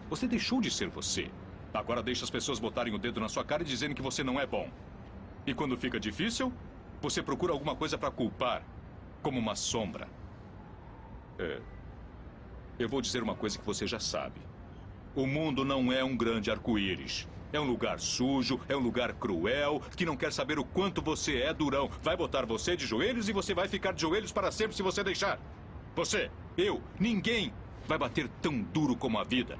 Você 0.09 0.27
deixou 0.27 0.61
de 0.61 0.69
ser 0.69 0.89
você. 0.89 1.29
Agora 1.73 2.03
deixa 2.03 2.23
as 2.23 2.29
pessoas 2.29 2.59
botarem 2.59 2.93
o 2.93 2.97
dedo 2.97 3.19
na 3.19 3.29
sua 3.29 3.43
cara 3.43 3.63
e 3.63 3.65
dizerem 3.65 3.95
que 3.95 4.01
você 4.01 4.23
não 4.23 4.39
é 4.39 4.45
bom. 4.45 4.69
E 5.45 5.53
quando 5.53 5.77
fica 5.77 5.99
difícil, 5.99 6.51
você 7.01 7.23
procura 7.23 7.53
alguma 7.53 7.75
coisa 7.75 7.97
para 7.97 8.11
culpar, 8.11 8.63
como 9.21 9.39
uma 9.39 9.55
sombra. 9.55 10.07
É. 11.39 11.59
Eu 12.77 12.89
vou 12.89 13.01
dizer 13.01 13.23
uma 13.23 13.35
coisa 13.35 13.57
que 13.57 13.65
você 13.65 13.87
já 13.87 13.99
sabe. 13.99 14.41
O 15.15 15.25
mundo 15.25 15.65
não 15.65 15.91
é 15.91 16.03
um 16.03 16.15
grande 16.15 16.51
arco-íris. 16.51 17.27
É 17.53 17.59
um 17.59 17.65
lugar 17.65 17.99
sujo, 17.99 18.61
é 18.69 18.75
um 18.75 18.79
lugar 18.79 19.13
cruel, 19.13 19.81
que 19.95 20.05
não 20.05 20.15
quer 20.15 20.31
saber 20.31 20.57
o 20.57 20.63
quanto 20.63 21.01
você 21.01 21.41
é 21.41 21.53
durão. 21.53 21.89
Vai 22.01 22.15
botar 22.15 22.45
você 22.45 22.77
de 22.77 22.85
joelhos 22.85 23.27
e 23.27 23.33
você 23.33 23.53
vai 23.53 23.67
ficar 23.67 23.91
de 23.91 24.01
joelhos 24.01 24.31
para 24.31 24.51
sempre 24.51 24.75
se 24.75 24.81
você 24.81 25.03
deixar. 25.03 25.37
Você, 25.95 26.31
eu, 26.57 26.81
ninguém 26.97 27.53
vai 27.85 27.97
bater 27.97 28.29
tão 28.41 28.61
duro 28.61 28.95
como 28.95 29.19
a 29.19 29.23
vida. 29.23 29.59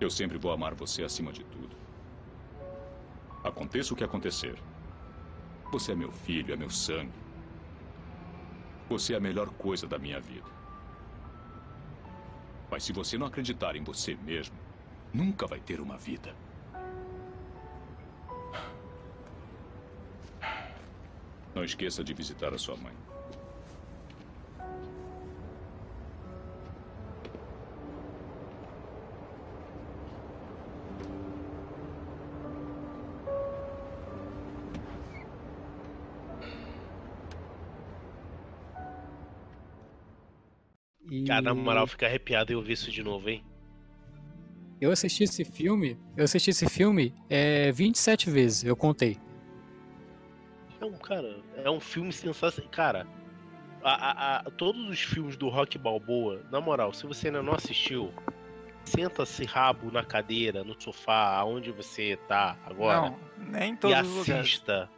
Eu 0.00 0.08
sempre 0.08 0.38
vou 0.38 0.50
amar 0.50 0.74
você 0.74 1.02
acima 1.02 1.30
de 1.30 1.44
tudo. 1.44 1.76
Aconteça 3.44 3.92
o 3.92 3.96
que 3.96 4.02
acontecer. 4.02 4.58
Você 5.70 5.92
é 5.92 5.94
meu 5.94 6.10
filho, 6.10 6.54
é 6.54 6.56
meu 6.56 6.70
sangue. 6.70 7.12
Você 8.88 9.12
é 9.12 9.16
a 9.18 9.20
melhor 9.20 9.50
coisa 9.50 9.86
da 9.86 9.98
minha 9.98 10.18
vida. 10.18 10.48
Mas 12.70 12.82
se 12.84 12.92
você 12.92 13.18
não 13.18 13.26
acreditar 13.26 13.76
em 13.76 13.84
você 13.84 14.14
mesmo, 14.14 14.56
nunca 15.12 15.46
vai 15.46 15.60
ter 15.60 15.80
uma 15.80 15.98
vida. 15.98 16.34
Não 21.54 21.62
esqueça 21.62 22.02
de 22.02 22.14
visitar 22.14 22.54
a 22.54 22.58
sua 22.58 22.76
mãe. 22.76 22.94
Cara, 41.30 41.42
na 41.42 41.54
moral, 41.54 41.86
fica 41.86 42.06
arrepiado 42.06 42.50
e 42.52 42.56
ouvir 42.56 42.72
isso 42.72 42.90
de 42.90 43.04
novo, 43.04 43.28
hein? 43.30 43.44
eu 44.80 44.90
assisti 44.90 45.22
esse 45.22 45.44
filme, 45.44 45.96
eu 46.16 46.24
assisti 46.24 46.50
esse 46.50 46.68
filme 46.68 47.14
é, 47.28 47.70
27 47.70 48.28
vezes, 48.30 48.64
eu 48.64 48.74
contei. 48.74 49.16
É 50.80 50.84
um, 50.84 50.94
cara, 50.94 51.38
é 51.62 51.70
um 51.70 51.78
filme 51.78 52.12
sensacional. 52.12 52.68
Cara, 52.72 53.06
a- 53.80 54.10
a- 54.10 54.36
a- 54.38 54.50
todos 54.50 54.88
os 54.88 54.98
filmes 54.98 55.36
do 55.36 55.48
Rock 55.48 55.78
Balboa, 55.78 56.42
na 56.50 56.60
moral, 56.60 56.92
se 56.92 57.06
você 57.06 57.28
ainda 57.28 57.42
não 57.44 57.52
assistiu, 57.52 58.12
senta-se 58.84 59.44
rabo 59.44 59.88
na 59.92 60.02
cadeira, 60.02 60.64
no 60.64 60.74
sofá, 60.82 61.36
aonde 61.36 61.70
você 61.70 62.16
tá 62.26 62.58
agora. 62.66 63.10
Não, 63.10 63.18
nem 63.52 63.70
em 63.70 63.74
e 63.74 63.76
todos 63.76 64.00
os 64.00 64.16
lugares. 64.16 64.46
assista. 64.48 64.90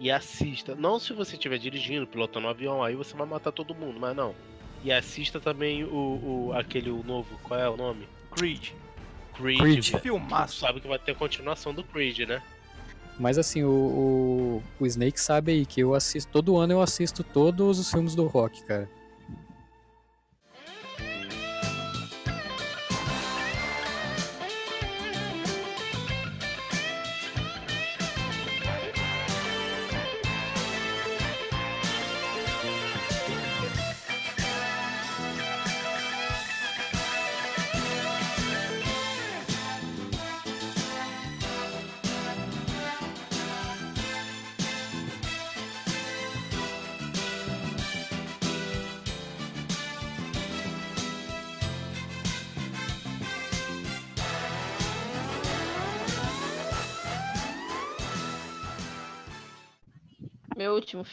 E 0.00 0.10
assista. 0.10 0.74
Não 0.74 0.98
se 0.98 1.12
você 1.12 1.34
estiver 1.36 1.58
dirigindo, 1.58 2.04
pilotando 2.04 2.46
um 2.48 2.50
avião, 2.50 2.82
aí 2.82 2.96
você 2.96 3.14
vai 3.16 3.26
matar 3.28 3.52
todo 3.52 3.74
mundo, 3.76 4.00
mas 4.00 4.16
não. 4.16 4.34
E 4.84 4.92
assista 4.92 5.40
também 5.40 5.84
o, 5.84 6.48
o 6.48 6.52
aquele 6.54 6.90
o 6.90 7.02
novo, 7.02 7.38
qual 7.42 7.58
é 7.58 7.68
o 7.68 7.76
nome? 7.76 8.08
Creed. 8.30 8.70
Creed. 9.34 9.58
Creed. 9.58 9.90
velho. 9.90 10.02
Filmaço. 10.02 10.60
Sabe 10.60 10.80
que 10.80 10.88
vai 10.88 10.98
ter 10.98 11.14
continuação 11.14 11.74
do 11.74 11.82
Creed, 11.82 12.20
né? 12.20 12.42
Mas 13.18 13.38
assim, 13.38 13.62
o, 13.64 13.70
o, 13.70 14.62
o 14.78 14.86
Snake 14.86 15.18
sabe 15.18 15.52
aí 15.52 15.66
que 15.66 15.80
eu 15.80 15.94
assisto, 15.94 16.30
todo 16.30 16.56
ano 16.56 16.74
eu 16.74 16.82
assisto 16.82 17.24
todos 17.24 17.78
os 17.78 17.90
filmes 17.90 18.14
do 18.14 18.26
rock, 18.26 18.62
cara. 18.64 18.88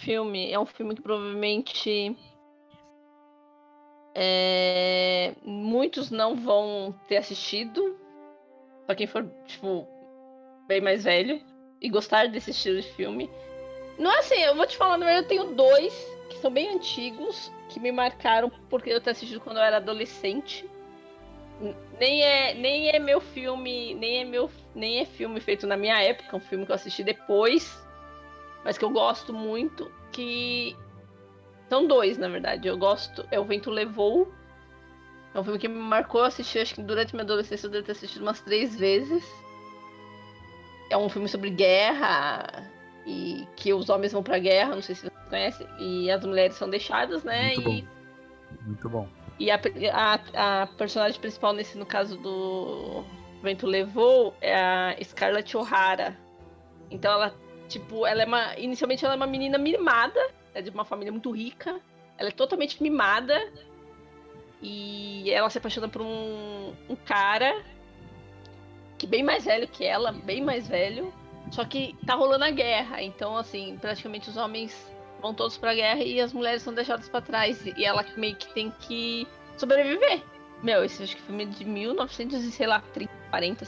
Filme 0.03 0.51
é 0.51 0.59
um 0.59 0.65
filme 0.65 0.95
que 0.95 1.01
provavelmente 1.01 2.15
é, 4.15 5.33
muitos 5.43 6.11
não 6.11 6.35
vão 6.35 6.93
ter 7.07 7.17
assistido. 7.17 7.97
Pra 8.85 8.95
quem 8.95 9.07
for, 9.07 9.25
tipo, 9.47 9.87
bem 10.67 10.81
mais 10.81 11.05
velho 11.05 11.41
e 11.81 11.89
gostar 11.89 12.27
desse 12.27 12.51
estilo 12.51 12.81
de 12.81 12.91
filme. 12.93 13.29
Não 13.97 14.11
é 14.11 14.19
assim, 14.19 14.39
eu 14.41 14.55
vou 14.55 14.67
te 14.67 14.75
falar, 14.75 14.97
na 14.97 15.05
verdade, 15.05 15.25
eu 15.25 15.29
tenho 15.29 15.55
dois 15.55 15.93
que 16.29 16.37
são 16.37 16.51
bem 16.51 16.69
antigos, 16.69 17.51
que 17.69 17.79
me 17.79 17.91
marcaram 17.91 18.51
porque 18.69 18.89
eu 18.89 18.99
ter 18.99 19.11
assistido 19.11 19.39
quando 19.39 19.57
eu 19.57 19.63
era 19.63 19.77
adolescente. 19.77 20.69
Nem 21.99 22.23
é, 22.23 22.53
nem 22.55 22.89
é 22.89 22.99
meu 22.99 23.21
filme, 23.21 23.93
nem 23.93 24.21
é 24.21 24.25
meu, 24.25 24.49
nem 24.75 24.99
é 24.99 25.05
filme 25.05 25.39
feito 25.39 25.65
na 25.65 25.77
minha 25.77 26.01
época, 26.01 26.29
é 26.33 26.35
um 26.35 26.41
filme 26.41 26.65
que 26.65 26.71
eu 26.71 26.75
assisti 26.75 27.03
depois 27.03 27.82
mas 28.63 28.77
que 28.77 28.85
eu 28.85 28.89
gosto 28.89 29.33
muito, 29.33 29.91
que 30.11 30.75
são 31.69 31.87
dois, 31.87 32.17
na 32.17 32.27
verdade. 32.27 32.67
Eu 32.67 32.77
gosto, 32.77 33.25
é 33.31 33.39
O 33.39 33.45
Vento 33.45 33.69
Levou. 33.69 34.31
É 35.33 35.39
um 35.39 35.43
filme 35.43 35.57
que 35.57 35.67
me 35.67 35.79
marcou, 35.79 36.21
eu 36.21 36.27
assisti, 36.27 36.59
acho 36.59 36.75
que 36.75 36.83
durante 36.83 37.13
minha 37.13 37.23
adolescência 37.23 37.65
eu 37.65 37.71
devo 37.71 37.85
ter 37.85 37.93
assistido 37.93 38.21
umas 38.21 38.39
três 38.41 38.75
vezes. 38.77 39.23
É 40.89 40.97
um 40.97 41.09
filme 41.09 41.27
sobre 41.27 41.49
guerra 41.49 42.71
e 43.05 43.47
que 43.55 43.73
os 43.73 43.89
homens 43.89 44.13
vão 44.13 44.21
pra 44.21 44.37
guerra, 44.37 44.75
não 44.75 44.81
sei 44.81 44.95
se 44.95 45.03
você 45.03 45.29
conhece, 45.29 45.67
e 45.79 46.11
as 46.11 46.23
mulheres 46.23 46.55
são 46.55 46.69
deixadas, 46.69 47.23
né? 47.23 47.55
Muito 47.55 47.61
e 47.61 47.63
bom. 47.63 47.87
Muito 48.61 48.89
bom. 48.89 49.07
e 49.39 49.49
a, 49.49 49.59
a, 49.91 50.61
a 50.61 50.67
personagem 50.67 51.19
principal 51.19 51.53
nesse, 51.53 51.77
no 51.77 51.85
caso 51.85 52.17
do 52.17 53.03
Vento 53.41 53.65
Levou, 53.65 54.35
é 54.39 54.55
a 54.55 54.95
Scarlett 55.03 55.57
O'Hara. 55.57 56.17
Então 56.91 57.11
ela, 57.11 57.33
tipo, 57.73 58.05
ela 58.05 58.23
é 58.23 58.25
uma. 58.25 58.57
Inicialmente 58.57 59.03
ela 59.03 59.15
é 59.15 59.17
uma 59.17 59.27
menina 59.27 59.57
mimada, 59.57 60.19
é 60.53 60.61
de 60.61 60.69
uma 60.69 60.85
família 60.85 61.11
muito 61.11 61.31
rica. 61.31 61.79
Ela 62.17 62.29
é 62.29 62.31
totalmente 62.31 62.81
mimada. 62.81 63.39
E 64.61 65.29
ela 65.29 65.49
se 65.49 65.57
apaixona 65.57 65.89
por 65.89 66.01
um, 66.01 66.73
um 66.87 66.95
cara 66.95 67.61
que 68.97 69.05
bem 69.05 69.21
mais 69.21 69.43
velho 69.43 69.67
que 69.67 69.83
ela, 69.83 70.11
bem 70.11 70.41
mais 70.41 70.67
velho. 70.67 71.13
Só 71.51 71.65
que 71.65 71.95
tá 72.05 72.15
rolando 72.15 72.45
a 72.45 72.51
guerra, 72.51 73.01
então 73.01 73.35
assim, 73.35 73.77
praticamente 73.81 74.29
os 74.29 74.37
homens 74.37 74.89
vão 75.21 75.33
todos 75.33 75.57
pra 75.57 75.73
guerra 75.73 76.01
e 76.01 76.21
as 76.21 76.31
mulheres 76.31 76.61
são 76.61 76.73
deixadas 76.73 77.09
pra 77.09 77.19
trás. 77.19 77.65
E 77.65 77.83
ela 77.83 78.05
meio 78.15 78.35
que 78.35 78.53
tem 78.53 78.71
que 78.79 79.27
sobreviver. 79.57 80.23
Meu, 80.61 80.85
esse 80.85 81.03
acho 81.03 81.17
que 81.17 81.21
filme 81.23 81.43
é 81.43 81.47
de 81.47 81.65
1900 81.65 82.41
e 82.41 82.51
sei 82.51 82.67
lá, 82.67 82.79
30, 82.93 83.11
40, 83.29 83.65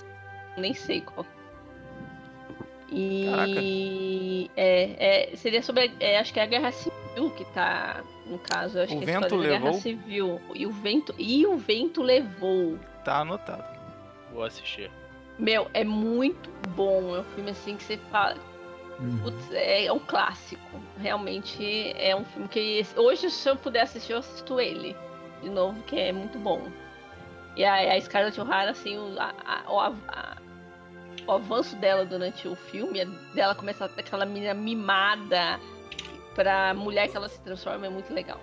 nem 0.58 0.74
sei 0.74 1.02
qual. 1.02 1.26
E 2.98 4.50
é, 4.56 5.30
é, 5.34 5.36
seria 5.36 5.62
sobre, 5.62 5.92
é, 6.00 6.18
acho 6.18 6.34
que 6.34 6.40
é 6.40 6.44
a 6.44 6.46
guerra 6.46 6.72
civil 6.72 7.30
que 7.36 7.44
tá 7.54 8.02
no 8.26 8.40
caso, 8.40 8.80
acho 8.80 8.96
O 8.96 9.00
que 9.02 9.10
é 9.10 9.16
a 9.16 9.20
vento 9.20 9.26
história 9.26 9.44
da 9.44 9.50
guerra 9.58 9.66
levou? 9.66 9.82
civil 9.82 10.42
e 10.54 10.66
o 10.66 10.72
vento 10.72 11.14
e 11.18 11.46
o 11.46 11.58
vento 11.58 12.02
levou. 12.02 12.80
Tá 13.04 13.20
anotado. 13.20 13.64
Vou 14.34 14.44
assistir. 14.44 14.90
Meu, 15.38 15.68
é 15.74 15.84
muito 15.84 16.50
bom. 16.70 17.16
É 17.16 17.20
um 17.20 17.24
filme 17.36 17.52
assim 17.52 17.76
que 17.76 17.84
você 17.84 17.98
fala. 18.10 18.38
Putz, 19.22 19.52
é, 19.52 19.86
é 19.86 19.92
um 19.92 20.00
clássico. 20.00 20.62
Realmente 20.98 21.92
é 21.98 22.16
um 22.16 22.24
filme 22.24 22.48
que. 22.48 22.86
Hoje, 22.96 23.30
se 23.30 23.50
eu 23.50 23.58
puder 23.58 23.82
assistir, 23.82 24.14
eu 24.14 24.20
assisto 24.20 24.60
ele. 24.60 24.96
De 25.44 25.50
novo, 25.50 25.82
que 25.84 26.00
é 26.00 26.14
muito 26.14 26.40
bom. 26.40 26.62
E 27.58 27.64
a, 27.66 27.94
a 27.94 28.00
Scarlett 28.02 28.40
O'Hara, 28.40 28.72
assim, 28.72 28.98
o, 28.98 29.20
a- 29.20 29.34
a- 30.08 30.35
o, 31.28 31.32
av- 31.32 31.32
a- 31.32 31.32
o 31.32 31.32
avanço 31.36 31.76
dela 31.76 32.06
durante 32.06 32.48
o 32.48 32.56
filme, 32.56 33.06
dela 33.34 33.56
começar 33.56 33.88
daquela 33.88 34.26
menina 34.26 34.54
mimada 34.54 35.60
pra 36.34 36.74
mulher 36.74 37.08
que 37.10 37.18
ela 37.18 37.30
se 37.30 37.40
transforma, 37.42 37.86
é 37.86 37.90
muito 37.90 38.14
legal. 38.14 38.40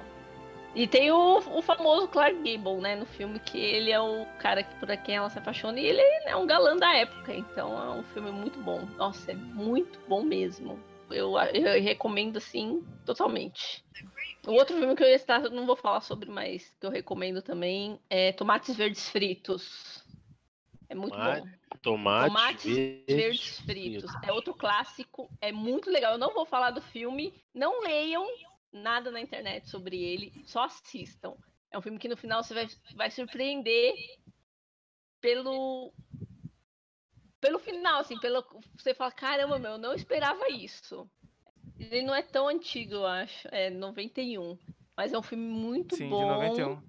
E 0.75 0.87
tem 0.87 1.11
o, 1.11 1.37
o 1.37 1.61
famoso 1.61 2.09
Clark 2.09 2.35
Gable, 2.37 2.81
né, 2.81 2.97
no 2.97 3.05
filme, 3.05 3.39
que 3.39 3.59
ele 3.59 3.91
é 3.91 4.01
o 4.01 4.25
cara 4.39 4.63
que, 4.63 4.75
por 4.77 4.89
quem 4.97 5.17
ela 5.17 5.29
se 5.29 5.39
apaixona 5.39 5.79
e 5.79 5.85
ele 5.85 6.01
é 6.25 6.35
um 6.35 6.47
galã 6.47 6.75
da 6.77 6.95
época, 6.97 7.35
então 7.35 7.77
é 7.79 7.91
um 7.91 8.03
filme 8.05 8.31
muito 8.31 8.59
bom. 8.61 8.89
Nossa, 8.97 9.33
é 9.33 9.35
muito 9.35 9.99
bom 10.09 10.23
mesmo. 10.23 10.79
Eu, 11.11 11.35
eu 11.39 11.83
recomendo, 11.83 12.39
assim, 12.39 12.83
totalmente. 13.05 13.85
O 14.47 14.53
outro 14.53 14.75
filme 14.77 14.97
que 14.97 15.03
eu 15.03 15.09
ia 15.09 15.21
não 15.51 15.67
vou 15.67 15.77
falar 15.77 16.01
sobre, 16.01 16.31
mas 16.31 16.75
que 16.81 16.87
eu 16.87 16.91
recomendo 16.91 17.43
também 17.43 18.01
é 18.09 18.33
Tomates 18.33 18.75
Verdes 18.75 19.11
Fritos. 19.11 20.02
É 20.93 20.95
muito 20.95 21.15
Tomate- 21.15 21.41
bom. 21.41 21.79
Tomate, 21.81 22.27
Tomates 22.29 22.65
verdes 22.65 23.07
verdes 23.07 23.61
fritos. 23.61 24.11
É 24.23 24.31
outro 24.31 24.53
clássico, 24.55 25.31
é 25.41 25.51
muito 25.51 25.89
legal. 25.91 26.13
Eu 26.13 26.19
não 26.19 26.35
vou 26.35 26.45
falar 26.45 26.71
do 26.71 26.83
filme, 26.83 27.33
não 27.55 27.81
leiam 27.81 28.27
nada 28.71 29.11
na 29.11 29.19
internet 29.19 29.71
sobre 29.71 29.97
ele, 29.97 30.31
só 30.45 30.65
assistam. 30.65 31.35
É 31.71 31.79
um 31.79 31.81
filme 31.81 31.99
que 31.99 32.09
no 32.09 32.17
final 32.17 32.43
você 32.45 32.53
vai, 32.53 32.69
vai 32.95 33.11
surpreender 33.11 33.95
pelo 35.19 35.95
pelo 37.41 37.59
final, 37.59 38.01
assim, 38.01 38.19
pelo 38.21 38.45
você 38.77 38.93
fala, 38.95 39.11
caramba, 39.11 39.59
meu, 39.59 39.73
eu 39.73 39.79
não 39.79 39.95
esperava 39.95 40.49
isso. 40.51 41.11
Ele 41.79 42.03
não 42.03 42.15
é 42.15 42.23
tão 42.23 42.47
antigo, 42.49 42.95
eu 42.95 43.07
acho, 43.07 43.49
é 43.51 43.71
91, 43.71 44.59
mas 44.95 45.13
é 45.15 45.19
um 45.19 45.23
filme 45.23 45.47
muito 45.49 45.97
Sim, 45.97 46.05
de 46.05 46.11
bom. 46.11 46.29
91. 46.29 46.83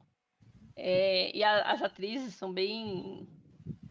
É, 0.75 1.35
e 1.35 1.41
a- 1.41 1.71
as 1.71 1.81
atrizes 1.81 2.35
são 2.35 2.51
bem 2.51 3.27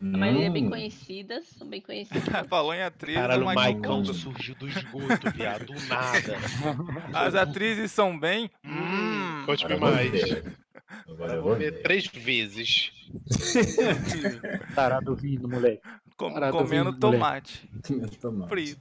a 0.03 0.17
maioria 0.19 0.47
é 0.47 0.51
bem 0.51 0.67
Hum. 0.67 0.71
conhecidas, 0.71 1.47
são 1.49 1.69
bem 1.69 1.81
conhecidas. 1.81 2.23
Falou 2.49 2.75
em 2.75 2.83
atriz, 2.83 3.15
Caralho, 3.15 3.47
o 3.49 3.75
Gould. 3.81 4.15
surgiu 4.15 4.55
do 4.57 4.69
esgoto, 4.69 5.31
viado, 5.35 5.67
do 5.67 5.75
nada. 5.87 6.37
As 7.15 7.35
atrizes 7.35 7.93
são 7.93 8.19
bem. 8.19 8.51
Hum, 8.65 9.43
Agora 9.43 9.75
eu 9.75 9.79
vou 9.79 9.91
mais. 9.93 10.23
Agora 11.09 11.35
eu 11.35 11.43
vou 11.43 11.57
ver. 11.57 11.83
três 11.83 12.07
vezes. 12.07 12.91
Tarado 14.75 15.15
rindo, 15.15 15.49
moleque. 15.49 15.83
Com- 16.17 16.33
Tarado 16.33 16.57
comendo 16.59 16.91
rindo, 16.91 17.07
moleque. 17.07 17.59
tomate. 17.81 18.19
Tomate. 18.21 18.49
Frito. 18.49 18.81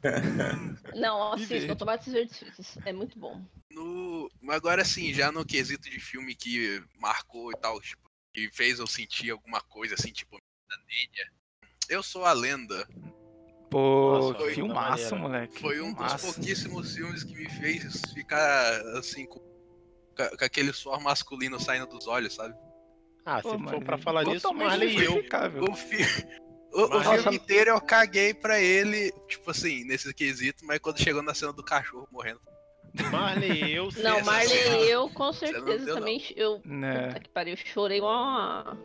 Não, 0.95 1.33
assistam. 1.33 1.75
Tomates 1.75 2.11
Verdes 2.11 2.77
é 2.85 2.93
muito 2.93 3.17
bom. 3.17 3.41
No... 3.71 4.29
Agora 4.49 4.83
sim, 4.83 5.13
já 5.13 5.31
no 5.31 5.45
quesito 5.45 5.89
de 5.89 5.99
filme 5.99 6.35
que 6.35 6.81
marcou 6.99 7.51
e 7.51 7.57
tal, 7.57 7.79
tipo, 7.81 8.01
que 8.33 8.49
fez 8.51 8.79
eu 8.79 8.87
sentir 8.87 9.31
alguma 9.31 9.61
coisa 9.61 9.95
assim, 9.95 10.11
tipo, 10.11 10.37
Eu 11.89 12.01
sou 12.03 12.25
a 12.25 12.33
lenda. 12.33 12.87
Pô, 13.69 14.33
Foi- 14.37 14.53
filmaço, 14.53 15.15
moleque. 15.15 15.59
Foi 15.59 15.79
um 15.81 15.93
dos 15.93 15.97
filmaço. 16.03 16.25
pouquíssimos 16.33 16.95
filmes 16.95 17.23
que 17.23 17.33
me 17.33 17.49
fez 17.49 18.01
ficar 18.13 18.81
assim 18.97 19.25
com, 19.25 19.39
com- 19.39 20.43
aquele 20.45 20.73
suor 20.73 21.01
masculino 21.01 21.59
saindo 21.59 21.87
dos 21.87 22.05
olhos, 22.07 22.33
sabe? 22.35 22.53
Ah, 23.25 23.37
se 23.37 23.43
Pô, 23.43 23.49
for 23.51 23.59
mas 23.59 23.83
pra 23.83 23.97
falar 23.97 24.25
nisso, 24.25 24.41
totalmente 24.41 24.67
Marley 24.67 24.97
e 24.97 25.05
eu. 25.05 25.23
O, 25.69 25.75
fi... 25.75 25.97
o, 26.73 26.97
o 26.97 27.01
filme 27.01 27.37
inteiro 27.37 27.69
eu 27.71 27.79
caguei 27.79 28.33
pra 28.33 28.59
ele, 28.59 29.11
tipo 29.29 29.51
assim, 29.51 29.83
nesse 29.85 30.13
quesito, 30.13 30.65
mas 30.65 30.79
quando 30.79 30.99
chegou 31.01 31.21
na 31.21 31.33
cena 31.33 31.53
do 31.53 31.63
cachorro 31.63 32.07
morrendo. 32.11 32.41
Marley 33.11 33.63
e 33.63 33.75
eu. 33.75 33.89
Não. 34.03 34.21
Marley, 34.23 34.89
eu 34.89 35.09
com 35.13 35.23
não 35.25 35.33
certeza 35.33 35.85
deu, 35.85 35.95
também. 35.95 36.21
Eu, 36.35 36.61
Né. 36.65 37.07
puta 37.07 37.19
que 37.21 37.29
pariu, 37.29 37.53
eu 37.53 37.57
chorei 37.57 37.97
igual 37.97 38.13
uma. 38.21 38.77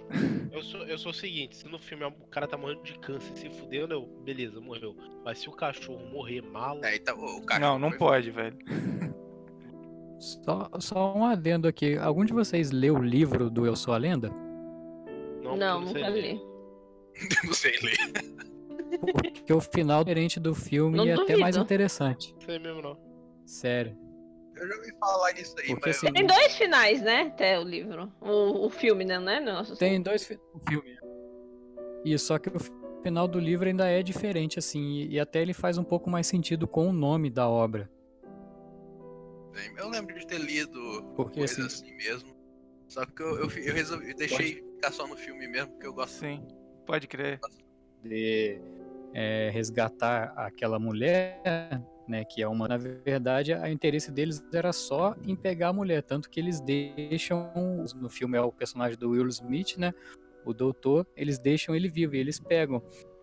Eu 0.53 0.63
sou, 0.63 0.83
eu 0.87 0.97
sou 0.99 1.11
o 1.11 1.15
seguinte, 1.15 1.57
se 1.57 1.69
no 1.69 1.79
filme 1.79 2.05
o 2.05 2.13
cara 2.31 2.47
tá 2.47 2.57
morrendo 2.57 2.83
de 2.83 2.99
câncer 2.99 3.33
e 3.35 3.39
se 3.39 3.51
fudendo, 3.51 3.95
eu, 3.95 4.03
beleza, 4.25 4.61
morreu. 4.61 4.97
Mas 5.25 5.39
se 5.39 5.49
o 5.49 5.53
cachorro 5.53 6.07
morrer 6.11 6.41
mal. 6.43 6.83
É, 6.85 6.97
então, 6.97 7.19
o 7.19 7.45
Não, 7.61 7.79
não 7.79 7.91
pode, 7.93 8.31
velho. 8.31 8.57
Só, 10.19 10.71
só 10.81 11.15
um 11.15 11.25
adendo 11.25 11.69
aqui. 11.69 11.97
Algum 11.99 12.25
de 12.25 12.33
vocês 12.33 12.71
leu 12.71 12.95
o 12.95 13.03
livro 13.03 13.51
do 13.51 13.67
Eu 13.67 13.77
Sou 13.77 13.93
a 13.93 13.99
Lenda? 13.99 14.31
Não, 15.43 15.57
Não, 15.57 15.81
nunca 15.81 16.09
li. 16.09 16.41
não 17.45 17.53
sei 17.53 17.73
ler. 17.83 17.97
Porque 19.13 19.53
o 19.53 19.61
final 19.61 20.03
diferente 20.03 20.41
do 20.41 20.55
filme 20.55 20.97
Não 20.97 21.05
é 21.07 21.13
até 21.13 21.21
duvido. 21.23 21.41
mais 21.41 21.57
interessante. 21.57 22.33
Não 22.35 22.41
sei 22.41 22.59
mesmo 22.59 22.81
não. 22.83 23.06
Sério. 23.47 23.97
Eu 24.57 24.67
já 24.69 24.75
ouvi 24.77 24.91
falar 24.99 25.33
nisso 25.35 25.55
aí, 25.59 25.67
Porque 25.67 25.89
mas 25.91 25.97
assim, 25.99 26.13
Tem 26.13 26.27
dois 26.27 26.57
finais, 26.57 27.03
né? 27.03 27.23
Até 27.23 27.59
o 27.59 27.63
livro. 27.63 28.13
O, 28.21 28.67
o 28.67 28.71
filme, 28.71 29.05
né? 29.05 29.19
Não 29.19 29.31
é? 29.33 29.41
Nossa, 29.41 29.77
Tem 29.77 30.01
dois 30.03 30.25
fi- 30.25 30.39
o 30.55 30.59
filme. 30.69 30.97
Isso, 32.05 32.27
só 32.27 32.39
que 32.39 32.49
o 32.49 32.59
final 33.03 33.29
do 33.29 33.39
livro 33.39 33.69
ainda 33.69 33.87
é 33.89 34.03
diferente, 34.03 34.59
assim, 34.59 34.81
e, 34.81 35.09
e 35.15 35.21
até 35.21 35.41
ele 35.43 35.53
faz 35.53 35.77
um 35.79 35.85
pouco 35.85 36.09
mais 36.09 36.27
sentido 36.27 36.67
com 36.67 36.89
o 36.89 36.93
nome 36.93 37.29
da 37.31 37.49
obra. 37.49 37.91
eu 39.77 39.89
lembro 39.89 40.19
de 40.19 40.27
ter 40.27 40.39
lido 40.39 41.03
Porque, 41.15 41.39
coisa 41.41 41.67
assim- 41.67 41.85
assim 41.87 41.97
mesmo. 41.97 42.35
Só 42.89 43.05
que 43.05 43.21
eu, 43.23 43.37
eu, 43.41 43.51
eu 43.51 43.75
resolvi, 43.75 44.11
eu 44.11 44.17
deixei 44.17 44.63
ficar 44.75 44.93
só 44.93 45.07
no 45.07 45.17
filme 45.17 45.47
mesmo, 45.49 45.73
porque 45.73 45.87
eu 45.87 45.93
gosto. 45.93 46.15
Sim, 46.21 46.47
pode 46.87 47.07
crer. 47.09 47.41
De 48.03 48.61
é, 49.13 49.51
resgatar 49.53 50.33
aquela 50.37 50.79
mulher, 50.79 51.43
né, 52.09 52.25
que 52.25 52.43
é 52.43 52.49
uma, 52.49 52.69
na 52.69 52.77
verdade, 52.77 53.53
o 53.53 53.67
interesse 53.67 54.11
deles 54.11 54.43
era 54.53 54.73
só 54.73 55.15
em 55.25 55.35
pegar 55.35 55.69
a 55.69 55.73
mulher, 55.73 56.03
tanto 56.03 56.31
que 56.31 56.39
eles 56.41 56.61
deixam, 56.61 57.53
no 57.97 58.09
filme 58.09 58.37
é 58.37 58.41
o 58.41 58.53
personagem 58.53 58.99
do 58.99 59.11
Will 59.11 59.27
Smith, 59.29 59.77
né, 59.77 59.93
o 60.45 60.55
doutor, 60.55 61.07
eles 61.17 61.39
deixam 61.39 61.75
ele 61.75 61.89
vivo 61.89 62.15
e 62.15 62.19
eles 62.19 62.39
pegam. 62.39 62.83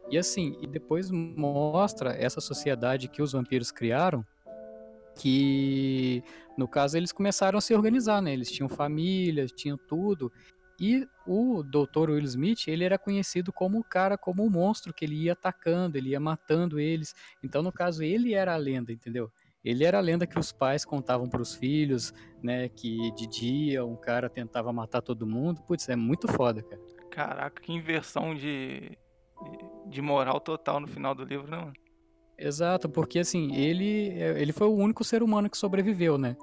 E 0.09 0.17
assim, 0.17 0.57
e 0.61 0.67
depois 0.67 1.09
mostra 1.09 2.13
essa 2.13 2.41
sociedade 2.41 3.07
que 3.07 3.21
os 3.21 3.31
vampiros 3.31 3.71
criaram, 3.71 4.25
que 5.15 6.23
no 6.57 6.67
caso 6.67 6.97
eles 6.97 7.11
começaram 7.11 7.57
a 7.57 7.61
se 7.61 7.73
organizar, 7.73 8.21
né? 8.21 8.33
Eles 8.33 8.51
tinham 8.51 8.67
família, 8.67 9.45
tinham 9.47 9.77
tudo. 9.77 10.31
E 10.79 11.07
o 11.25 11.63
Dr. 11.63 12.09
Will 12.09 12.23
Smith, 12.23 12.67
ele 12.67 12.83
era 12.83 12.97
conhecido 12.97 13.53
como 13.53 13.79
o 13.79 13.83
cara, 13.83 14.17
como 14.17 14.45
o 14.45 14.49
monstro 14.49 14.93
que 14.93 15.05
ele 15.05 15.15
ia 15.15 15.33
atacando, 15.33 15.97
ele 15.97 16.09
ia 16.09 16.19
matando 16.19 16.79
eles. 16.79 17.13
Então, 17.43 17.61
no 17.61 17.71
caso, 17.71 18.03
ele 18.03 18.33
era 18.33 18.53
a 18.53 18.57
lenda, 18.57 18.91
entendeu? 18.91 19.31
Ele 19.63 19.85
era 19.85 19.97
a 19.97 20.01
lenda 20.01 20.27
que 20.27 20.37
os 20.37 20.51
pais 20.51 20.83
contavam 20.83 21.29
para 21.29 21.41
os 21.41 21.55
filhos, 21.55 22.13
né? 22.41 22.67
Que 22.67 23.11
de 23.11 23.27
dia 23.27 23.85
um 23.85 23.95
cara 23.95 24.29
tentava 24.29 24.73
matar 24.73 25.01
todo 25.01 25.25
mundo. 25.25 25.61
Putz, 25.61 25.87
é 25.87 25.95
muito 25.95 26.27
foda, 26.27 26.61
cara. 26.61 26.81
Caraca, 27.09 27.61
que 27.61 27.71
inversão 27.71 28.35
de, 28.35 28.97
de 29.87 30.01
moral 30.01 30.41
total 30.41 30.79
no 30.79 30.87
final 30.87 31.15
do 31.15 31.23
livro, 31.23 31.49
né, 31.49 31.57
mano? 31.57 31.73
Exato, 32.37 32.89
porque 32.89 33.19
assim, 33.19 33.55
ele, 33.55 34.09
ele 34.37 34.51
foi 34.51 34.67
o 34.67 34.75
único 34.75 35.03
ser 35.03 35.23
humano 35.23 35.49
que 35.49 35.57
sobreviveu, 35.57 36.17
né? 36.17 36.35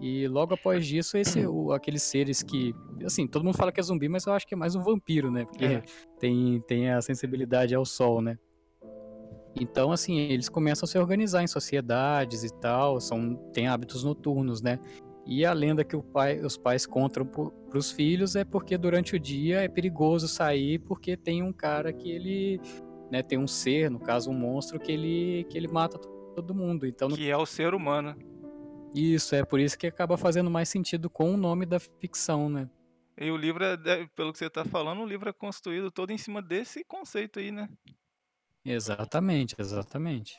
E 0.00 0.28
logo 0.28 0.54
após 0.54 0.86
disso, 0.86 1.16
esse, 1.16 1.44
o- 1.46 1.72
aqueles 1.72 2.02
seres 2.02 2.42
que. 2.42 2.74
Assim, 3.04 3.26
todo 3.26 3.44
mundo 3.44 3.56
fala 3.56 3.72
que 3.72 3.80
é 3.80 3.82
zumbi, 3.82 4.08
mas 4.08 4.26
eu 4.26 4.32
acho 4.32 4.46
que 4.46 4.54
é 4.54 4.56
mais 4.56 4.74
um 4.76 4.82
vampiro, 4.82 5.30
né? 5.30 5.44
Porque 5.44 5.64
É. 5.64 5.82
tem, 6.20 6.60
tem 6.68 6.90
a 6.90 7.00
sensibilidade 7.02 7.74
ao 7.74 7.84
sol, 7.84 8.20
né? 8.22 8.38
Então, 9.60 9.90
assim, 9.90 10.18
eles 10.18 10.48
começam 10.48 10.86
a 10.86 10.88
se 10.88 10.98
organizar 10.98 11.42
em 11.42 11.46
sociedades 11.48 12.44
e 12.44 12.52
tal, 12.60 13.00
são, 13.00 13.34
têm 13.52 13.66
hábitos 13.66 14.04
noturnos, 14.04 14.62
né? 14.62 14.78
E 15.26 15.44
a 15.44 15.52
lenda 15.52 15.82
que 15.84 15.96
o 15.96 16.02
pai, 16.02 16.38
os 16.40 16.56
pais 16.56 16.86
contam 16.86 17.26
para 17.26 17.76
os 17.78 17.90
filhos 17.90 18.36
é 18.36 18.44
porque 18.44 18.78
durante 18.78 19.16
o 19.16 19.20
dia 19.20 19.60
é 19.62 19.68
perigoso 19.68 20.26
sair 20.28 20.78
porque 20.78 21.16
tem 21.16 21.42
um 21.42 21.52
cara 21.52 21.92
que 21.92 22.10
ele, 22.10 22.60
né, 23.10 23.22
tem 23.22 23.36
um 23.38 23.46
ser, 23.48 23.90
no 23.90 23.98
caso 23.98 24.30
um 24.30 24.34
monstro 24.34 24.78
que 24.80 24.90
ele 24.92 25.44
que 25.50 25.58
ele 25.58 25.68
mata 25.68 25.98
to- 25.98 26.08
todo 26.34 26.54
mundo. 26.54 26.86
Então, 26.86 27.08
no- 27.08 27.16
Que 27.16 27.28
é 27.28 27.36
o 27.36 27.44
ser 27.44 27.74
humano. 27.74 28.14
Isso 28.94 29.34
é 29.34 29.44
por 29.44 29.60
isso 29.60 29.78
que 29.78 29.86
acaba 29.86 30.16
fazendo 30.18 30.50
mais 30.50 30.68
sentido 30.68 31.08
com 31.10 31.32
o 31.32 31.36
nome 31.36 31.66
da 31.66 31.78
ficção, 31.80 32.48
né? 32.48 32.68
E 33.16 33.30
o 33.30 33.36
livro, 33.36 33.64
é, 33.64 33.76
de- 33.76 34.06
pelo 34.14 34.32
que 34.32 34.38
você 34.38 34.48
tá 34.48 34.64
falando, 34.64 35.02
o 35.02 35.06
livro 35.06 35.28
é 35.28 35.32
construído 35.32 35.90
todo 35.90 36.10
em 36.12 36.18
cima 36.18 36.40
desse 36.40 36.84
conceito 36.84 37.38
aí, 37.38 37.50
né? 37.50 37.68
Exatamente, 38.64 39.56
exatamente. 39.58 40.38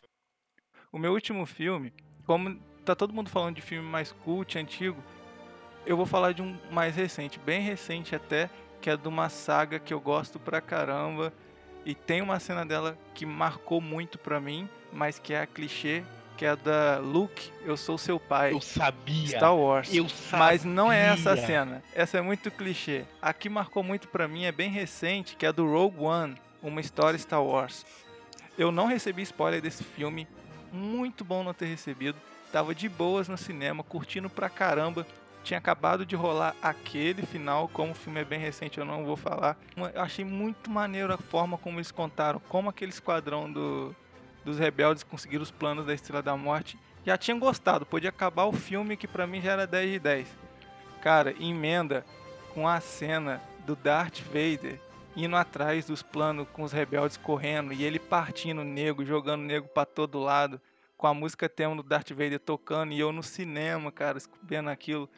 O 0.92 0.98
meu 1.00 1.14
último 1.14 1.46
filme, 1.46 1.94
como 2.26 2.60
tá 2.86 2.96
todo 2.96 3.14
mundo 3.14 3.30
falando 3.30 3.56
de 3.56 3.62
filme 3.62 3.88
mais 3.88 4.12
cult, 4.12 4.58
antigo, 4.58 5.04
eu 5.86 5.98
vou 5.98 6.06
falar 6.06 6.34
de 6.34 6.42
um 6.42 6.58
mais 6.72 6.96
recente, 6.96 7.40
bem 7.40 7.62
recente 7.62 8.16
até, 8.16 8.50
que 8.82 8.90
é 8.90 8.98
de 8.98 9.08
uma 9.08 9.30
saga 9.30 9.80
que 9.80 9.94
eu 9.94 10.00
gosto 10.02 10.40
pra 10.40 10.62
caramba. 10.62 11.34
E 11.86 11.96
tem 11.96 12.22
uma 12.22 12.40
cena 12.40 12.66
dela 12.66 12.98
que 13.16 13.26
marcou 13.26 13.82
muito 13.82 14.20
pra 14.20 14.40
mim, 14.40 14.70
mas 14.92 15.20
que 15.20 15.34
é 15.34 15.42
a 15.42 15.48
clichê, 15.48 16.04
que 16.40 16.46
é 16.46 16.56
da 16.56 17.00
Luke, 17.00 17.52
eu 17.66 17.76
sou 17.76 17.98
seu 17.98 18.18
pai. 18.18 18.54
Eu 18.54 18.62
sabia. 18.62 19.28
Star 19.28 19.54
Wars. 19.54 19.94
Eu 19.94 20.08
Mas 20.32 20.64
não 20.64 20.90
é 20.90 21.08
essa 21.08 21.36
sabia. 21.36 21.46
cena. 21.46 21.84
Essa 21.94 22.18
é 22.20 22.22
muito 22.22 22.50
clichê. 22.50 23.04
A 23.22 23.34
que 23.34 23.50
marcou 23.50 23.84
muito 23.84 24.08
pra 24.08 24.26
mim 24.26 24.46
é 24.46 24.52
bem 24.54 24.70
recente, 24.72 25.36
que 25.36 25.46
é 25.46 25.50
a 25.50 25.52
do 25.52 25.70
Rogue 25.70 26.00
One, 26.00 26.38
uma 26.64 26.80
história 26.80 27.20
Star 27.20 27.44
Wars. 27.44 27.86
Eu 28.58 28.72
não 28.72 28.88
recebi 28.88 29.22
spoiler 29.24 29.62
desse 29.62 29.84
filme. 29.84 30.30
Muito 30.72 31.26
bom 31.26 31.44
não 31.44 31.54
ter 31.54 31.66
recebido. 31.66 32.18
Tava 32.54 32.74
de 32.74 32.88
boas 32.88 33.28
no 33.28 33.38
cinema, 33.38 33.84
curtindo 33.84 34.30
pra 34.30 34.48
caramba. 34.48 35.06
tinha 35.44 35.58
acabado 35.58 36.06
de 36.06 36.16
rolar 36.16 36.56
aquele 36.62 37.24
final, 37.24 37.68
como 37.68 37.92
o 37.92 37.96
filme 37.96 38.22
é 38.22 38.26
bem 38.26 38.40
recente, 38.40 38.78
eu 38.78 38.86
não 38.86 39.04
vou 39.04 39.18
falar. 39.18 39.58
Eu 39.76 40.02
achei 40.02 40.24
muito 40.24 40.70
maneiro 40.70 41.14
a 41.14 41.18
forma 41.18 41.58
como 41.58 41.80
eles 41.80 41.92
contaram, 41.92 42.42
como 42.48 42.70
aquele 42.70 42.92
esquadrão 42.92 43.52
do, 43.52 43.94
dos 44.44 44.58
rebeldes 44.58 45.04
conseguiram 45.04 45.44
os 45.44 45.52
planos 45.52 45.86
da 45.86 45.94
Estrela 45.94 46.22
da 46.22 46.36
Morte. 46.36 46.78
Já 47.06 47.18
tinha 47.18 47.38
gostado, 47.38 47.86
podia 47.86 48.10
acabar 48.10 48.46
o 48.46 48.52
filme 48.52 48.98
que 48.98 49.08
pra 49.08 49.28
mim 49.28 49.42
já 49.42 49.54
era 49.54 49.68
10 49.68 49.92
de 49.92 50.00
10. 50.00 50.28
Cara, 51.02 51.34
emenda 51.40 52.06
com 52.54 52.68
a 52.68 52.80
cena 52.80 53.42
do 53.66 53.76
Darth 53.76 54.22
Vader 54.22 54.80
indo 55.16 55.36
atrás 55.36 55.86
dos 55.86 56.02
planos 56.02 56.48
com 56.54 56.64
os 56.64 56.72
rebeldes 56.72 57.18
correndo 57.18 57.74
e 57.74 57.84
ele 57.84 58.00
partindo 58.00 58.64
nego, 58.64 59.06
jogando 59.06 59.42
nego 59.42 59.68
pra 59.68 59.86
todo 59.86 60.20
lado, 60.20 60.62
com 60.98 61.08
a 61.08 61.14
música 61.14 61.50
tema 61.50 61.76
do 61.76 61.84
Darth 61.84 62.12
Vader 62.12 62.40
tocando 62.40 62.94
e 62.94 63.00
eu 63.00 63.12
no 63.12 63.24
cinema, 63.24 63.92
cara, 63.92 64.20
vendo 64.44 64.70
aquilo. 64.70 65.10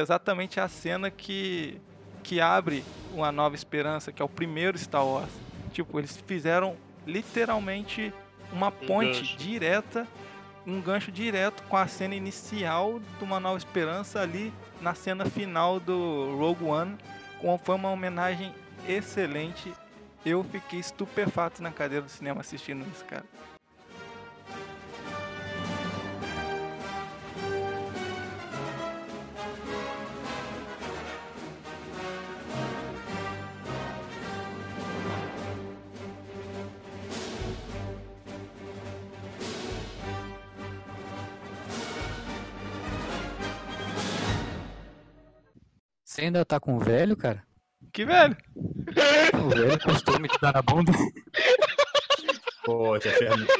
Exatamente 0.00 0.60
a 0.60 0.68
cena 0.68 1.10
que, 1.10 1.80
que 2.22 2.40
abre 2.40 2.84
uma 3.12 3.30
nova 3.32 3.54
esperança, 3.54 4.12
que 4.12 4.20
é 4.20 4.24
o 4.24 4.28
primeiro 4.28 4.76
Star 4.78 5.06
Wars. 5.06 5.30
Tipo, 5.72 5.98
eles 5.98 6.16
fizeram 6.26 6.76
literalmente 7.06 8.12
uma 8.52 8.70
ponte 8.70 9.20
gancho. 9.20 9.36
direta, 9.36 10.06
um 10.66 10.80
gancho 10.80 11.12
direto 11.12 11.62
com 11.64 11.76
a 11.76 11.86
cena 11.86 12.14
inicial 12.14 13.00
de 13.18 13.24
uma 13.24 13.38
nova 13.38 13.58
esperança 13.58 14.20
ali 14.20 14.52
na 14.80 14.94
cena 14.94 15.24
final 15.24 15.78
do 15.78 16.36
Rogue 16.36 16.64
One. 16.64 16.96
Foi 17.62 17.74
uma 17.74 17.90
homenagem 17.90 18.52
excelente. 18.88 19.72
Eu 20.24 20.42
fiquei 20.42 20.80
estupefato 20.80 21.62
na 21.62 21.70
cadeira 21.70 22.04
do 22.04 22.10
cinema 22.10 22.40
assistindo 22.40 22.84
isso, 22.90 23.04
cara. 23.04 23.24
Ainda 46.26 46.44
tá 46.44 46.60
com 46.60 46.76
o 46.76 46.80
velho, 46.80 47.16
cara? 47.16 47.42
Que 47.92 48.04
velho? 48.04 48.36
O 49.34 49.48
velho 49.48 49.80
costume 49.80 50.28
te 50.28 50.38
dar 50.40 50.52
na 50.54 50.62
bunda. 50.62 50.92
Pô, 52.64 52.98
tia 52.98 53.12
Fernanda. 53.12 53.52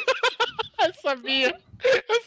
Eu 0.78 0.94
sabia. 1.01 1.60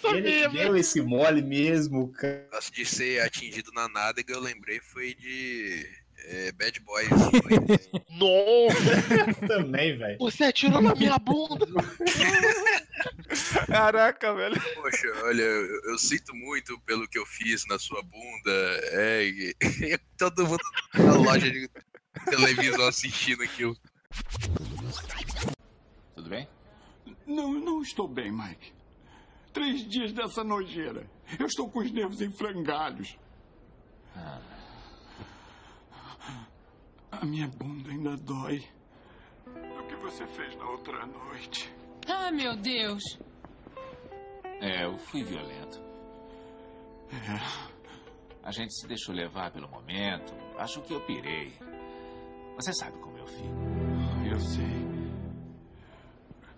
Eu 0.03 0.15
Ele 0.15 0.47
deu 0.49 0.75
esse 0.75 1.01
mole 1.01 1.41
mesmo, 1.41 2.11
cara. 2.11 2.47
De 2.73 2.85
ser 2.85 3.21
atingido 3.21 3.71
na 3.73 3.87
nádega, 3.87 4.33
eu 4.33 4.39
lembrei 4.39 4.79
foi 4.79 5.13
de 5.13 5.85
é, 6.25 6.51
Bad 6.51 6.79
Boys. 6.81 7.09
Nossa! 8.11 9.33
Também, 9.47 9.97
velho. 9.97 10.17
Você 10.19 10.43
atirou 10.45 10.81
na 10.81 10.93
minha 10.95 11.17
bunda! 11.19 11.65
Caraca, 13.67 14.33
velho. 14.33 14.59
Poxa, 14.75 15.07
olha, 15.23 15.41
eu, 15.41 15.81
eu 15.91 15.97
sinto 15.97 16.35
muito 16.35 16.77
pelo 16.81 17.07
que 17.07 17.17
eu 17.17 17.25
fiz 17.25 17.65
na 17.67 17.79
sua 17.79 18.01
bunda. 18.03 18.51
É, 18.91 19.23
e- 19.25 19.55
e 19.61 19.97
todo 20.17 20.45
mundo 20.45 20.59
na 20.93 21.13
loja 21.15 21.49
de 21.49 21.69
televisão 22.25 22.87
assistindo 22.87 23.41
aquilo. 23.43 23.75
Tudo 26.15 26.29
bem? 26.29 26.47
Não, 27.25 27.53
não 27.53 27.81
estou 27.81 28.07
bem, 28.07 28.31
Mike. 28.31 28.73
Três 29.53 29.87
dias 29.87 30.11
dessa 30.11 30.43
nojeira. 30.43 31.09
Eu 31.39 31.45
estou 31.45 31.69
com 31.69 31.79
os 31.79 31.91
nervos 31.91 32.21
em 32.21 32.31
frangalhos. 32.31 33.17
A 37.11 37.25
minha 37.25 37.47
bunda 37.47 37.89
ainda 37.89 38.15
dói. 38.17 38.63
O 39.47 39.83
que 39.87 39.95
você 39.95 40.25
fez 40.27 40.55
na 40.55 40.69
outra 40.69 41.05
noite? 41.05 41.73
Ah, 42.07 42.31
meu 42.31 42.55
Deus. 42.55 43.03
É, 44.61 44.85
eu 44.85 44.97
fui 44.97 45.23
violento. 45.23 45.81
É. 47.11 47.79
A 48.43 48.51
gente 48.51 48.73
se 48.73 48.87
deixou 48.87 49.13
levar 49.13 49.51
pelo 49.51 49.67
momento. 49.69 50.33
Acho 50.57 50.81
que 50.81 50.93
eu 50.93 51.01
pirei. 51.01 51.53
Você 52.55 52.73
sabe 52.73 52.97
como 52.99 53.17
eu 53.17 53.27
fico. 53.27 54.29
Eu 54.29 54.39
sei. 54.39 54.89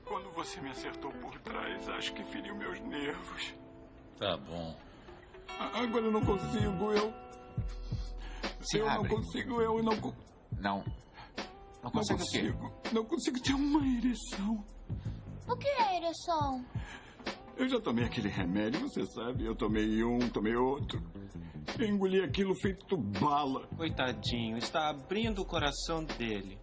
Quando 0.06 0.32
você 0.32 0.60
me 0.62 0.70
acertou 0.70 1.12
por 1.14 1.40
trás, 1.40 1.88
acho 1.90 2.14
que 2.14 2.24
feriu 2.24 2.56
meus 2.56 2.80
nervos. 2.82 3.54
Tá 4.18 4.38
bom. 4.38 4.76
Agora 5.58 6.06
eu 6.06 6.12
não 6.12 6.26
consigo, 6.26 6.92
eu. 6.92 7.14
Se 8.62 8.78
eu 8.80 8.90
abre. 8.90 9.10
não 9.10 9.18
consigo, 9.18 9.62
eu 9.62 9.84
não, 9.84 10.14
Não. 10.62 10.84
Não 11.84 11.84
não 11.84 11.92
consegue 11.92 12.22
o 12.22 12.26
quê? 12.26 12.40
consigo. 12.52 12.74
Não 12.94 13.06
consigo 13.06 13.40
ter 13.42 13.54
uma 13.54 13.86
ereção. 13.98 14.64
O 15.48 15.56
que 15.58 15.68
é 15.68 15.98
ereção? 15.98 16.64
Eu 17.58 17.68
já 17.68 17.80
tomei 17.80 18.06
aquele 18.06 18.30
remédio, 18.30 18.80
você 18.82 19.06
sabe. 19.08 19.46
Eu 19.46 19.56
tomei 19.56 20.04
um, 20.04 20.20
tomei 20.30 20.56
outro. 20.56 21.02
Eu 21.80 21.88
engoli 21.88 22.22
aquilo 22.22 22.54
feito 22.56 22.96
bala. 22.96 23.68
Coitadinho, 23.76 24.58
está 24.58 24.90
abrindo 24.90 25.42
o 25.42 25.46
coração 25.46 26.04
dele. 26.04 26.60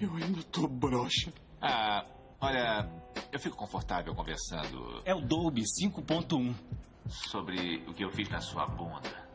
Eu 0.00 0.14
ainda 0.14 0.42
tô 0.44 0.68
broxa. 0.68 1.32
Ah, 1.60 2.04
olha, 2.40 2.88
eu 3.32 3.40
fico 3.40 3.56
confortável 3.56 4.14
conversando. 4.14 5.02
É 5.04 5.14
o 5.14 5.20
Dolby 5.20 5.62
5.1. 5.62 6.54
Sobre 7.08 7.84
o 7.88 7.94
que 7.94 8.04
eu 8.04 8.10
fiz 8.10 8.28
na 8.28 8.40
sua 8.40 8.66
bunda. 8.66 9.26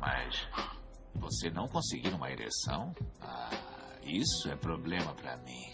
Mas 0.00 0.48
você 1.14 1.50
não 1.50 1.68
conseguir 1.68 2.12
uma 2.14 2.30
ereção? 2.30 2.94
Ah, 3.20 3.50
isso 4.02 4.48
é 4.48 4.56
problema 4.56 5.14
pra 5.14 5.36
mim. 5.38 5.72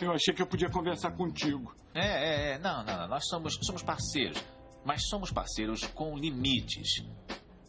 Eu 0.00 0.12
achei 0.12 0.32
que 0.32 0.40
eu 0.40 0.46
podia 0.46 0.70
conversar 0.70 1.12
contigo. 1.12 1.74
É, 1.94 2.06
é, 2.06 2.52
é. 2.52 2.58
Não, 2.58 2.84
não, 2.84 2.96
não. 2.96 3.08
Nós 3.08 3.26
somos, 3.26 3.58
somos 3.62 3.82
parceiros. 3.82 4.42
Mas 4.84 5.08
somos 5.08 5.30
parceiros 5.30 5.84
com 5.88 6.16
limites. 6.16 7.04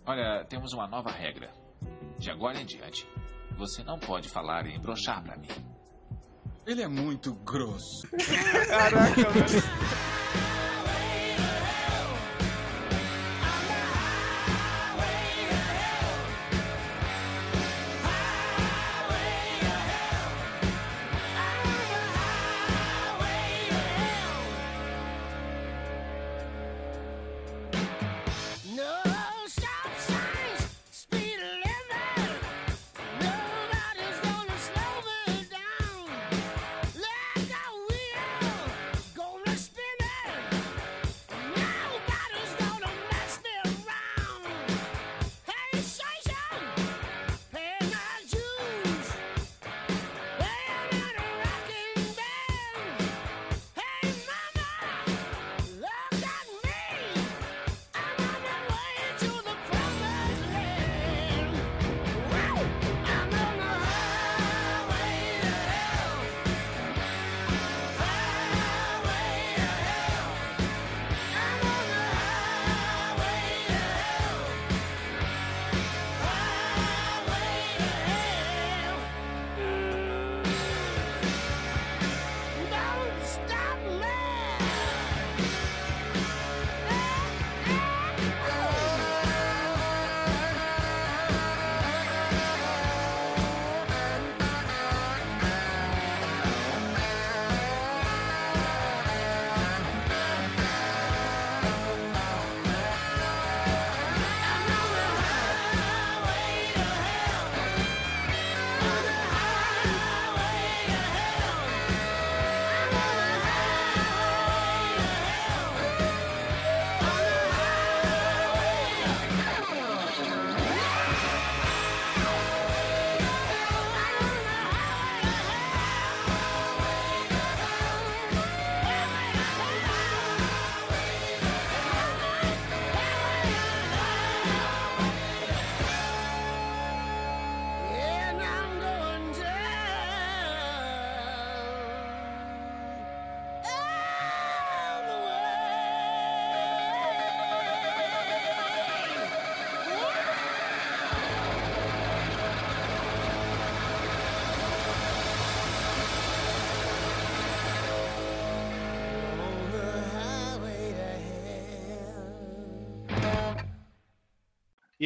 Olha, 0.06 0.46
temos 0.46 0.74
uma 0.74 0.88
nova 0.88 1.12
regra. 1.12 1.52
De 2.20 2.30
agora 2.30 2.62
em 2.62 2.66
diante, 2.66 3.08
você 3.58 3.84
não 3.84 4.00
pode 4.00 4.30
falar 4.30 4.66
em 4.68 4.80
brochar 4.80 5.24
pra 5.24 5.36
mim. 5.38 5.48
Ele 6.66 6.84
é 6.84 6.88
muito 6.88 7.34
grosso. 7.34 8.08
Caraca, 8.70 9.30
velho. 9.32 10.11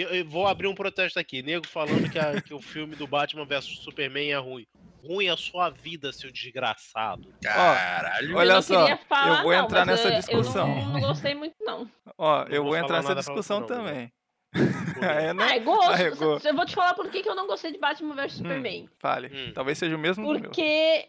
Eu, 0.01 0.09
eu 0.09 0.25
vou 0.25 0.45
abrir 0.47 0.67
um 0.67 0.75
protesto 0.75 1.17
aqui. 1.19 1.41
Nego 1.41 1.65
falando 1.67 2.09
que, 2.11 2.19
a- 2.19 2.41
que 2.41 2.53
o 2.53 2.59
filme 2.59 2.95
do 2.95 3.07
Batman 3.07 3.45
vs 3.45 3.65
Superman 3.79 4.31
é 4.31 4.37
ruim. 4.37 4.67
Ruim 5.03 5.27
é 5.27 5.31
a 5.31 5.37
sua 5.37 5.69
vida, 5.69 6.11
seu 6.11 6.31
desgraçado. 6.31 7.33
Caralho. 7.41 8.35
Olha 8.35 8.49
eu 8.49 8.55
não 8.55 8.61
só, 8.61 8.81
queria 8.81 8.97
falar, 9.07 9.37
eu 9.37 9.43
vou 9.43 9.53
não, 9.53 9.63
entrar 9.65 9.85
nessa 9.85 10.09
eu- 10.09 10.15
discussão. 10.19 10.67
Eu 10.69 10.75
não, 10.85 10.93
não 10.93 10.99
gostei 11.01 11.35
muito, 11.35 11.55
não. 11.61 11.89
Ó, 12.17 12.43
Não 12.43 12.47
eu 12.51 12.63
vou 12.63 12.71
vou 12.71 12.77
entrar 12.79 12.97
nessa 12.97 13.09
nada 13.09 13.23
pra 13.23 13.33
discussão 13.33 13.61
você 13.61 13.73
não, 13.73 13.79
também. 13.85 14.11
É, 15.01 15.33
né? 15.33 15.43
Ah, 15.43 15.55
é 15.55 15.59
gosto. 15.59 15.91
Arregou. 15.91 16.39
Eu 16.43 16.55
vou 16.55 16.65
te 16.65 16.73
falar 16.73 16.93
por 16.93 17.09
que 17.09 17.21
que 17.21 17.29
eu 17.29 17.35
não 17.35 17.45
gostei 17.45 17.71
de 17.71 17.77
Batman 17.77 18.15
vs 18.15 18.33
Hum, 18.33 18.37
Superman. 18.37 18.89
Fale. 18.99 19.51
Talvez 19.53 19.77
seja 19.77 19.95
o 19.95 19.99
mesmo. 19.99 20.25
Porque, 20.25 21.07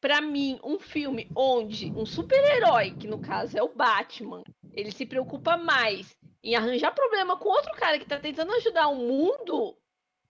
pra 0.00 0.20
mim, 0.22 0.58
um 0.64 0.78
filme 0.78 1.28
onde 1.36 1.92
um 1.92 2.04
super-herói, 2.06 2.92
que 2.92 3.06
no 3.06 3.18
caso 3.20 3.56
é 3.58 3.62
o 3.62 3.68
Batman, 3.74 4.42
ele 4.72 4.90
se 4.90 5.04
preocupa 5.06 5.56
mais 5.58 6.16
em 6.44 6.54
arranjar 6.54 6.92
problema 6.94 7.36
com 7.38 7.48
outro 7.48 7.72
cara 7.74 7.98
que 7.98 8.04
tá 8.04 8.18
tentando 8.20 8.52
ajudar 8.54 8.86
o 8.88 8.94
mundo 8.96 9.76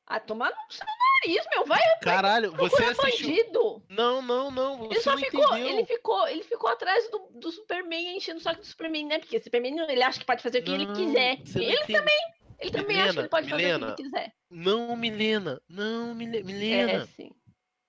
a 0.06 0.20
tomar 0.20 0.50
no 0.50 0.56
seu 0.72 0.86
nariz, 0.86 1.44
meu. 1.50 1.64
Vai, 1.66 1.80
Caralho, 2.00 2.52
vai 2.52 2.68
você 2.68 2.84
assistiu. 2.84 3.28
bandido. 3.28 3.82
Não, 3.88 4.22
não, 4.22 4.50
não. 4.50 4.78
Você 4.78 4.94
Ele 4.94 5.00
só 5.00 5.10
não 5.12 5.18
ficou, 5.18 5.44
entendeu. 5.56 5.68
ele 5.68 5.84
ficou, 5.86 6.28
ele 6.28 6.42
ficou 6.44 6.70
atrás 6.70 7.10
do, 7.10 7.28
do 7.34 7.50
Superman, 7.50 8.16
enchendo 8.16 8.38
o 8.38 8.42
saco 8.42 8.60
do 8.60 8.66
Superman, 8.66 9.06
né? 9.06 9.18
Porque 9.18 9.36
o 9.38 9.42
Superman, 9.42 9.78
ele 9.90 10.02
acha 10.02 10.20
que 10.20 10.26
pode 10.26 10.42
fazer 10.42 10.60
o 10.60 10.62
que 10.62 10.70
ele 10.70 10.86
Não, 10.86 10.94
quiser. 10.94 11.38
você 11.44 11.58
não 11.58 11.64
Ele 11.64 11.74
entende. 11.76 11.92
também, 11.98 12.18
ele 12.60 12.70
também 12.70 13.00
acha 13.02 13.12
que 13.14 13.18
ele 13.20 13.28
pode 13.28 13.50
fazer 13.50 13.62
o 13.62 13.66
Milena, 13.66 13.94
que 13.94 14.02
ele 14.02 14.10
quiser. 14.10 14.32
Não, 14.50 14.96
Milena. 14.96 15.60
Não, 15.68 16.14
Mile- 16.14 16.42
Milena. 16.44 16.92
É, 16.92 17.06
sim. 17.06 17.30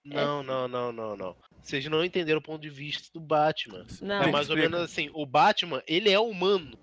Não, 0.03 0.41
não, 0.43 0.67
não, 0.67 0.91
não, 0.91 1.15
não. 1.17 1.35
Vocês 1.61 1.83
não 1.87 2.03
entenderam 2.05 2.39
o 2.39 2.43
ponto 2.43 2.61
de 2.61 2.69
vista 2.69 3.09
do 3.13 3.19
Batman. 3.19 3.85
Não. 4.01 4.23
É 4.23 4.31
mais 4.31 4.49
ou 4.49 4.55
menos 4.55 4.79
assim, 4.79 5.09
o 5.13 5.25
Batman, 5.25 5.81
ele 5.87 6.09
é 6.11 6.19
humano. 6.19 6.77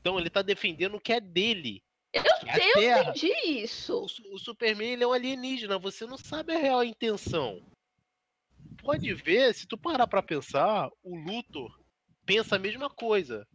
Então 0.00 0.18
ele 0.18 0.30
tá 0.30 0.42
defendendo 0.42 0.96
o 0.96 1.00
que 1.00 1.12
é 1.12 1.20
dele. 1.20 1.82
Eu, 2.12 2.22
é 2.46 2.96
eu 2.96 3.02
entendi 3.02 3.32
isso. 3.46 3.94
O, 3.94 4.34
o 4.34 4.38
Superman, 4.38 4.92
ele 4.92 5.04
é 5.04 5.06
um 5.06 5.12
alienígena, 5.12 5.78
você 5.78 6.06
não 6.06 6.16
sabe 6.16 6.54
a 6.54 6.58
real 6.58 6.82
intenção. 6.82 7.64
Pode 8.82 9.12
ver, 9.14 9.54
se 9.54 9.66
tu 9.66 9.76
parar 9.76 10.06
pra 10.06 10.22
pensar, 10.22 10.90
o 11.02 11.14
Luthor 11.14 11.78
pensa 12.24 12.56
a 12.56 12.58
mesma 12.58 12.88
coisa. 12.88 13.46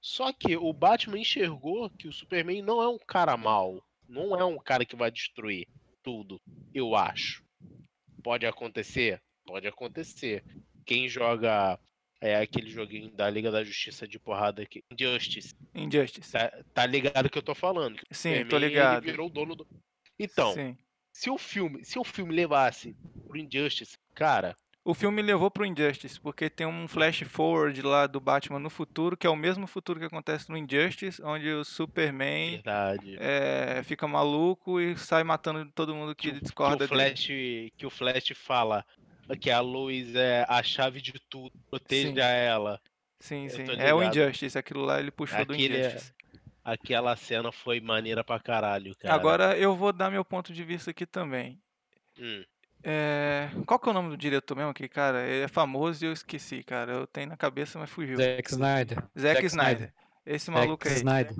Só 0.00 0.32
que 0.32 0.56
o 0.56 0.72
Batman 0.72 1.18
enxergou 1.18 1.90
que 1.90 2.06
o 2.06 2.12
Superman 2.12 2.62
não 2.62 2.80
é 2.80 2.88
um 2.88 2.98
cara 2.98 3.36
mau. 3.36 3.82
Não 4.08 4.36
é 4.36 4.44
um 4.44 4.58
cara 4.58 4.84
que 4.84 4.96
vai 4.96 5.10
destruir 5.10 5.66
tudo, 6.02 6.40
eu 6.72 6.94
acho. 6.94 7.44
Pode 8.22 8.46
acontecer? 8.46 9.22
Pode 9.44 9.66
acontecer. 9.66 10.44
Quem 10.86 11.08
joga 11.08 11.78
é 12.20 12.36
aquele 12.36 12.68
joguinho 12.70 13.10
da 13.10 13.28
Liga 13.30 13.50
da 13.50 13.62
Justiça 13.64 14.06
de 14.06 14.18
porrada 14.18 14.62
aqui, 14.62 14.82
Injustice. 14.92 15.54
Injustice. 15.74 16.32
Tá, 16.32 16.52
tá 16.74 16.86
ligado 16.86 17.30
que 17.30 17.38
eu 17.38 17.42
tô 17.42 17.54
falando? 17.54 17.96
que 17.96 18.04
o 18.10 18.14
Sim, 18.14 18.44
tô 18.46 18.56
Superman, 18.56 18.56
ele 18.56 18.68
ligado. 18.68 19.04
virou 19.04 19.26
o 19.26 19.30
dono 19.30 19.54
do. 19.54 19.66
Então, 20.18 20.52
Sim. 20.52 20.76
se 21.12 21.30
o 21.30 21.38
filme, 21.38 21.84
se 21.84 21.98
o 21.98 22.04
filme 22.04 22.34
levasse 22.34 22.96
pro 23.26 23.36
Injustice, 23.38 23.96
cara, 24.14 24.56
O 24.84 24.94
filme 24.94 25.20
levou 25.20 25.50
pro 25.50 25.66
Injustice, 25.66 26.18
porque 26.18 26.48
tem 26.48 26.66
um 26.66 26.88
flash 26.88 27.20
forward 27.22 27.80
lá 27.82 28.06
do 28.06 28.18
Batman 28.20 28.58
no 28.58 28.70
futuro, 28.70 29.16
que 29.18 29.26
é 29.26 29.30
o 29.30 29.36
mesmo 29.36 29.66
futuro 29.66 30.00
que 30.00 30.06
acontece 30.06 30.48
no 30.48 30.56
Injustice, 30.56 31.22
onde 31.22 31.48
o 31.50 31.62
Superman 31.62 32.52
verdade. 32.62 33.16
é, 33.20 33.82
fica 33.84 34.08
maluco 34.08 34.80
e 34.80 34.96
sai 34.96 35.22
matando 35.24 35.70
todo 35.72 35.94
mundo 35.94 36.14
que, 36.16 36.32
que 36.32 36.40
discorda 36.40 36.86
o 36.86 36.88
dele. 36.88 36.88
Flash, 36.88 37.26
que 37.76 37.84
o 37.86 37.90
Flash 37.90 38.32
fala 38.34 38.82
que 39.36 39.50
a 39.50 39.60
Lois 39.60 40.14
é 40.14 40.44
a 40.48 40.62
chave 40.62 41.00
de 41.00 41.12
tudo, 41.28 41.52
proteja 41.70 42.08
Sim. 42.12 42.20
ela. 42.20 42.80
Sim, 43.20 43.48
sim. 43.48 43.64
É 43.78 43.92
o. 43.92 44.02
Injustice, 44.02 44.56
aquilo 44.56 44.84
lá 44.84 45.00
ele 45.00 45.10
puxou 45.10 45.44
do 45.44 45.52
Aquele 45.52 45.76
é- 45.76 45.80
Injustice. 45.88 46.12
Aquela 46.64 47.16
cena 47.16 47.50
foi 47.50 47.80
maneira 47.80 48.22
pra 48.22 48.38
caralho, 48.38 48.94
cara. 48.96 49.14
Agora 49.14 49.56
eu 49.58 49.74
vou 49.74 49.90
dar 49.92 50.10
meu 50.10 50.22
ponto 50.24 50.52
de 50.52 50.62
vista 50.62 50.90
aqui 50.90 51.06
também. 51.06 51.58
Hum. 52.18 52.44
É, 52.84 53.48
Qual 53.66 53.78
que 53.80 53.88
é 53.88 53.90
o 53.90 53.94
nome 53.94 54.10
do 54.10 54.16
diretor 54.16 54.54
mesmo 54.54 54.70
aqui, 54.70 54.86
cara? 54.88 55.26
Ele 55.26 55.44
é 55.44 55.48
famoso 55.48 56.04
e 56.04 56.08
eu 56.08 56.12
esqueci, 56.12 56.62
cara. 56.62 56.92
Eu 56.92 57.06
tenho 57.06 57.28
na 57.28 57.36
cabeça, 57.36 57.78
mas 57.78 57.90
fugiu. 57.90 58.16
Zack 58.18 58.50
Snyder. 58.50 59.02
Zack 59.18 59.46
Snyder. 59.46 59.94
Esse 60.26 60.46
Zack 60.46 60.58
maluco 60.58 60.86
aí. 60.86 60.94
Snyder. 60.94 61.34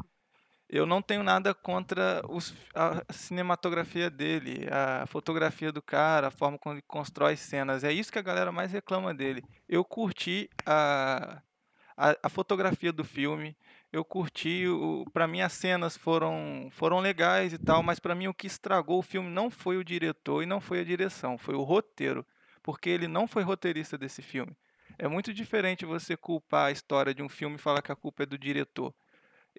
Eu 0.69 0.85
não 0.85 1.01
tenho 1.01 1.23
nada 1.23 1.55
contra 1.55 2.21
os- 2.29 2.55
a 2.75 3.03
cinematografia 3.11 4.11
dele, 4.11 4.67
a 4.71 5.07
fotografia 5.07 5.73
do 5.73 5.81
cara, 5.81 6.27
a 6.29 6.31
forma 6.31 6.59
como 6.59 6.75
ele 6.75 6.83
constrói 6.83 7.37
cenas. 7.37 7.85
É 7.85 7.93
isso 7.93 8.13
que 8.13 8.19
a 8.19 8.23
galera 8.23 8.53
mais 8.53 8.71
reclama 8.71 9.15
dele. 9.15 9.43
Eu 9.67 9.83
curti 9.83 10.51
a, 10.67 11.41
a, 11.97 12.15
a 12.23 12.29
fotografia 12.29 12.93
do 12.93 13.03
filme, 13.03 13.57
eu 13.91 14.05
curti, 14.05 14.65
para 15.15 15.27
mim 15.27 15.41
as 15.41 15.55
cenas 15.55 15.97
foram, 15.97 16.69
foram 16.71 17.01
legais 17.01 17.55
e 17.55 17.59
tal, 17.59 17.83
mas 17.83 17.99
para 17.99 18.15
mim 18.15 18.29
o 18.29 18.35
que 18.35 18.47
estragou 18.47 18.99
o 18.99 19.03
filme 19.03 19.31
não 19.31 19.51
foi 19.51 19.79
o 19.79 19.85
diretor 19.85 20.43
e 20.43 20.47
não 20.47 20.61
foi 20.61 20.81
a 20.81 20.85
direção, 20.85 21.39
foi 21.39 21.55
o 21.55 21.63
roteiro, 21.63 22.27
porque 22.63 22.91
ele 22.91 23.09
não 23.09 23.27
foi 23.27 23.43
roteirista 23.43 23.97
desse 23.97 24.21
filme. 24.21 24.55
É 24.99 25.09
muito 25.09 25.33
diferente 25.33 25.87
você 25.87 26.15
culpar 26.15 26.67
a 26.67 26.71
história 26.73 27.15
de 27.15 27.23
um 27.23 27.29
filme 27.29 27.57
e 27.57 27.59
falar 27.59 27.81
que 27.81 27.91
a 27.93 27.97
culpa 27.97 28.25
é 28.25 28.27
do 28.27 28.37
diretor 28.37 28.93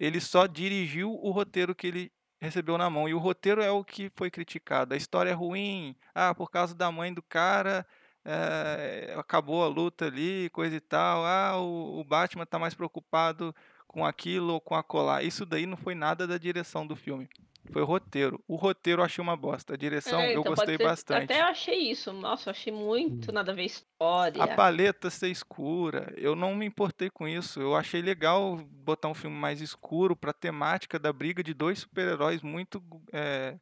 ele 0.00 0.18
só 0.18 0.46
dirigiu 0.46 1.12
o 1.12 1.30
roteiro 1.30 1.74
que 1.74 1.86
ele 1.86 2.12
recebeu 2.40 2.78
na 2.78 2.88
mão. 2.88 3.06
E 3.06 3.12
o 3.12 3.18
roteiro 3.18 3.62
é 3.62 3.70
o 3.70 3.84
que 3.84 4.10
foi 4.16 4.30
criticado. 4.30 4.94
A 4.94 4.96
história 4.96 5.30
é 5.30 5.34
ruim. 5.34 5.94
Ah, 6.14 6.34
por 6.34 6.50
causa 6.50 6.74
da 6.74 6.90
mãe 6.90 7.12
do 7.12 7.22
cara, 7.22 7.86
eh, 8.24 9.14
acabou 9.18 9.62
a 9.62 9.68
luta 9.68 10.06
ali, 10.06 10.48
coisa 10.50 10.74
e 10.74 10.80
tal. 10.80 11.24
Ah, 11.26 11.58
o, 11.58 12.00
o 12.00 12.04
Batman 12.04 12.46
tá 12.46 12.58
mais 12.58 12.74
preocupado 12.74 13.54
com 13.86 14.06
aquilo 14.06 14.54
ou 14.54 14.60
com 14.60 14.74
a 14.74 14.82
colar. 14.82 15.22
Isso 15.22 15.44
daí 15.44 15.66
não 15.66 15.76
foi 15.76 15.94
nada 15.94 16.26
da 16.26 16.38
direção 16.38 16.86
do 16.86 16.96
filme. 16.96 17.28
Foi 17.72 17.82
o 17.82 17.84
roteiro. 17.84 18.42
O 18.48 18.56
roteiro 18.56 19.00
eu 19.00 19.04
achei 19.04 19.22
uma 19.22 19.36
bosta. 19.36 19.74
A 19.74 19.76
direção 19.76 20.18
É, 20.20 20.26
eu 20.28 20.30
então 20.30 20.42
pode 20.42 20.56
gostei 20.56 20.76
ser- 20.76 20.82
bastante. 20.84 21.24
Até 21.24 21.40
eu 21.40 21.46
achei 21.46 21.90
isso. 21.90 22.12
Nossa, 22.12 22.48
eu 22.48 22.52
achei 22.52 22.72
muito 22.72 23.30
nada 23.32 23.52
a 23.52 23.54
ver 23.54 23.64
história. 23.64 24.42
A 24.42 24.48
paleta 24.48 25.08
ser 25.10 25.28
escura, 25.28 26.12
eu 26.16 26.34
não 26.34 26.54
me 26.54 26.66
importei 26.66 27.10
com 27.10 27.28
isso. 27.28 27.60
Eu 27.60 27.76
achei 27.76 28.02
legal 28.02 28.56
botar 28.56 29.08
um 29.08 29.14
filme 29.14 29.36
mais 29.36 29.60
escuro 29.60 30.16
pra 30.16 30.32
temática 30.32 30.98
da 30.98 31.12
briga 31.12 31.42
de 31.42 31.54
dois 31.54 31.80
super-heróis 31.80 32.42
muito. 32.42 32.82
é, 33.12 33.56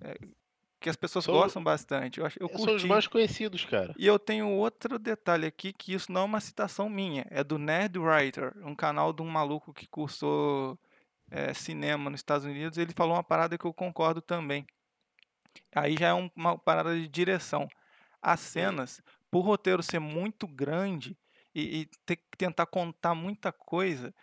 é, 0.00 0.18
que 0.80 0.90
as 0.90 0.96
pessoas 0.96 1.24
São- 1.24 1.32
gostam 1.32 1.64
bastante. 1.64 2.20
Eu, 2.20 2.26
eu 2.38 2.48
São 2.48 2.58
os 2.58 2.64
curti. 2.66 2.86
mais 2.86 3.06
conhecidos, 3.06 3.64
cara. 3.64 3.94
E 3.96 4.06
eu 4.06 4.18
tenho 4.18 4.50
outro 4.50 4.98
detalhe 4.98 5.46
aqui, 5.46 5.72
que 5.72 5.94
isso 5.94 6.12
não 6.12 6.20
é 6.20 6.24
uma 6.24 6.40
citação 6.40 6.90
minha, 6.90 7.24
é 7.30 7.42
do 7.42 7.56
Nerd 7.56 7.98
Writer, 7.98 8.52
um 8.62 8.74
canal 8.74 9.10
de 9.10 9.22
um 9.22 9.26
maluco 9.26 9.72
que 9.72 9.86
cursou 9.86 10.78
é, 11.30 11.52
cinema 11.54 12.10
nos 12.10 12.20
Estados 12.20 12.44
Unidos. 12.46 12.78
Ele 12.78 12.92
falou 12.92 13.14
uma 13.16 13.24
parada 13.24 13.58
que 13.58 13.64
eu 13.64 13.74
concordo 13.74 14.20
também. 14.22 14.66
Aí 15.74 15.96
já 15.98 16.08
é 16.08 16.14
um- 16.14 16.30
uma 16.34 16.58
parada 16.58 16.94
de 16.94 17.08
direção. 17.08 17.68
As 18.22 18.40
cenas, 18.40 19.02
por 19.30 19.40
roteiro 19.42 19.82
ser 19.82 19.98
muito 19.98 20.46
grande 20.46 21.16
e, 21.54 21.80
e 21.82 21.86
ter 22.06 22.16
que 22.16 22.36
tentar 22.38 22.66
contar 22.66 23.14
muita 23.14 23.52
coisa, 23.52 24.14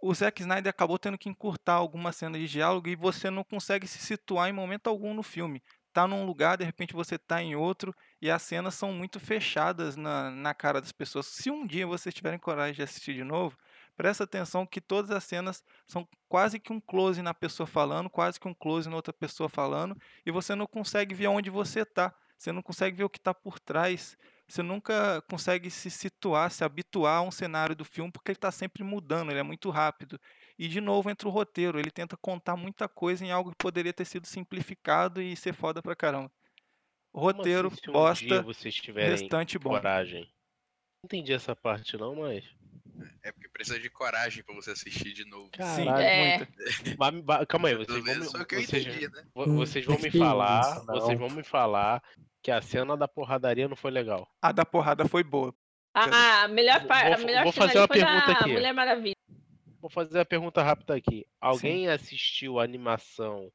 o 0.00 0.14
Zack 0.14 0.42
Snyder 0.42 0.70
acabou 0.70 0.98
tendo 0.98 1.16
que 1.16 1.28
encurtar 1.28 1.74
algumas 1.74 2.16
cenas 2.16 2.40
de 2.40 2.46
diálogo 2.46 2.88
e 2.88 2.94
você 2.96 3.30
não 3.30 3.42
consegue 3.42 3.86
se 3.86 3.98
situar 3.98 4.48
em 4.48 4.52
momento 4.52 4.88
algum 4.88 5.14
no 5.14 5.22
filme. 5.22 5.62
Tá 5.92 6.06
num 6.06 6.26
lugar, 6.26 6.58
de 6.58 6.64
repente 6.64 6.92
você 6.92 7.16
tá 7.16 7.42
em 7.42 7.54
outro 7.56 7.94
e 8.20 8.30
as 8.30 8.42
cenas 8.42 8.74
são 8.74 8.92
muito 8.92 9.18
fechadas 9.18 9.96
na, 9.96 10.30
na 10.30 10.52
cara 10.52 10.80
das 10.80 10.92
pessoas. 10.92 11.26
Se 11.26 11.50
um 11.50 11.66
dia 11.66 11.86
vocês 11.86 12.14
tiverem 12.14 12.38
coragem 12.38 12.74
de 12.74 12.82
assistir 12.82 13.14
de 13.14 13.24
novo, 13.24 13.56
presta 13.96 14.24
atenção 14.24 14.66
que 14.66 14.80
todas 14.80 15.10
as 15.10 15.24
cenas 15.24 15.62
são 15.86 16.06
quase 16.28 16.58
que 16.58 16.72
um 16.72 16.80
close 16.80 17.22
na 17.22 17.34
pessoa 17.34 17.66
falando, 17.66 18.10
quase 18.10 18.38
que 18.38 18.48
um 18.48 18.54
close 18.54 18.88
na 18.88 18.96
outra 18.96 19.12
pessoa 19.12 19.48
falando, 19.48 19.96
e 20.24 20.30
você 20.30 20.54
não 20.54 20.66
consegue 20.66 21.14
ver 21.14 21.28
onde 21.28 21.50
você 21.50 21.84
tá. 21.84 22.14
Você 22.36 22.52
não 22.52 22.62
consegue 22.62 22.96
ver 22.96 23.04
o 23.04 23.10
que 23.10 23.18
está 23.18 23.32
por 23.32 23.58
trás. 23.58 24.18
Você 24.46 24.62
nunca 24.62 25.22
consegue 25.22 25.70
se 25.70 25.90
situar, 25.90 26.50
se 26.50 26.62
habituar 26.62 27.18
a 27.18 27.22
um 27.22 27.30
cenário 27.30 27.74
do 27.74 27.84
filme, 27.84 28.12
porque 28.12 28.30
ele 28.30 28.36
está 28.36 28.50
sempre 28.50 28.84
mudando, 28.84 29.30
ele 29.30 29.40
é 29.40 29.42
muito 29.42 29.70
rápido. 29.70 30.20
E 30.58 30.68
de 30.68 30.80
novo 30.80 31.08
entra 31.08 31.26
o 31.26 31.30
roteiro, 31.30 31.78
ele 31.78 31.90
tenta 31.90 32.16
contar 32.16 32.56
muita 32.56 32.86
coisa 32.86 33.24
em 33.24 33.30
algo 33.30 33.50
que 33.50 33.56
poderia 33.56 33.92
ter 33.92 34.04
sido 34.04 34.26
simplificado 34.26 35.22
e 35.22 35.34
ser 35.34 35.54
foda 35.54 35.80
pra 35.80 35.96
caramba. 35.96 36.30
Roteiro, 37.14 37.68
assim, 37.68 37.88
um 37.88 37.92
bosta, 37.92 38.44
restante 38.94 39.58
bom. 39.58 39.70
coragem. 39.70 40.22
Não 40.22 41.06
entendi 41.06 41.32
essa 41.32 41.54
parte 41.54 41.96
não, 41.96 42.16
mas. 42.16 42.44
É 43.22 43.32
porque 43.32 43.48
precisa 43.48 43.78
de 43.80 43.88
coragem 43.90 44.42
pra 44.44 44.54
você 44.54 44.70
assistir 44.72 45.12
de 45.12 45.24
novo. 45.24 45.48
Caralho, 45.50 45.90
É. 46.00 46.46
calma 47.48 47.68
aí, 47.68 47.74
vocês 47.74 48.04
vão, 48.04 48.14
me, 48.16 48.24
foi 48.30 48.40
o 48.40 48.46
que 48.46 48.54
eu 48.54 48.62
vocês, 48.62 48.86
entendi, 48.86 49.08
né? 49.08 49.24
vo- 49.34 49.54
vocês 49.56 49.84
vão 49.84 49.98
me 49.98 50.10
Que 50.10 50.18
falar, 50.18 50.84
não. 50.84 50.94
vocês 50.94 51.18
vão 51.18 51.30
me 51.30 51.42
falar 51.42 52.02
que 52.42 52.50
a 52.50 52.60
cena 52.60 52.96
da 52.96 53.08
porradaria 53.08 53.66
não 53.68 53.76
foi 53.76 53.90
legal. 53.90 54.28
A 54.42 54.52
da 54.52 54.64
porrada 54.64 55.06
foi 55.08 55.22
boa. 55.22 55.54
Ah, 55.94 56.42
a 56.42 56.48
melhor 56.48 56.84
parte, 56.86 57.12
a 57.12 57.16
vou- 57.16 57.26
melhor 57.26 57.44
vou 57.44 57.52
fazer 57.52 57.78
uma 57.78 57.86
foi 57.86 57.98
da 58.00 58.06
pergunta 58.06 58.32
aqui. 58.32 58.52
Mulher 58.52 58.72
Maravilha. 58.74 59.14
Vou 59.80 59.90
fazer 59.90 60.18
a 60.20 60.24
pergunta 60.24 60.62
rápida 60.62 60.94
aqui. 60.96 61.26
Alguém 61.40 61.88
assistiu 61.88 62.58
a 62.58 62.64
animação 62.64 63.50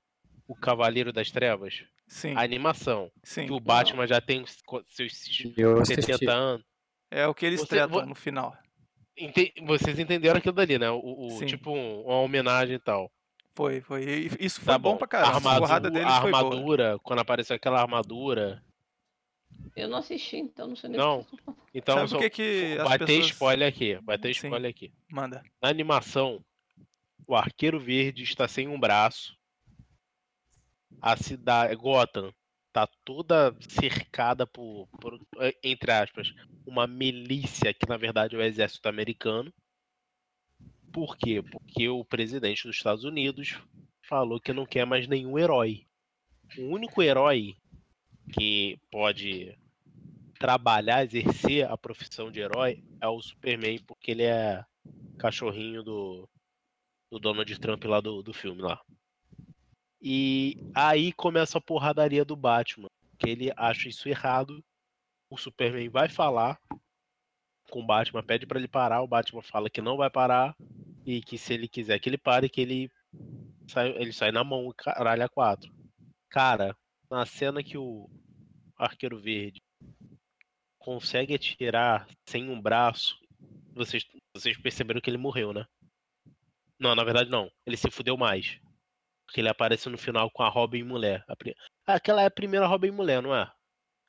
O 0.47 0.55
Cavaleiro 0.55 1.11
das 1.13 1.29
Trevas? 1.31 1.83
Sim. 2.07 2.33
A 2.35 2.41
animação. 2.41 3.11
Sim. 3.23 3.45
Que 3.45 3.51
o 3.53 3.59
Batman 3.59 4.07
já 4.07 4.19
tem 4.21 4.43
seus 4.87 5.13
Eu 5.57 5.79
assisti. 5.81 6.01
70 6.01 6.31
anos. 6.31 6.65
É 7.11 7.27
o 7.27 7.33
que 7.35 7.45
eles 7.45 7.59
Você- 7.61 7.67
tratam 7.67 8.05
no 8.05 8.15
final. 8.15 8.55
Ente- 9.19 9.53
Vocês 9.65 9.99
entenderam 9.99 10.37
aquilo 10.37 10.53
dali, 10.55 10.77
né? 10.79 10.89
O, 10.89 10.99
o- 11.37 11.45
tipo 11.45 11.71
um- 11.71 12.03
uma 12.03 12.21
homenagem 12.21 12.75
e 12.75 12.79
tal. 12.79 13.11
Foi, 13.55 13.81
foi. 13.81 14.29
Isso 14.39 14.61
foi 14.61 14.73
Tá 14.73 14.77
bom, 14.77 14.95
pra 14.95 15.07
caramba. 15.07 15.49
A 15.51 16.15
Armadura, 16.15 16.95
a 16.95 16.99
quando 16.99 17.19
apareceu 17.19 17.55
aquela 17.55 17.81
armadura. 17.81 18.63
Eu 19.75 19.89
não 19.89 19.97
assisti, 19.97 20.37
então 20.37 20.67
não 20.69 20.75
sei 20.75 20.89
nem 20.91 20.99
Não. 20.99 21.25
Então, 21.73 21.95
Sabe 21.95 22.05
o 22.05 22.09
só- 22.09 22.17
que 22.19 22.29
que 22.29 22.77
as 22.79 22.87
vai 22.87 22.97
ter 22.99 23.05
pessoas- 23.07 23.25
spoiler 23.27 23.67
aqui. 23.67 23.95
Vai 24.03 24.17
ter 24.17 24.33
Sim. 24.33 24.47
spoiler 24.47 24.69
aqui. 24.71 24.93
Manda. 25.11 25.43
Na 25.61 25.69
animação, 25.69 26.43
o 27.27 27.35
Arqueiro 27.35 27.79
Verde 27.79 28.23
está 28.23 28.47
sem 28.47 28.67
um 28.67 28.79
braço. 28.79 29.37
A 31.01 31.15
cidade, 31.17 31.75
Gotham, 31.75 32.33
tá 32.87 32.93
toda 33.03 33.55
cercada 33.67 34.45
por, 34.45 34.87
por, 34.99 35.19
eh, 35.39 35.55
entre 35.63 35.91
aspas, 35.91 36.33
uma 36.65 36.87
milícia 36.87 37.73
que 37.73 37.87
na 37.87 37.97
verdade 37.97 38.35
é 38.35 38.39
o 38.39 38.41
exército 38.41 38.87
americano. 38.87 39.53
Por 40.91 41.17
quê? 41.17 41.41
Porque 41.41 41.87
o 41.89 42.03
presidente 42.03 42.67
dos 42.67 42.75
Estados 42.75 43.03
Unidos 43.03 43.59
falou 44.01 44.39
que 44.39 44.53
não 44.53 44.65
quer 44.65 44.85
mais 44.85 45.07
nenhum 45.07 45.37
herói. 45.37 45.85
O 46.57 46.73
único 46.73 47.01
herói 47.03 47.55
que 48.33 48.79
pode 48.91 49.57
trabalhar, 50.39 51.03
exercer 51.03 51.69
a 51.69 51.77
profissão 51.77 52.31
de 52.31 52.39
herói 52.39 52.83
é 53.01 53.07
o 53.07 53.21
Superman, 53.21 53.79
porque 53.85 54.11
ele 54.11 54.23
é 54.23 54.63
cachorrinho 55.17 55.83
do, 55.83 56.27
do 57.11 57.19
Donald 57.19 57.59
Trump 57.59 57.83
lá 57.85 57.99
do, 57.99 58.23
do 58.23 58.33
filme 58.33 58.61
lá. 58.61 58.81
E 60.01 60.57
aí 60.73 61.11
começa 61.11 61.57
a 61.57 61.61
porradaria 61.61 62.23
do 62.23 62.35
Batman, 62.35 62.87
que 63.17 63.29
ele 63.29 63.51
acha 63.55 63.89
isso 63.89 64.07
errado. 64.07 64.63
O 65.29 65.37
Superman 65.37 65.89
vai 65.89 66.07
falar 66.07 66.59
com 67.69 67.81
o 67.81 67.85
Batman, 67.85 68.23
pede 68.23 68.45
pra 68.45 68.57
ele 68.57 68.67
parar, 68.67 69.01
o 69.01 69.07
Batman 69.07 69.41
fala 69.41 69.69
que 69.69 69.81
não 69.81 69.97
vai 69.97 70.09
parar 70.09 70.55
e 71.05 71.21
que 71.21 71.37
se 71.37 71.53
ele 71.53 71.67
quiser 71.67 71.99
que 71.99 72.09
ele 72.09 72.17
pare, 72.17 72.49
que 72.49 72.61
ele 72.61 72.91
sai, 73.67 73.89
ele 73.89 74.11
sai 74.11 74.31
na 74.31 74.43
mão, 74.43 74.73
caralho, 74.75 75.23
a 75.23 75.29
quatro. 75.29 75.71
Cara, 76.29 76.75
na 77.09 77.25
cena 77.25 77.63
que 77.63 77.77
o 77.77 78.09
Arqueiro 78.77 79.19
Verde 79.19 79.61
consegue 80.79 81.35
atirar 81.35 82.07
sem 82.27 82.49
um 82.49 82.59
braço, 82.59 83.19
vocês, 83.73 84.05
vocês 84.35 84.57
perceberam 84.57 85.01
que 85.01 85.09
ele 85.09 85.17
morreu, 85.17 85.53
né? 85.53 85.65
Não, 86.79 86.95
na 86.95 87.03
verdade 87.03 87.29
não. 87.29 87.51
Ele 87.65 87.77
se 87.77 87.91
fudeu 87.91 88.15
mais. 88.17 88.59
Porque 89.29 89.41
ele 89.41 89.49
aparece 89.49 89.87
no 89.89 89.97
final 89.97 90.31
com 90.31 90.41
a 90.41 90.49
Robin 90.49 90.81
mulher. 90.81 91.23
A 91.85 91.93
aquela 91.93 92.23
é 92.23 92.25
a 92.25 92.31
primeira 92.31 92.65
Robin 92.65 92.89
mulher, 92.89 93.21
não 93.21 93.35
é? 93.35 93.47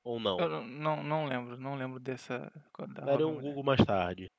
Ou 0.03 0.19
não? 0.19 0.41
Eu 0.41 0.63
não, 0.63 1.03
não, 1.03 1.27
lembro, 1.27 1.59
não 1.59 1.75
lembro 1.75 2.01
dessa. 2.01 2.51
da 2.89 3.05
Darei 3.05 3.27
um. 3.27 3.39
Google 3.39 3.63
mais 3.63 3.85
tarde. 3.85 4.31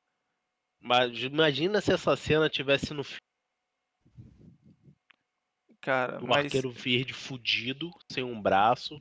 Mas 0.79 1.15
imagina 1.19 1.79
se 1.81 1.93
essa 1.93 2.15
cena 2.15 2.49
tivesse 2.49 2.95
no 2.95 3.03
filme 3.03 3.21
Cara, 5.79 6.17
do 6.17 6.25
mas 6.25 6.45
arqueiro 6.45 6.71
verde 6.71 7.13
fudido, 7.13 7.91
sem 8.11 8.23
um 8.23 8.41
braço, 8.41 8.99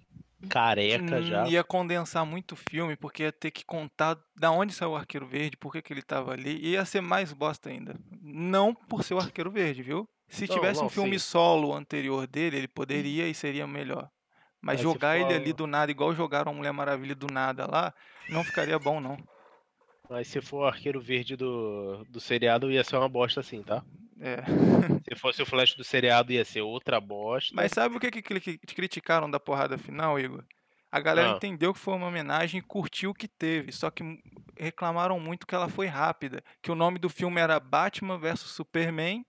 careca 0.50 1.16
hum, 1.18 1.22
já. 1.22 1.48
ia 1.48 1.64
condensar 1.64 2.26
muito 2.26 2.52
o 2.52 2.56
filme, 2.56 2.94
porque 2.94 3.22
ia 3.22 3.32
ter 3.32 3.50
que 3.50 3.64
contar 3.64 4.22
da 4.36 4.50
onde 4.50 4.74
saiu 4.74 4.90
o 4.90 4.96
Arqueiro 4.96 5.26
Verde, 5.26 5.56
por 5.56 5.72
que, 5.72 5.80
que 5.80 5.94
ele 5.94 6.02
tava 6.02 6.32
ali, 6.32 6.58
e 6.58 6.72
ia 6.72 6.84
ser 6.84 7.00
mais 7.00 7.32
bosta 7.32 7.70
ainda. 7.70 7.98
Não 8.20 8.74
por 8.74 9.02
ser 9.02 9.14
o 9.14 9.18
Arqueiro 9.18 9.50
Verde, 9.50 9.82
viu? 9.82 10.06
Se 10.30 10.46
Não, 10.46 10.54
tivesse 10.54 10.80
não, 10.80 10.86
um 10.86 10.90
filme 10.90 11.18
sim. 11.18 11.26
solo 11.26 11.74
anterior 11.74 12.26
dele, 12.26 12.56
ele 12.58 12.68
poderia 12.68 13.28
e 13.28 13.34
seria 13.34 13.66
melhor. 13.66 14.08
Mas 14.62 14.78
se 14.78 14.82
jogar 14.84 15.18
ele 15.18 15.34
ali 15.34 15.52
do 15.52 15.66
nada, 15.66 15.90
igual 15.90 16.14
jogaram 16.14 16.52
a 16.52 16.54
Mulher 16.54 16.72
Maravilha 16.72 17.14
do 17.14 17.26
nada 17.32 17.66
lá, 17.66 17.92
não 18.28 18.44
ficaria 18.44 18.78
bom, 18.78 19.00
não. 19.00 19.16
Mas 20.08 20.28
se 20.28 20.40
for 20.40 20.62
o 20.62 20.66
arqueiro 20.66 21.00
verde 21.00 21.36
do, 21.36 22.04
do 22.08 22.20
seriado, 22.20 22.70
ia 22.70 22.82
ser 22.84 22.96
uma 22.96 23.08
bosta 23.08 23.40
assim, 23.40 23.62
tá? 23.62 23.82
É. 24.20 24.36
Se 25.08 25.14
fosse 25.18 25.40
o 25.40 25.46
Flash 25.46 25.74
do 25.74 25.82
seriado, 25.84 26.32
ia 26.32 26.44
ser 26.44 26.60
outra 26.60 27.00
bosta. 27.00 27.54
Mas 27.54 27.72
sabe 27.72 27.96
o 27.96 28.00
que, 28.00 28.10
que, 28.10 28.20
que 28.20 28.58
que 28.58 28.74
criticaram 28.74 29.30
da 29.30 29.40
porrada 29.40 29.78
final, 29.78 30.18
Igor? 30.18 30.44
A 30.92 31.00
galera 31.00 31.32
Ah. 31.32 31.36
entendeu 31.36 31.72
que 31.72 31.78
foi 31.78 31.94
uma 31.94 32.08
homenagem 32.08 32.58
e 32.58 32.62
curtiu 32.62 33.10
o 33.10 33.14
que 33.14 33.28
teve, 33.28 33.72
só 33.72 33.88
que 33.90 34.02
reclamaram 34.58 35.18
muito 35.20 35.46
que 35.46 35.54
ela 35.54 35.68
foi 35.68 35.86
rápida, 35.86 36.42
que 36.60 36.70
o 36.70 36.74
nome 36.74 36.98
do 36.98 37.08
filme 37.08 37.40
era 37.40 37.58
Batman 37.60 38.18
vs 38.18 38.40
Superman 38.40 39.24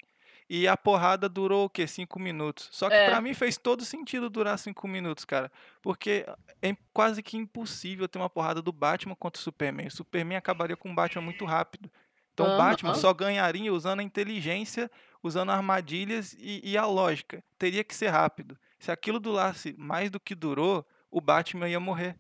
e 0.54 0.68
a 0.68 0.76
porrada 0.76 1.30
durou 1.30 1.66
o 1.66 1.70
quê? 1.70 1.88
Cinco 1.88 2.20
minutos. 2.20 2.68
Só 2.72 2.90
que 2.90 2.96
É. 2.96 3.06
pra 3.10 3.22
mim 3.22 3.34
fez 3.34 3.58
todo 3.58 3.86
sentido 3.86 4.30
durar 4.30 4.60
cinco 4.60 4.88
minutos, 4.88 5.24
cara, 5.24 5.50
porque 5.82 6.26
é 6.62 6.76
quase 6.94 7.24
que 7.24 7.38
impossível 7.38 8.08
ter 8.08 8.20
uma 8.20 8.30
porrada 8.30 8.62
do 8.62 8.72
Batman 8.72 9.16
contra 9.16 9.40
o 9.40 9.44
Superman. 9.44 9.88
O 9.88 9.92
Superman 9.92 10.38
acabaria 10.38 10.76
com 10.76 10.92
o 10.92 10.96
Batman 10.96 11.22
muito 11.22 11.46
rápido. 11.46 11.90
Então 12.34 12.54
o. 12.54 12.58
Batman 12.58 12.94
só 12.96 13.14
ganharia 13.14 13.74
usando 13.74 14.02
a 14.02 14.04
inteligência, 14.04 14.92
usando 15.24 15.52
armadilhas 15.52 16.34
e, 16.40 16.62
e 16.64 16.78
a 16.78 16.86
lógica. 16.86 17.44
Teria 17.58 17.84
que 17.84 17.96
ser 17.96 18.08
rápido. 18.10 18.58
Se 18.80 18.92
aquilo 18.92 19.20
durasse 19.20 19.74
mais 19.78 20.10
do 20.10 20.20
que 20.20 20.34
durou, 20.36 20.86
o 21.10 21.22
Batman 21.22 21.70
ia 21.70 21.80
morrer. 21.80 22.18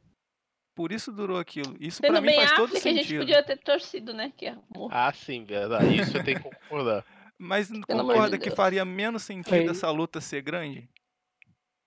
Por 0.73 0.91
isso 0.91 1.11
durou 1.11 1.37
aquilo. 1.37 1.75
Isso 1.79 2.01
pra 2.01 2.11
Sendo 2.15 2.21
mim 2.25 2.33
faz 2.35 2.51
todo 2.53 2.65
Affleck, 2.67 2.87
a 2.87 2.91
gente 2.91 3.03
sentido. 3.03 3.19
podia 3.19 3.43
ter 3.43 3.57
torcido, 3.57 4.13
né? 4.13 4.31
Que 4.37 4.45
é. 4.47 4.55
Ah, 4.89 5.11
sim, 5.13 5.43
verdade. 5.43 5.95
Isso 5.97 6.15
eu 6.17 6.23
tenho 6.23 6.37
que 6.41 6.49
concordar. 6.49 7.03
Mas 7.43 7.71
não 7.71 7.81
Pelo 7.81 8.01
amor 8.01 8.11
de 8.13 8.17
concorda 8.19 8.37
que 8.37 8.51
faria 8.51 8.85
menos 8.85 9.23
sentido 9.23 9.49
Foi. 9.49 9.65
essa 9.65 9.89
luta 9.89 10.21
ser 10.21 10.41
grande? 10.43 10.87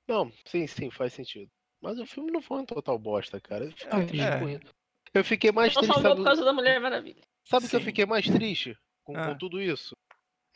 Não, 0.08 0.32
sim, 0.44 0.66
sim, 0.66 0.90
faz 0.90 1.12
sentido. 1.12 1.48
Mas 1.80 1.98
o 2.00 2.06
filme 2.06 2.32
não 2.32 2.42
foi 2.42 2.58
um 2.58 2.66
total 2.66 2.98
bosta, 2.98 3.40
cara. 3.40 3.66
Eu 3.66 3.70
fiquei 3.72 3.88
É. 4.00 4.04
triste 4.06 4.38
com 4.40 4.48
isso. 4.48 4.74
Eu 5.14 5.24
fiquei 5.24 5.52
mais 5.52 5.72
Não 5.74 5.82
triste. 5.82 6.02
Sabe, 6.02 6.16
por 6.16 6.24
causa 6.24 6.44
da 6.44 6.52
Mulher 6.52 6.80
Maravilha. 6.80 7.22
sabe 7.44 7.68
que 7.68 7.76
eu 7.76 7.80
fiquei 7.80 8.04
mais 8.04 8.26
triste 8.26 8.76
com, 9.04 9.16
Ah. 9.16 9.28
com 9.28 9.38
tudo 9.38 9.62
isso? 9.62 9.94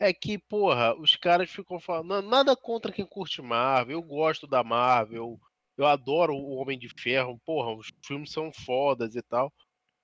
É 0.01 0.11
que, 0.13 0.37
porra, 0.37 0.93
os 0.99 1.15
caras 1.15 1.49
ficam 1.49 1.79
falando. 1.79 2.07
"Não, 2.07 2.21
Nada 2.21 2.55
contra 2.57 2.91
quem 2.91 3.05
curte 3.05 3.41
Marvel. 3.41 3.97
Eu 3.99 4.03
gosto 4.03 4.45
da 4.47 4.63
Marvel. 4.65 5.39
Eu 5.77 5.85
adoro 5.85 6.33
o 6.35 6.55
Homem 6.55 6.77
de 6.77 6.89
Ferro. 6.89 7.39
Porra, 7.45 7.73
os 7.73 7.87
filmes 8.05 8.31
são 8.31 8.51
fodas 8.51 9.15
e 9.15 9.21
tal. 9.21 9.49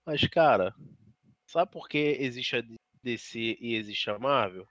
Mas, 0.05 0.26
cara, 0.27 0.73
sabe 1.49 1.69
por 1.72 1.89
que 1.89 1.97
existe 1.97 2.55
a 2.55 2.63
DC 3.03 3.57
e 3.59 3.76
existe 3.76 4.09
a 4.09 4.17
Marvel? 4.17 4.65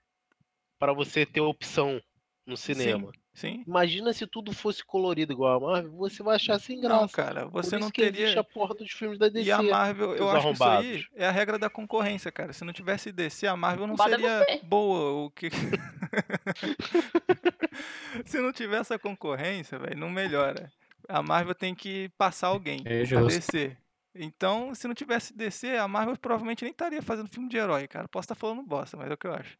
Para 0.85 0.93
você 0.93 1.25
ter 1.25 1.41
opção 1.41 1.99
no 2.45 2.55
cinema. 2.55 3.11
Sim. 3.33 3.63
Imagina 3.67 4.13
se 4.13 4.27
tudo 4.27 4.53
fosse 4.53 4.85
colorido 4.85 5.33
igual 5.33 5.57
a 5.57 5.59
Marvel, 5.59 5.91
você 5.93 6.21
vai 6.21 6.35
achar 6.35 6.59
sem 6.59 6.79
graça. 6.79 7.01
Não, 7.01 7.07
cara, 7.09 7.41
Por 7.45 7.51
você 7.51 7.75
isso 7.75 7.83
não 7.83 7.89
teria. 7.89 8.39
a 8.39 8.43
porra 8.43 8.75
dos 8.75 8.91
filmes 8.91 9.17
da 9.17 9.27
DC. 9.27 9.49
E 9.49 9.51
a 9.51 9.61
Marvel, 9.63 10.15
eu 10.15 10.29
acho 10.29 10.47
que 10.47 10.53
isso 10.53 10.63
aí 10.63 11.03
é 11.15 11.27
a 11.27 11.31
regra 11.31 11.57
da 11.57 11.69
concorrência, 11.69 12.31
cara. 12.31 12.53
Se 12.53 12.63
não 12.63 12.71
tivesse 12.71 13.11
DC, 13.11 13.47
a 13.47 13.57
Marvel 13.57 13.87
não 13.87 13.95
Culpado 13.95 14.13
é 14.13 14.17
seria 14.19 14.39
você. 14.45 14.61
boa. 14.63 15.25
O 15.25 15.31
que... 15.31 15.49
Se 18.25 18.39
não 18.39 18.53
tiver 18.53 18.77
essa 18.79 18.97
concorrência, 18.99 19.77
velho, 19.79 19.97
não 19.97 20.09
melhora. 20.09 20.71
A 21.09 21.21
Marvel 21.21 21.55
tem 21.55 21.73
que 21.75 22.09
passar 22.17 22.47
alguém. 22.47 22.81
É 22.85 23.03
justo. 23.03 23.27
DC. 23.27 23.75
Então, 24.15 24.73
se 24.73 24.87
não 24.87 24.95
tivesse 24.95 25.35
DC, 25.35 25.75
a 25.75 25.87
Marvel 25.87 26.17
provavelmente 26.17 26.63
nem 26.63 26.71
estaria 26.71 27.01
fazendo 27.01 27.27
filme 27.27 27.49
de 27.49 27.57
herói, 27.57 27.87
cara. 27.87 28.07
Posso 28.07 28.25
estar 28.25 28.35
falando 28.35 28.63
bosta, 28.63 28.95
mas 28.95 29.11
é 29.11 29.13
o 29.13 29.17
que 29.17 29.27
eu 29.27 29.33
acho. 29.33 29.57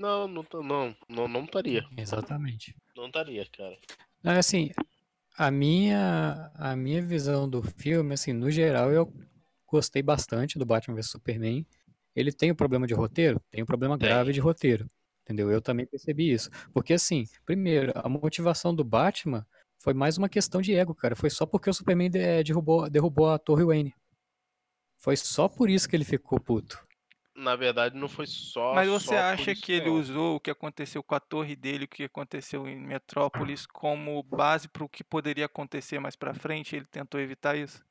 Não, 0.00 0.26
não, 0.26 0.46
não, 0.62 0.96
não, 1.10 1.28
não 1.28 1.44
estaria. 1.44 1.84
Exatamente. 1.94 2.74
Não 2.96 3.08
estaria, 3.08 3.46
cara. 3.54 3.76
Não, 4.22 4.32
Assim, 4.32 4.70
a 5.36 5.50
minha, 5.50 6.50
a 6.54 6.74
minha 6.74 7.02
visão 7.02 7.46
do 7.46 7.62
filme, 7.62 8.14
assim, 8.14 8.32
no 8.32 8.50
geral, 8.50 8.90
eu 8.90 9.12
gostei 9.66 10.02
bastante 10.02 10.58
do 10.58 10.64
Batman 10.64 10.94
vs 10.94 11.10
Superman. 11.10 11.66
Ele 12.16 12.32
tem 12.32 12.50
um 12.50 12.54
problema 12.54 12.86
de 12.86 12.94
roteiro? 12.94 13.42
Tem 13.50 13.62
um 13.62 13.66
problema 13.66 13.98
grave 13.98 14.32
de 14.32 14.40
roteiro. 14.40 14.90
Entendeu? 15.22 15.50
Eu 15.50 15.60
também 15.60 15.84
percebi 15.84 16.32
isso. 16.32 16.48
Porque, 16.72 16.94
assim, 16.94 17.24
primeiro, 17.44 17.92
a 17.94 18.08
motivação 18.08 18.74
do 18.74 18.82
Batman 18.82 19.46
foi 19.78 19.92
mais 19.92 20.16
uma 20.16 20.30
questão 20.30 20.62
de 20.62 20.74
ego, 20.74 20.94
cara. 20.94 21.14
Foi 21.14 21.28
só 21.28 21.44
porque 21.44 21.68
o 21.68 21.74
Superman 21.74 22.10
de- 22.10 22.42
derrubou, 22.42 22.88
derrubou 22.88 23.28
a 23.28 23.38
Torre 23.38 23.64
Wayne. 23.64 23.94
Foi 24.96 25.14
só 25.14 25.46
por 25.46 25.68
isso 25.68 25.86
que 25.86 25.94
ele 25.94 26.06
ficou 26.06 26.40
puto. 26.40 26.82
Na 27.40 27.56
verdade, 27.56 27.96
não 27.96 28.08
foi 28.08 28.26
só. 28.26 28.74
Mas 28.74 28.88
só 28.88 28.98
você 28.98 29.14
por 29.14 29.16
acha 29.16 29.54
que 29.54 29.72
ele 29.72 29.88
usou 29.88 30.36
o 30.36 30.40
que 30.40 30.50
aconteceu 30.50 31.02
com 31.02 31.14
a 31.14 31.20
torre 31.20 31.56
dele, 31.56 31.84
o 31.84 31.88
que 31.88 32.04
aconteceu 32.04 32.68
em 32.68 32.78
Metrópolis, 32.78 33.64
como 33.66 34.22
base 34.22 34.68
para 34.68 34.84
o 34.84 34.88
que 34.88 35.02
poderia 35.02 35.46
acontecer 35.46 35.98
mais 35.98 36.14
pra 36.16 36.34
frente? 36.34 36.76
Ele 36.76 36.84
tentou 36.84 37.18
evitar 37.18 37.56
isso? 37.56 37.82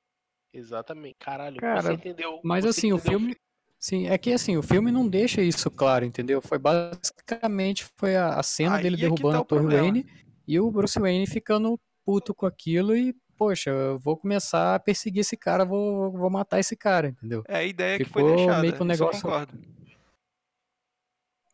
Exatamente. 0.53 1.15
Caralho, 1.19 1.55
você 1.55 1.61
Cara, 1.61 1.93
entendeu? 1.93 2.39
mas 2.43 2.63
você 2.63 2.69
assim, 2.79 2.93
o 2.93 2.97
entendeu 2.97 3.19
filme. 3.19 3.37
Sim, 3.79 4.07
é 4.07 4.17
que 4.17 4.33
assim, 4.33 4.57
o 4.57 4.61
filme 4.61 4.91
não 4.91 5.07
deixa 5.07 5.41
isso 5.41 5.71
claro, 5.71 6.03
entendeu? 6.03 6.41
Foi 6.41 6.59
basicamente 6.59 7.85
foi 7.95 8.15
a, 8.15 8.35
a 8.35 8.43
cena 8.43 8.75
Aí 8.75 8.83
dele 8.83 8.95
é 8.95 8.97
que 8.97 9.03
derrubando 9.03 9.31
tá 9.31 9.37
a 9.37 9.41
o 9.41 9.45
Torre. 9.45 9.75
Wayne 9.77 10.05
e 10.45 10.59
o 10.59 10.69
Bruce 10.69 10.99
Wayne 10.99 11.25
ficando 11.25 11.79
puto 12.05 12.33
com 12.35 12.45
aquilo 12.45 12.95
e, 12.95 13.15
poxa, 13.39 13.69
eu 13.69 13.97
vou 13.97 14.17
começar 14.17 14.75
a 14.75 14.79
perseguir 14.79 15.21
esse 15.21 15.37
cara, 15.37 15.63
vou, 15.63 16.11
vou 16.11 16.29
matar 16.29 16.59
esse 16.59 16.75
cara, 16.75 17.07
entendeu? 17.07 17.41
É 17.47 17.59
a 17.59 17.63
ideia 17.63 17.97
que 17.97 18.03
foi 18.03 18.21
Ficou 18.21 18.35
deixada. 18.35 18.61
meio 18.61 18.73
que 18.73 18.83
um 18.83 18.85
negócio. 18.85 19.21
concordo. 19.21 19.57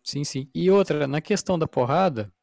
Sim, 0.03 0.23
sim. 0.23 0.49
E 0.53 0.71
outra, 0.71 1.05
na 1.05 1.21
questão 1.21 1.59
da 1.59 1.67
porrada, 1.67 2.33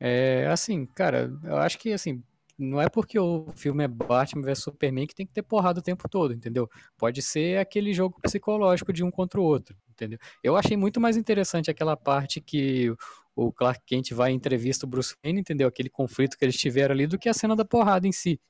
é 0.00 0.46
assim, 0.50 0.86
cara, 0.86 1.30
eu 1.44 1.58
acho 1.58 1.78
que 1.78 1.92
assim, 1.92 2.22
não 2.56 2.80
é 2.80 2.88
porque 2.88 3.18
o 3.18 3.52
filme 3.54 3.84
é 3.84 3.88
Batman 3.88 4.42
vs 4.42 4.60
Superman 4.60 5.06
que 5.06 5.14
tem 5.14 5.26
que 5.26 5.34
ter 5.34 5.42
porrada 5.42 5.80
o 5.80 5.82
tempo 5.82 6.08
todo, 6.08 6.32
entendeu? 6.32 6.66
Pode 6.96 7.20
ser 7.20 7.58
aquele 7.58 7.92
jogo 7.92 8.18
psicológico 8.22 8.90
de 8.90 9.04
um 9.04 9.10
contra 9.10 9.38
o 9.38 9.44
outro, 9.44 9.76
entendeu? 9.90 10.18
Eu 10.42 10.56
achei 10.56 10.78
muito 10.78 10.98
mais 10.98 11.18
interessante 11.18 11.70
aquela 11.70 11.96
parte 11.96 12.40
que 12.40 12.90
o 13.36 13.52
Clark 13.52 13.82
Kent 13.84 14.12
vai 14.12 14.32
em 14.32 14.36
entrevista 14.36 14.86
o 14.86 14.88
Bruce 14.88 15.14
Wayne, 15.22 15.40
entendeu? 15.40 15.68
Aquele 15.68 15.90
conflito 15.90 16.38
que 16.38 16.44
eles 16.44 16.56
tiveram 16.56 16.94
ali, 16.94 17.06
do 17.06 17.18
que 17.18 17.28
a 17.28 17.34
cena 17.34 17.54
da 17.54 17.66
porrada 17.66 18.06
em 18.06 18.12
si. 18.12 18.40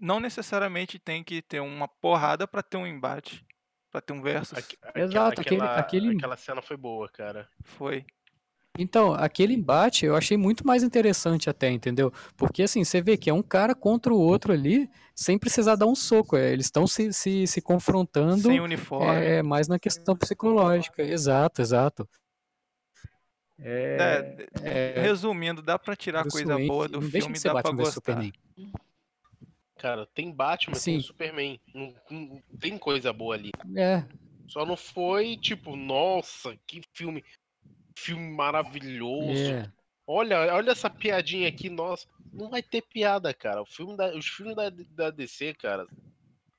Não 0.00 0.18
necessariamente 0.18 0.98
tem 0.98 1.22
que 1.22 1.42
ter 1.42 1.60
uma 1.60 1.86
porrada 1.86 2.48
pra 2.48 2.62
ter 2.62 2.78
um 2.78 2.86
embate, 2.86 3.44
pra 3.90 4.00
ter 4.00 4.12
um 4.14 4.22
versus. 4.22 4.58
Exato, 4.94 5.40
aquele- 5.42 5.60
aquela, 5.60 5.76
aquele- 5.78 6.16
aquela 6.16 6.36
cena 6.36 6.62
foi 6.62 6.76
boa, 6.76 7.08
cara. 7.08 7.46
Foi. 7.62 8.04
Então, 8.78 9.12
aquele 9.12 9.52
embate 9.52 10.06
eu 10.06 10.14
achei 10.16 10.36
muito 10.36 10.64
mais 10.66 10.82
interessante 10.84 11.50
até, 11.50 11.68
entendeu? 11.70 12.10
Porque 12.36 12.62
assim, 12.62 12.82
você 12.84 13.02
vê 13.02 13.16
que 13.16 13.28
é 13.28 13.34
um 13.34 13.42
cara 13.42 13.74
contra 13.74 14.14
o 14.14 14.18
outro 14.18 14.52
ali, 14.52 14.88
sem 15.14 15.36
precisar 15.38 15.74
dar 15.74 15.86
um 15.86 15.94
soco. 15.94 16.36
é, 16.36 16.52
Eles 16.52 16.66
estão 16.66 16.86
se, 16.86 17.12
se, 17.12 17.46
se 17.46 17.60
confrontando 17.60 18.42
Sem 18.48 18.60
uniforme. 18.60 19.22
é, 19.22 19.42
mais 19.42 19.66
na 19.68 19.78
questão 19.78 20.16
psicológica. 20.16 21.02
Exato, 21.02 21.60
exato. 21.60 22.08
É, 23.58 24.46
é, 24.62 25.00
resumindo, 25.02 25.60
dá 25.60 25.78
pra 25.78 25.94
tirar 25.94 26.22
coisa 26.26 26.56
boa 26.56 26.88
do 26.88 27.02
filme 27.02 27.36
e 27.36 27.40
dá 27.42 27.60
pra 27.60 27.72
gostar. 27.72 27.92
Superman. 27.92 28.32
Cara, 29.80 30.06
tem 30.14 30.30
Batman, 30.30 30.74
Sim. 30.74 30.92
tem 30.92 31.00
Superman. 31.00 31.60
Não, 31.74 31.94
não- 32.10 32.42
tem 32.60 32.76
coisa 32.76 33.12
boa 33.14 33.34
ali. 33.34 33.50
É, 33.76 34.04
Só 34.46 34.66
não 34.66 34.76
foi, 34.76 35.36
tipo, 35.38 35.74
nossa, 35.74 36.54
que 36.66 36.82
filme. 36.92 37.24
Filme 37.96 38.30
maravilhoso. 38.34 39.52
É. 39.54 39.72
Olha, 40.06 40.54
olha 40.54 40.72
essa 40.72 40.90
piadinha 40.90 41.48
aqui, 41.48 41.70
nossa. 41.70 42.06
Não 42.32 42.50
vai 42.50 42.62
ter 42.62 42.82
piada, 42.82 43.32
cara. 43.32 43.62
O 43.62 43.66
filme 43.66 43.96
da- 43.96 44.14
os 44.14 44.26
filmes 44.26 44.54
da, 44.54 44.68
da 44.70 45.10
DC, 45.10 45.54
cara, 45.54 45.86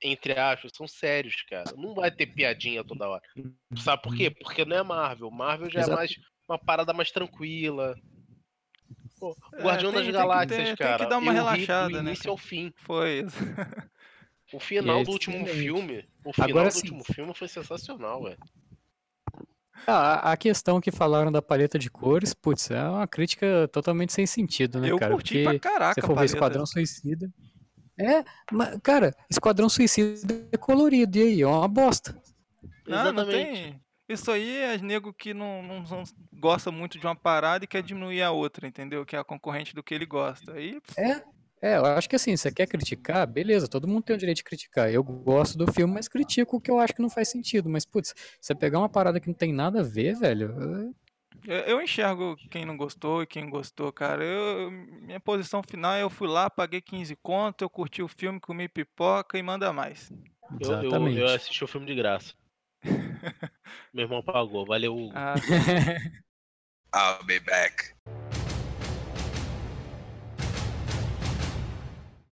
entre 0.01 0.33
aspas, 0.39 0.71
são 0.75 0.87
sérios, 0.87 1.43
cara. 1.43 1.75
Não 1.77 1.93
vai 1.93 2.09
ter 2.09 2.25
piadinha 2.25 2.83
toda 2.83 3.07
hora. 3.07 3.21
Sabe 3.77 4.01
por 4.01 4.15
quê? 4.15 4.31
Porque 4.31 4.65
não 4.65 4.77
é 4.77 4.83
Marvel. 4.83 5.29
Marvel 5.29 5.69
já 5.69 5.81
Exato. 5.81 5.93
é 5.93 5.95
mais 5.95 6.15
uma 6.49 6.57
parada 6.57 6.91
mais 6.93 7.11
tranquila. 7.11 7.95
Pô, 9.21 9.29
o 9.53 9.55
É, 9.55 9.61
Guardião 9.63 9.91
tem- 9.91 9.99
das 9.99 10.01
tem 10.01 10.11
que 10.11 10.11
Galáxias, 10.17 10.49
ter- 10.57 10.65
tem 10.65 10.75
que 10.75 10.83
cara. 10.83 11.05
dar 11.05 11.17
uma 11.19 11.29
eu 11.31 11.35
relaxada, 11.35 11.89
do 11.89 11.93
né, 12.01 12.09
início 12.09 12.23
cara? 12.23 12.31
ao 12.31 12.37
fim. 12.37 12.73
Foi. 12.75 13.27
O 14.51 14.59
final 14.59 14.97
E 14.97 15.01
é 15.01 15.03
do 15.05 15.11
último 15.11 15.35
excelente. 15.37 15.59
filme, 15.61 16.09
o 16.25 16.33
final 16.33 16.49
Agora 16.49 16.67
do 16.69 16.73
sim. 16.73 16.79
último 16.79 17.03
filme 17.03 17.33
foi 17.35 17.47
sensacional, 17.47 18.23
velho. 18.23 18.37
Ah, 19.87 20.31
a 20.31 20.37
questão 20.37 20.81
que 20.81 20.91
falaram 20.91 21.31
da 21.31 21.41
paleta 21.41 21.77
de 21.77 21.89
cores, 21.89 22.33
putz, 22.33 22.69
é 22.71 22.83
uma 22.83 23.07
crítica 23.07 23.67
totalmente 23.71 24.11
sem 24.13 24.25
sentido, 24.25 24.79
né, 24.79 24.89
Eu 24.91 24.97
cara? 24.97 25.11
curti 25.13 25.43
pra 25.43 25.53
Porque 25.53 25.59
caraca 25.69 26.01
se 26.01 26.07
for 26.07 26.17
ver. 26.17 26.25
Esquadrão 26.25 26.65
Suicida. 26.65 27.31
É, 27.99 28.23
mas, 28.51 28.77
cara, 28.81 29.15
Esquadrão 29.29 29.69
Suicida 29.69 30.33
é 30.51 30.57
colorido, 30.57 31.17
e 31.17 31.21
aí? 31.21 31.41
É 31.41 31.47
uma 31.47 31.67
bosta. 31.67 32.13
Não, 32.87 32.97
não 33.13 33.23
Exatamente. 33.23 33.53
tem. 33.53 33.81
Isso 34.11 34.29
aí 34.29 34.57
é 34.57 34.77
nego 34.77 35.13
que 35.13 35.33
não, 35.33 35.63
não, 35.63 35.83
não 35.83 36.03
gosta 36.33 36.69
muito 36.71 36.99
de 36.99 37.05
uma 37.05 37.15
parada 37.15 37.63
e 37.63 37.67
quer 37.67 37.81
diminuir 37.81 38.21
a 38.21 38.31
outra, 38.31 38.67
entendeu? 38.67 39.05
Que 39.05 39.15
é 39.15 39.19
a 39.19 39.23
concorrente 39.23 39.73
do 39.73 39.81
que 39.81 39.93
ele 39.93 40.05
gosta. 40.05 40.53
Aí, 40.53 40.79
É, 40.97 41.23
é, 41.61 41.77
eu 41.77 41.85
acho 41.85 42.09
que 42.09 42.15
assim, 42.15 42.35
você 42.35 42.51
quer 42.51 42.67
criticar, 42.67 43.25
beleza, 43.27 43.67
todo 43.67 43.87
mundo 43.87 44.03
tem 44.03 44.15
o 44.15 44.19
direito 44.19 44.37
de 44.37 44.43
criticar. 44.43 44.91
Eu 44.91 45.03
gosto 45.03 45.57
do 45.57 45.71
filme, 45.71 45.93
mas 45.93 46.07
critico 46.07 46.57
o 46.57 46.61
que 46.61 46.71
eu 46.71 46.79
acho 46.79 46.93
que 46.93 47.01
não 47.01 47.09
faz 47.09 47.29
sentido. 47.29 47.69
Mas, 47.69 47.85
putz, 47.85 48.13
você 48.39 48.55
pegar 48.55 48.79
uma 48.79 48.89
parada 48.89 49.19
que 49.19 49.27
não 49.27 49.33
tem 49.33 49.53
nada 49.53 49.79
a 49.79 49.83
ver, 49.83 50.15
velho. 50.15 50.93
eu, 51.47 51.57
eu 51.59 51.81
enxergo 51.81 52.35
quem 52.49 52.65
não 52.65 52.75
gostou 52.75 53.21
e 53.21 53.27
quem 53.27 53.49
gostou, 53.49 53.93
cara. 53.93 54.23
Eu, 54.23 54.71
minha 54.71 55.19
posição 55.19 55.61
final 55.61 55.93
é 55.93 56.01
eu 56.01 56.09
fui 56.09 56.27
lá, 56.27 56.49
paguei 56.49 56.81
15 56.81 57.15
conto, 57.17 57.63
eu 57.63 57.69
curti 57.69 58.01
o 58.01 58.07
filme, 58.07 58.39
comi 58.39 58.67
pipoca 58.67 59.37
e 59.37 59.43
manda 59.43 59.71
mais. 59.71 60.11
Eu, 60.59 60.71
eu, 60.71 60.79
Exatamente. 60.79 61.19
eu 61.19 61.27
assisti 61.27 61.63
o 61.63 61.67
filme 61.67 61.85
de 61.85 61.95
graça. 61.95 62.33
Meu 63.93 64.05
irmão 64.05 64.23
pagou, 64.23 64.65
valeu. 64.65 64.95
Hugo. 64.95 65.13
Ah, 65.15 65.35
I'll 66.93 67.25
be 67.25 67.39
back. 67.39 67.93